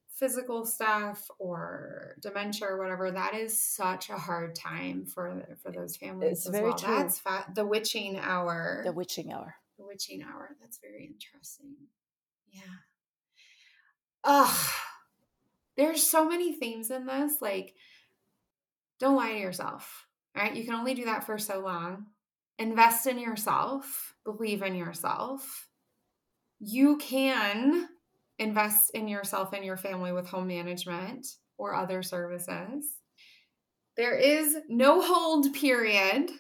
physical 0.09 0.65
stuff 0.65 1.29
or 1.39 2.15
dementia 2.21 2.69
or 2.69 2.79
whatever 2.79 3.11
that 3.11 3.35
is 3.35 3.61
such 3.61 4.09
a 4.09 4.17
hard 4.17 4.55
time 4.55 5.05
for 5.05 5.43
for 5.63 5.73
those 5.73 5.97
families 5.97 6.39
it's 6.39 6.47
as 6.47 6.53
very 6.53 6.69
well. 6.69 6.79
true. 6.79 6.95
that's 6.97 7.19
fa- 7.19 7.47
the 7.55 7.67
witching 7.67 8.19
hour. 8.19 8.83
The 8.85 8.93
witching 8.93 9.33
hour. 9.33 9.57
The 9.79 9.85
witching 9.85 10.23
hour. 10.23 10.55
That's 10.61 10.79
very 10.79 11.07
interesting. 11.07 11.75
Yeah. 12.53 12.61
Ugh. 14.25 14.71
there's 15.77 16.07
so 16.07 16.29
many 16.29 16.53
themes 16.53 16.91
in 16.91 17.07
this 17.07 17.41
like 17.41 17.75
don't 19.01 19.17
lie 19.17 19.33
to 19.33 19.39
yourself 19.39 20.07
right? 20.37 20.55
You 20.55 20.65
can 20.65 20.75
only 20.75 20.95
do 20.95 21.05
that 21.07 21.25
for 21.25 21.39
so 21.39 21.61
long. 21.61 22.07
Invest 22.59 23.07
in 23.07 23.19
yourself, 23.19 24.15
believe 24.25 24.63
in 24.63 24.75
yourself. 24.75 25.69
You 26.61 26.97
can 26.99 27.89
invest 28.39 28.91
in 28.95 29.09
yourself 29.09 29.53
and 29.53 29.65
your 29.65 29.77
family 29.77 30.13
with 30.13 30.29
home 30.29 30.49
management 30.49 31.27
or 31.59 31.75
other 31.75 32.03
services. 32.03 32.87
There 33.97 34.17
is 34.17 34.57
no 34.69 35.03
hold 35.03 35.53
period. 35.55 36.31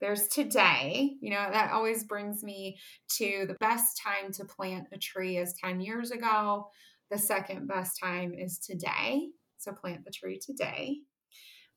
There's 0.00 0.28
today. 0.28 1.16
You 1.20 1.30
know, 1.30 1.48
that 1.50 1.72
always 1.72 2.04
brings 2.04 2.42
me 2.42 2.78
to 3.16 3.44
the 3.46 3.56
best 3.60 4.00
time 4.02 4.32
to 4.32 4.44
plant 4.44 4.86
a 4.92 4.98
tree 4.98 5.38
is 5.38 5.54
10 5.62 5.80
years 5.80 6.10
ago. 6.12 6.68
The 7.10 7.18
second 7.18 7.66
best 7.66 7.98
time 8.02 8.32
is 8.34 8.58
today. 8.58 9.28
So 9.58 9.72
plant 9.72 10.04
the 10.04 10.12
tree 10.12 10.38
today. 10.38 10.98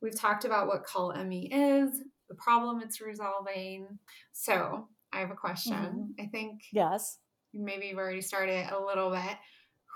We've 0.01 0.17
talked 0.17 0.45
about 0.45 0.67
what 0.67 0.83
Call 0.83 1.11
Emmy 1.11 1.51
is, 1.51 2.01
the 2.27 2.35
problem 2.35 2.81
it's 2.81 3.01
resolving. 3.01 3.87
So 4.31 4.87
I 5.13 5.19
have 5.19 5.31
a 5.31 5.35
question. 5.35 5.73
Mm-hmm. 5.73 6.21
I 6.21 6.25
think 6.27 6.61
yes, 6.71 7.17
maybe 7.53 7.87
you've 7.87 7.97
already 7.97 8.21
started 8.21 8.67
a 8.71 8.83
little 8.83 9.11
bit. 9.11 9.37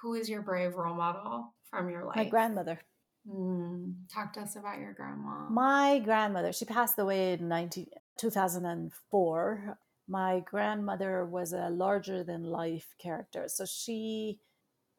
Who 0.01 0.13
is 0.13 0.29
your 0.29 0.41
brave 0.41 0.75
role 0.75 0.95
model 0.95 1.55
from 1.69 1.89
your 1.89 2.05
life? 2.05 2.17
My 2.17 2.25
grandmother. 2.25 2.79
Mm, 3.27 3.95
talk 4.13 4.33
to 4.33 4.41
us 4.41 4.55
about 4.55 4.77
your 4.79 4.93
grandma. 4.93 5.49
My 5.49 5.99
grandmother. 5.99 6.53
She 6.53 6.65
passed 6.65 6.99
away 6.99 7.33
in 7.33 7.47
19, 7.47 7.87
2004. 8.17 9.77
my 10.07 10.41
grandmother 10.41 11.25
was 11.25 11.53
a 11.53 11.69
larger 11.69 12.23
than 12.23 12.43
life 12.43 12.93
character. 12.99 13.45
So 13.47 13.65
she, 13.65 14.39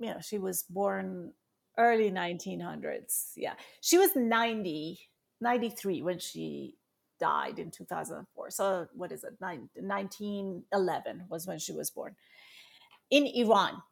you 0.00 0.08
know, 0.08 0.18
she 0.20 0.38
was 0.38 0.64
born 0.64 1.32
early 1.78 2.10
1900s. 2.10 3.32
Yeah. 3.36 3.54
She 3.80 3.98
was 3.98 4.14
90, 4.14 4.98
93 5.40 6.02
when 6.02 6.18
she 6.18 6.76
died 7.18 7.58
in 7.58 7.70
2004. 7.70 8.50
So 8.50 8.88
what 8.94 9.12
is 9.12 9.24
it? 9.24 9.34
1911 9.38 11.24
was 11.28 11.46
when 11.46 11.58
she 11.58 11.72
was 11.72 11.90
born 11.90 12.16
in 13.10 13.26
Iran 13.26 13.82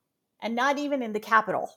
and 0.42 0.54
not 0.54 0.78
even 0.78 1.02
in 1.02 1.12
the 1.12 1.20
capital 1.20 1.70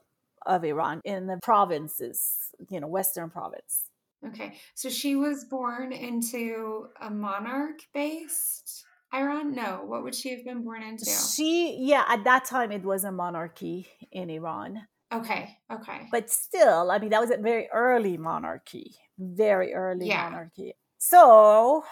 of 0.46 0.64
Iran, 0.64 1.02
in 1.04 1.28
the 1.28 1.40
provinces, 1.42 2.52
you 2.70 2.80
know, 2.80 2.88
Western 2.88 3.30
province. 3.30 3.84
Okay. 4.26 4.58
So 4.76 4.90
she 4.90 5.16
was 5.16 5.46
born 5.46 5.92
into 5.92 6.88
a 7.02 7.10
monarch 7.10 7.82
based 7.94 8.86
Iran? 9.14 9.56
No. 9.56 9.84
What 9.86 10.04
would 10.04 10.16
she 10.16 10.30
have 10.32 10.44
been 10.44 10.64
born 10.64 10.84
into? 10.84 11.06
She, 11.06 11.78
yeah, 11.80 12.04
at 12.08 12.24
that 12.26 12.46
time 12.46 12.72
it 12.72 12.84
was 12.84 13.04
a 13.04 13.12
monarchy 13.12 13.88
in 14.12 14.30
Iran. 14.30 14.88
Okay. 15.14 15.58
Okay. 15.72 16.08
But 16.12 16.30
still, 16.30 16.92
I 16.92 17.00
mean, 17.00 17.10
that 17.12 17.22
was 17.22 17.32
a 17.32 17.38
very 17.38 17.70
early 17.74 18.18
monarchy, 18.18 18.96
very 19.18 19.74
early 19.74 20.08
yeah. 20.08 20.24
monarchy. 20.24 20.74
So 20.98 21.84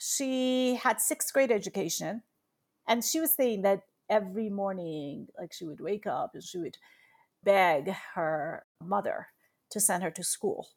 she 0.00 0.74
had 0.76 1.00
sixth 1.00 1.32
grade 1.32 1.50
education. 1.50 2.22
And 2.86 3.04
she 3.04 3.20
was 3.20 3.34
saying 3.34 3.62
that 3.62 3.82
every 4.08 4.50
morning, 4.50 5.28
like 5.38 5.52
she 5.52 5.64
would 5.64 5.80
wake 5.80 6.06
up 6.06 6.32
and 6.34 6.42
she 6.42 6.58
would 6.58 6.76
beg 7.44 7.94
her 8.14 8.64
mother 8.82 9.28
to 9.70 9.80
send 9.80 10.02
her 10.02 10.10
to 10.10 10.24
school. 10.24 10.68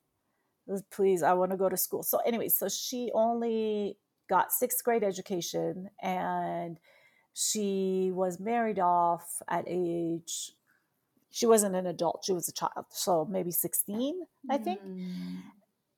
Please, 0.92 1.24
I 1.24 1.34
want 1.34 1.52
to 1.52 1.58
go 1.58 1.68
to 1.68 1.76
school. 1.76 2.04
So, 2.04 2.20
anyway, 2.20 2.48
so 2.48 2.70
she 2.70 3.12
only 3.14 3.98
got 4.30 4.52
sixth 4.52 4.84
grade 4.84 5.04
education 5.04 5.90
and 6.02 6.78
she 7.34 8.12
was 8.14 8.40
married 8.40 8.80
off 8.80 9.42
at 9.50 9.66
age 9.68 10.54
she 11.34 11.46
wasn't 11.46 11.76
an 11.76 11.88
adult 11.88 12.24
she 12.24 12.32
was 12.32 12.48
a 12.48 12.54
child 12.54 12.86
so 12.92 13.26
maybe 13.26 13.52
16 13.52 14.22
i 14.50 14.58
think. 14.58 14.80
Mm. 14.82 15.42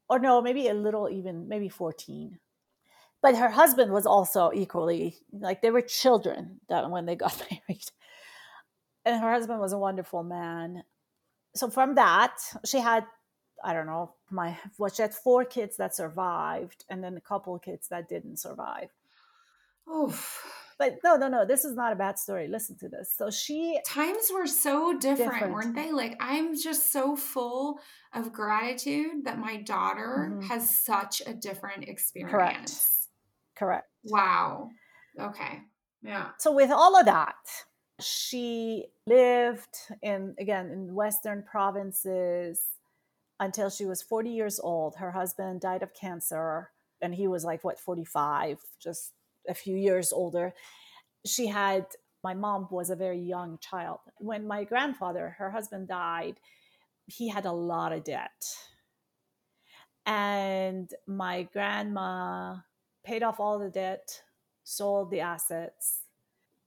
or 0.10 0.18
no 0.18 0.42
maybe 0.42 0.68
a 0.68 0.74
little 0.74 1.10
even 1.10 1.48
maybe 1.48 1.70
14 1.70 2.40
but 3.26 3.36
her 3.38 3.50
husband 3.50 3.92
was 3.92 4.06
also 4.06 4.52
equally 4.54 5.18
like 5.32 5.64
they 5.64 5.72
were 5.72 5.82
children 5.82 6.60
that 6.70 6.92
when 6.92 7.08
they 7.08 7.16
got 7.16 7.36
married. 7.52 7.90
And 9.04 9.20
her 9.20 9.32
husband 9.32 9.60
was 9.60 9.74
a 9.74 9.80
wonderful 9.80 10.22
man. 10.22 10.84
So 11.56 11.72
from 11.72 11.96
that 11.96 12.38
she 12.64 12.80
had 12.80 13.04
I 13.64 13.74
don't 13.74 13.88
know, 13.88 14.14
my 14.30 14.56
well, 14.78 14.92
she 14.92 15.02
had 15.02 15.12
four 15.12 15.44
kids 15.44 15.78
that 15.78 15.96
survived, 15.96 16.86
and 16.88 17.04
then 17.04 17.18
a 17.18 17.22
couple 17.22 17.56
of 17.56 17.64
kids 17.64 17.88
that 17.88 18.08
didn't 18.08 18.38
survive. 18.38 18.90
Oh, 19.88 20.16
but 20.78 20.98
no, 21.04 21.16
no, 21.16 21.28
no. 21.28 21.46
This 21.46 21.64
is 21.64 21.76
not 21.76 21.94
a 21.94 21.96
bad 21.96 22.20
story. 22.20 22.48
Listen 22.48 22.78
to 22.80 22.90
this. 22.90 23.14
So 23.16 23.32
she 23.32 23.80
times 23.86 24.30
were 24.34 24.48
so 24.48 24.98
different, 24.98 25.34
different. 25.34 25.54
weren't 25.54 25.76
they? 25.76 25.92
Like 25.92 26.18
I'm 26.20 26.58
just 26.58 26.92
so 26.92 27.16
full 27.16 27.80
of 28.14 28.34
gratitude 28.34 29.24
that 29.24 29.40
my 29.40 29.58
daughter 29.58 30.32
mm-hmm. 30.32 30.48
has 30.48 30.70
such 30.70 31.22
a 31.26 31.34
different 31.34 31.88
experience. 31.88 32.32
Correct. 32.34 32.72
Correct. 33.56 33.88
Wow. 34.04 34.70
Okay. 35.20 35.62
Yeah. 36.04 36.30
So 36.40 36.52
with 36.52 36.72
all 36.72 37.00
of 37.00 37.06
that, 37.06 37.36
she 38.02 38.86
lived 39.08 39.78
in 40.02 40.36
again 40.40 40.70
in 40.72 40.94
western 40.94 41.44
provinces 41.44 42.62
until 43.40 43.70
she 43.70 43.86
was 43.86 44.02
40 44.02 44.30
years 44.30 44.60
old. 44.60 44.96
Her 44.98 45.12
husband 45.12 45.62
died 45.62 45.84
of 45.84 45.94
cancer, 45.94 46.72
and 47.02 47.16
he 47.16 47.28
was 47.28 47.44
like, 47.44 47.64
what, 47.64 47.80
45, 47.80 48.60
just 48.80 49.14
a 49.50 49.54
few 49.54 49.76
years 49.76 50.12
older. 50.12 50.54
She 51.26 51.48
had, 51.48 51.86
my 52.24 52.34
mom 52.34 52.68
was 52.72 52.90
a 52.90 52.96
very 52.96 53.20
young 53.20 53.58
child. 53.60 54.00
When 54.18 54.48
my 54.48 54.64
grandfather, 54.64 55.36
her 55.38 55.50
husband, 55.50 55.88
died, 55.88 56.40
he 57.08 57.30
had 57.30 57.46
a 57.46 57.52
lot 57.52 57.92
of 57.92 58.04
debt. 58.04 58.44
And 60.06 60.90
my 61.08 61.44
grandma 61.44 62.58
paid 63.04 63.24
off 63.24 63.40
all 63.40 63.60
the 63.60 63.70
debt, 63.70 64.22
sold 64.64 65.10
the 65.10 65.22
assets, 65.22 66.06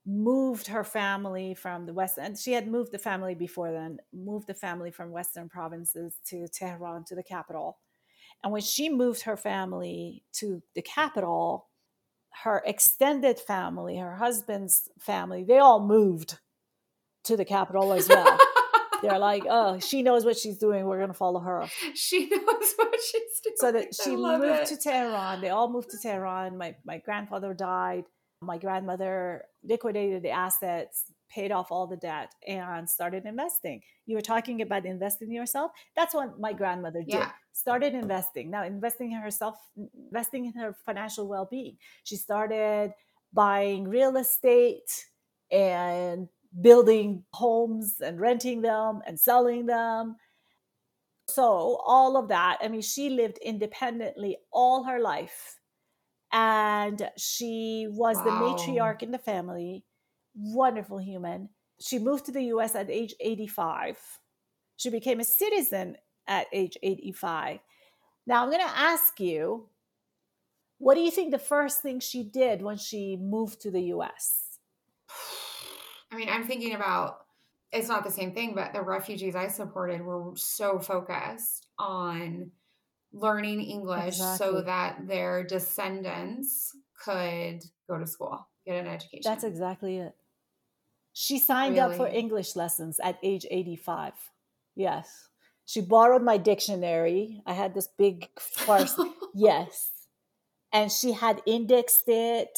moved 0.05 0.67
her 0.67 0.83
family 0.83 1.53
from 1.53 1.85
the 1.85 1.93
west 1.93 2.17
and 2.17 2.35
she 2.35 2.53
had 2.53 2.67
moved 2.67 2.91
the 2.91 2.97
family 2.97 3.35
before 3.35 3.71
then 3.71 3.99
moved 4.11 4.47
the 4.47 4.53
family 4.55 4.89
from 4.89 5.11
western 5.11 5.47
provinces 5.47 6.17
to 6.25 6.47
tehran 6.47 7.03
to 7.03 7.13
the 7.13 7.21
capital 7.21 7.77
and 8.43 8.51
when 8.51 8.61
she 8.61 8.89
moved 8.89 9.21
her 9.21 9.37
family 9.37 10.23
to 10.31 10.63
the 10.73 10.81
capital 10.81 11.68
her 12.43 12.61
extended 12.65 13.39
family 13.39 13.97
her 13.97 14.15
husband's 14.15 14.89
family 14.99 15.43
they 15.43 15.57
all 15.57 15.85
moved 15.85 16.37
to 17.23 17.37
the 17.37 17.45
capital 17.45 17.93
as 17.93 18.09
well. 18.09 18.37
They're 19.01 19.19
like 19.19 19.45
oh 19.49 19.79
she 19.79 20.01
knows 20.01 20.25
what 20.25 20.37
she's 20.37 20.57
doing. 20.57 20.85
We're 20.85 20.97
going 20.97 21.09
to 21.09 21.13
follow 21.13 21.39
her. 21.39 21.67
She 21.95 22.27
knows 22.27 22.73
what 22.75 22.99
she's 22.99 23.39
doing. 23.43 23.55
So 23.55 23.71
that 23.71 23.95
she 23.95 24.15
moved 24.15 24.43
it. 24.43 24.67
to 24.67 24.77
tehran. 24.77 25.41
They 25.41 25.49
all 25.49 25.71
moved 25.71 25.91
to 25.91 25.97
tehran. 25.97 26.57
My, 26.57 26.75
my 26.85 26.97
grandfather 26.97 27.53
died. 27.53 28.05
My 28.41 28.57
grandmother 28.57 29.43
liquidated 29.63 30.23
the 30.23 30.29
assets, 30.29 31.03
paid 31.29 31.51
off 31.51 31.71
all 31.71 31.87
the 31.87 31.97
debt, 31.97 32.33
and 32.47 32.89
started 32.89 33.25
investing. 33.25 33.81
You 34.05 34.15
were 34.15 34.21
talking 34.21 34.61
about 34.61 34.85
investing 34.85 35.29
in 35.29 35.35
yourself. 35.35 35.71
That's 35.95 36.13
what 36.13 36.39
my 36.39 36.53
grandmother 36.53 36.99
did. 36.99 37.13
Yeah. 37.13 37.31
Started 37.53 37.93
investing. 37.93 38.49
Now, 38.49 38.63
investing 38.63 39.11
in 39.11 39.21
herself, 39.21 39.55
investing 40.07 40.45
in 40.45 40.53
her 40.53 40.75
financial 40.85 41.27
well 41.27 41.47
being. 41.49 41.77
She 42.03 42.15
started 42.15 42.93
buying 43.33 43.87
real 43.87 44.17
estate 44.17 45.05
and 45.51 46.27
building 46.61 47.23
homes 47.33 47.97
and 48.01 48.19
renting 48.19 48.61
them 48.61 49.01
and 49.05 49.19
selling 49.19 49.65
them. 49.65 50.15
So, 51.27 51.79
all 51.85 52.17
of 52.17 52.29
that, 52.29 52.57
I 52.61 52.69
mean, 52.69 52.81
she 52.81 53.09
lived 53.11 53.37
independently 53.43 54.37
all 54.51 54.83
her 54.83 54.99
life 54.99 55.59
and 56.31 57.09
she 57.17 57.87
was 57.89 58.17
wow. 58.17 58.23
the 58.23 58.31
matriarch 58.31 59.01
in 59.01 59.11
the 59.11 59.17
family 59.17 59.83
wonderful 60.39 60.97
human 60.97 61.49
she 61.81 61.99
moved 61.99 62.25
to 62.25 62.31
the 62.31 62.41
us 62.41 62.75
at 62.75 62.89
age 62.89 63.13
85 63.19 63.97
she 64.77 64.89
became 64.89 65.19
a 65.19 65.23
citizen 65.23 65.97
at 66.27 66.47
age 66.53 66.77
85 66.81 67.59
now 68.25 68.43
i'm 68.43 68.49
going 68.49 68.65
to 68.65 68.77
ask 68.77 69.19
you 69.19 69.67
what 70.77 70.95
do 70.95 71.01
you 71.01 71.11
think 71.11 71.31
the 71.31 71.39
first 71.39 71.81
thing 71.81 71.99
she 71.99 72.23
did 72.23 72.61
when 72.61 72.77
she 72.77 73.17
moved 73.17 73.61
to 73.61 73.71
the 73.71 73.81
us 73.81 74.59
i 76.11 76.15
mean 76.15 76.29
i'm 76.29 76.45
thinking 76.45 76.75
about 76.75 77.25
it's 77.71 77.87
not 77.87 78.03
the 78.03 78.11
same 78.11 78.33
thing 78.33 78.53
but 78.55 78.73
the 78.73 78.81
refugees 78.81 79.35
i 79.35 79.47
supported 79.47 80.01
were 80.01 80.31
so 80.35 80.79
focused 80.79 81.67
on 81.77 82.51
learning 83.11 83.61
English 83.61 84.15
exactly. 84.15 84.47
so 84.47 84.61
that 84.61 85.07
their 85.07 85.43
descendants 85.43 86.75
could 87.03 87.63
go 87.87 87.97
to 87.97 88.05
school, 88.05 88.47
get 88.65 88.75
an 88.75 88.87
education. 88.87 89.21
That's 89.23 89.43
exactly 89.43 89.97
it. 89.97 90.13
She 91.13 91.39
signed 91.39 91.75
really? 91.75 91.93
up 91.93 91.97
for 91.97 92.07
English 92.07 92.55
lessons 92.55 92.99
at 93.03 93.17
age 93.23 93.45
85. 93.49 94.13
Yes. 94.75 95.29
She 95.65 95.81
borrowed 95.81 96.23
my 96.23 96.37
dictionary. 96.37 97.41
I 97.45 97.53
had 97.53 97.73
this 97.73 97.87
big 97.97 98.27
farce. 98.39 98.99
yes. 99.35 99.91
And 100.71 100.91
she 100.91 101.13
had 101.13 101.41
indexed 101.45 102.03
it 102.07 102.57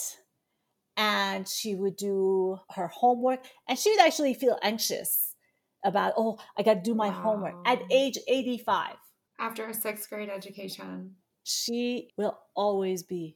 and 0.98 1.48
she 1.48 1.76
would 1.76 1.96
do 1.96 2.60
her 2.72 2.88
homework 2.88 3.46
and 3.68 3.78
she 3.78 3.92
would 3.92 4.02
actually 4.02 4.34
feel 4.34 4.58
anxious 4.62 5.36
about, 5.84 6.14
oh, 6.18 6.38
I 6.58 6.64
got 6.64 6.76
to 6.76 6.82
do 6.82 6.94
my 6.94 7.10
wow. 7.10 7.22
homework 7.22 7.56
at 7.66 7.82
age 7.90 8.18
85 8.28 8.96
after 9.40 9.66
a 9.66 9.74
sixth 9.74 10.10
grade 10.10 10.30
education. 10.30 11.16
She 11.44 12.10
will 12.18 12.38
always 12.56 13.02
be 13.04 13.36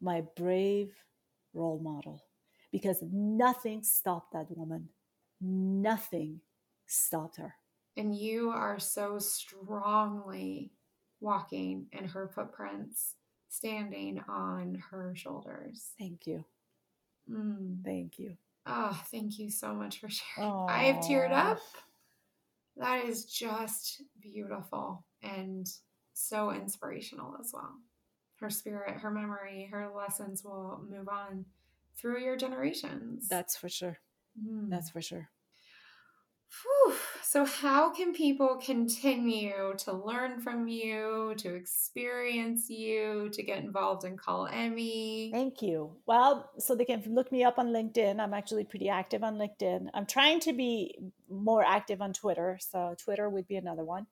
my 0.00 0.24
brave 0.36 0.92
role 1.52 1.80
model 1.80 2.20
because 2.74 3.04
nothing 3.12 3.84
stopped 3.84 4.32
that 4.32 4.46
woman. 4.50 4.88
Nothing 5.40 6.40
stopped 6.88 7.36
her. 7.36 7.54
And 7.96 8.12
you 8.16 8.50
are 8.50 8.80
so 8.80 9.20
strongly 9.20 10.72
walking 11.20 11.86
in 11.92 12.04
her 12.06 12.26
footprints, 12.34 13.14
standing 13.48 14.20
on 14.28 14.82
her 14.90 15.14
shoulders. 15.14 15.90
Thank 16.00 16.26
you. 16.26 16.44
Mm. 17.30 17.84
Thank 17.84 18.18
you. 18.18 18.36
Oh, 18.66 19.00
thank 19.08 19.38
you 19.38 19.50
so 19.50 19.72
much 19.72 20.00
for 20.00 20.08
sharing. 20.08 20.50
Aww. 20.50 20.68
I 20.68 20.78
have 20.86 20.96
teared 20.96 21.30
up. 21.30 21.60
That 22.76 23.04
is 23.04 23.26
just 23.26 24.02
beautiful 24.20 25.04
and 25.22 25.64
so 26.12 26.50
inspirational 26.50 27.36
as 27.40 27.52
well. 27.54 27.74
Her 28.40 28.50
spirit, 28.50 28.96
her 28.96 29.12
memory, 29.12 29.68
her 29.70 29.92
lessons 29.94 30.42
will 30.42 30.84
move 30.90 31.08
on 31.08 31.44
through 31.96 32.22
your 32.22 32.36
generations. 32.36 33.28
That's 33.28 33.56
for 33.56 33.68
sure. 33.68 33.98
Mm. 34.38 34.70
That's 34.70 34.90
for 34.90 35.02
sure. 35.02 35.30
Whew. 36.62 36.94
So, 37.22 37.44
how 37.44 37.92
can 37.92 38.12
people 38.12 38.60
continue 38.62 39.74
to 39.78 39.92
learn 39.92 40.40
from 40.40 40.68
you, 40.68 41.34
to 41.38 41.54
experience 41.54 42.70
you, 42.70 43.28
to 43.32 43.42
get 43.42 43.58
involved 43.64 44.04
in 44.04 44.16
Call 44.16 44.46
Emmy? 44.46 45.30
Thank 45.32 45.62
you. 45.62 45.96
Well, 46.06 46.50
so 46.58 46.76
they 46.76 46.84
can 46.84 47.02
look 47.08 47.32
me 47.32 47.42
up 47.42 47.58
on 47.58 47.68
LinkedIn. 47.68 48.20
I'm 48.20 48.34
actually 48.34 48.64
pretty 48.64 48.88
active 48.88 49.24
on 49.24 49.36
LinkedIn. 49.36 49.88
I'm 49.94 50.06
trying 50.06 50.38
to 50.40 50.52
be 50.52 50.96
more 51.28 51.64
active 51.64 52.00
on 52.00 52.12
Twitter. 52.12 52.58
So, 52.60 52.94
Twitter 53.02 53.28
would 53.28 53.48
be 53.48 53.56
another 53.56 53.84
one. 53.84 54.06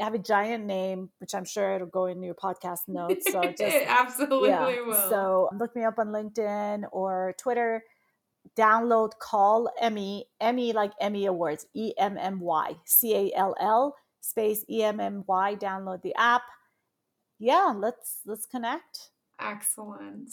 I 0.00 0.04
have 0.04 0.14
a 0.14 0.18
giant 0.18 0.66
name, 0.66 1.10
which 1.18 1.34
I'm 1.34 1.44
sure 1.44 1.74
it'll 1.74 1.86
go 1.86 2.06
in 2.06 2.22
your 2.22 2.34
podcast 2.34 2.80
notes. 2.86 3.30
So, 3.30 3.40
just 3.48 3.60
it 3.60 3.86
absolutely 3.88 4.50
yeah. 4.50 4.82
will. 4.82 5.10
So, 5.10 5.48
look 5.58 5.74
me 5.74 5.84
up 5.84 5.98
on 5.98 6.08
LinkedIn 6.08 6.84
or 6.92 7.34
Twitter 7.38 7.82
download 8.56 9.12
call 9.18 9.70
emmy 9.80 10.24
emmy 10.40 10.72
like 10.72 10.92
emmy 11.00 11.26
awards 11.26 11.66
e-m-m-y 11.74 12.74
c-a-l-l 12.84 13.94
space 14.20 14.64
e-m-m-y 14.68 15.56
download 15.56 16.02
the 16.02 16.14
app 16.16 16.42
yeah 17.38 17.72
let's 17.76 18.20
let's 18.26 18.46
connect 18.46 19.10
excellent 19.40 20.30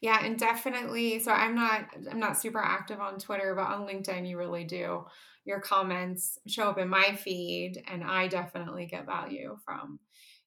yeah 0.00 0.24
and 0.24 0.38
definitely 0.38 1.18
so 1.18 1.30
i'm 1.30 1.54
not 1.54 1.88
i'm 2.10 2.18
not 2.18 2.38
super 2.38 2.60
active 2.60 3.00
on 3.00 3.18
twitter 3.18 3.54
but 3.54 3.66
on 3.66 3.86
linkedin 3.86 4.28
you 4.28 4.38
really 4.38 4.64
do 4.64 5.04
your 5.48 5.60
comments 5.60 6.38
show 6.46 6.68
up 6.68 6.78
in 6.78 6.88
my 6.88 7.16
feed 7.16 7.82
and 7.88 8.04
i 8.04 8.28
definitely 8.28 8.86
get 8.86 9.06
value 9.06 9.56
from 9.64 9.98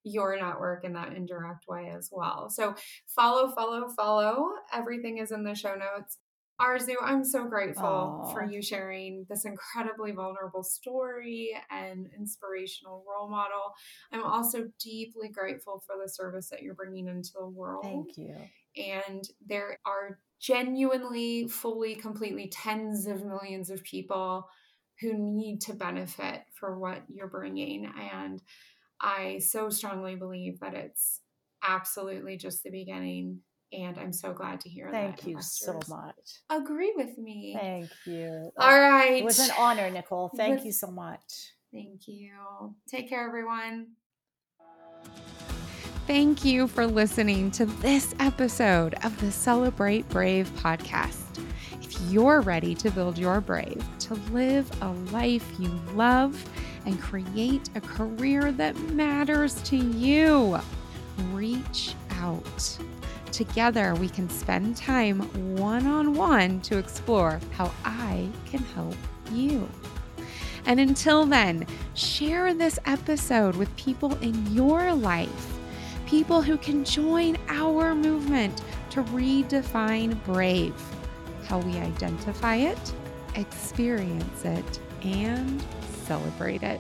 your 0.04 0.38
network 0.40 0.84
in 0.84 0.94
that 0.94 1.14
indirect 1.14 1.68
way 1.68 1.94
as 1.96 2.10
well. 2.12 2.50
So 2.50 2.76
follow, 3.08 3.50
follow, 3.50 3.88
follow. 3.90 4.50
Everything 4.74 5.20
is 5.20 5.32
in 5.32 5.44
the 5.44 5.56
show 5.56 5.76
notes. 5.76 6.18
Arezou, 6.60 6.96
I'm 7.02 7.24
so 7.24 7.46
grateful 7.46 7.84
Aww. 7.84 8.34
for 8.34 8.46
you 8.46 8.62
sharing 8.62 9.26
this 9.30 9.46
incredibly 9.46 10.12
vulnerable 10.12 10.64
story 10.64 11.56
and 11.72 12.08
inspirational 12.18 13.04
role 13.10 13.30
model. 13.30 13.74
I'm 14.12 14.24
also 14.24 14.66
deeply 14.80 15.30
grateful 15.30 15.84
for 15.88 15.96
the 16.02 16.08
service 16.08 16.50
that 16.50 16.62
you're 16.62 16.76
bringing 16.76 17.08
into 17.08 17.32
the 17.40 17.48
world. 17.48 17.84
Thank 17.84 18.16
you. 18.16 18.36
And 18.78 19.28
there 19.46 19.80
are 19.88 20.20
genuinely, 20.40 21.48
fully, 21.48 21.96
completely 21.96 22.48
tens 22.48 23.08
of 23.08 23.26
millions 23.26 23.72
of 23.72 23.84
people 23.84 24.48
who 25.02 25.14
need 25.18 25.62
to 25.62 25.74
benefit 25.74 26.42
for 26.54 26.78
what 26.78 27.02
you're 27.10 27.28
bringing. 27.28 27.92
And 28.14 28.42
I 29.02 29.40
so 29.40 29.70
strongly 29.70 30.16
believe 30.16 30.60
that 30.60 30.74
it's 30.74 31.22
absolutely 31.64 32.38
just 32.38 32.64
the 32.64 32.70
beginning 32.70 33.40
and 33.74 33.98
I'm 33.98 34.12
so 34.12 34.34
glad 34.34 34.60
to 34.62 34.70
hear 34.70 34.90
Thank 34.92 35.16
that. 35.16 35.24
Thank 35.24 35.36
you 35.36 35.42
so 35.42 35.80
much. 35.88 36.42
Agree 36.50 36.94
with 36.96 37.18
me. 37.18 37.56
Thank 37.58 37.90
you. 38.06 38.52
All 38.58 38.80
right. 38.80 39.14
It 39.14 39.24
was 39.24 39.40
an 39.40 39.56
honor, 39.58 39.90
Nicole. 39.90 40.30
Thank 40.36 40.58
with, 40.58 40.66
you 40.66 40.72
so 40.72 40.92
much. 40.92 41.54
Thank 41.74 42.08
you. 42.08 42.76
Take 42.90 43.10
care, 43.10 43.26
everyone. 43.26 43.88
Thank 46.08 46.44
you 46.44 46.68
for 46.68 46.86
listening 46.86 47.52
to 47.52 47.66
this 47.66 48.14
episode 48.20 48.96
of 49.06 49.18
the 49.22 49.32
Celebrate 49.32 50.08
Brave 50.10 50.50
podcast. 50.58 51.46
If 51.92 52.00
you're 52.10 52.40
ready 52.40 52.74
to 52.76 52.90
build 52.90 53.18
your 53.18 53.42
brave, 53.42 53.84
to 54.00 54.14
live 54.32 54.72
a 54.82 54.92
life 55.12 55.46
you 55.60 55.68
love, 55.94 56.42
and 56.86 56.98
create 57.02 57.70
a 57.76 57.82
career 57.82 58.54
that 58.54 58.80
matters 58.94 59.62
to 59.64 59.76
you, 59.76 60.58
reach 61.34 61.94
out. 62.12 62.78
Together, 63.34 63.94
we 63.96 64.08
can 64.08 64.30
spend 64.30 64.78
time 64.78 65.20
one 65.58 65.86
on 65.86 66.14
one 66.14 66.62
to 66.62 66.78
explore 66.78 67.42
how 67.52 67.70
I 67.84 68.30
can 68.50 68.64
help 68.74 68.96
you. 69.30 69.68
And 70.66 70.80
until 70.80 71.26
then, 71.26 71.68
share 71.94 72.54
this 72.54 72.80
episode 72.86 73.58
with 73.58 73.76
people 73.76 74.16
in 74.20 74.54
your 74.54 74.94
life, 74.94 75.58
people 76.06 76.42
who 76.42 76.58
can 76.58 76.86
join 76.86 77.38
our 77.50 77.94
movement 77.94 78.62
to 78.92 79.04
redefine 79.04 80.24
brave, 80.24 80.74
how 81.52 81.60
we 81.60 81.78
identify 81.80 82.56
it, 82.56 82.94
experience 83.36 84.46
it, 84.46 84.80
and 85.04 85.62
celebrate 86.06 86.64
it. 86.64 86.80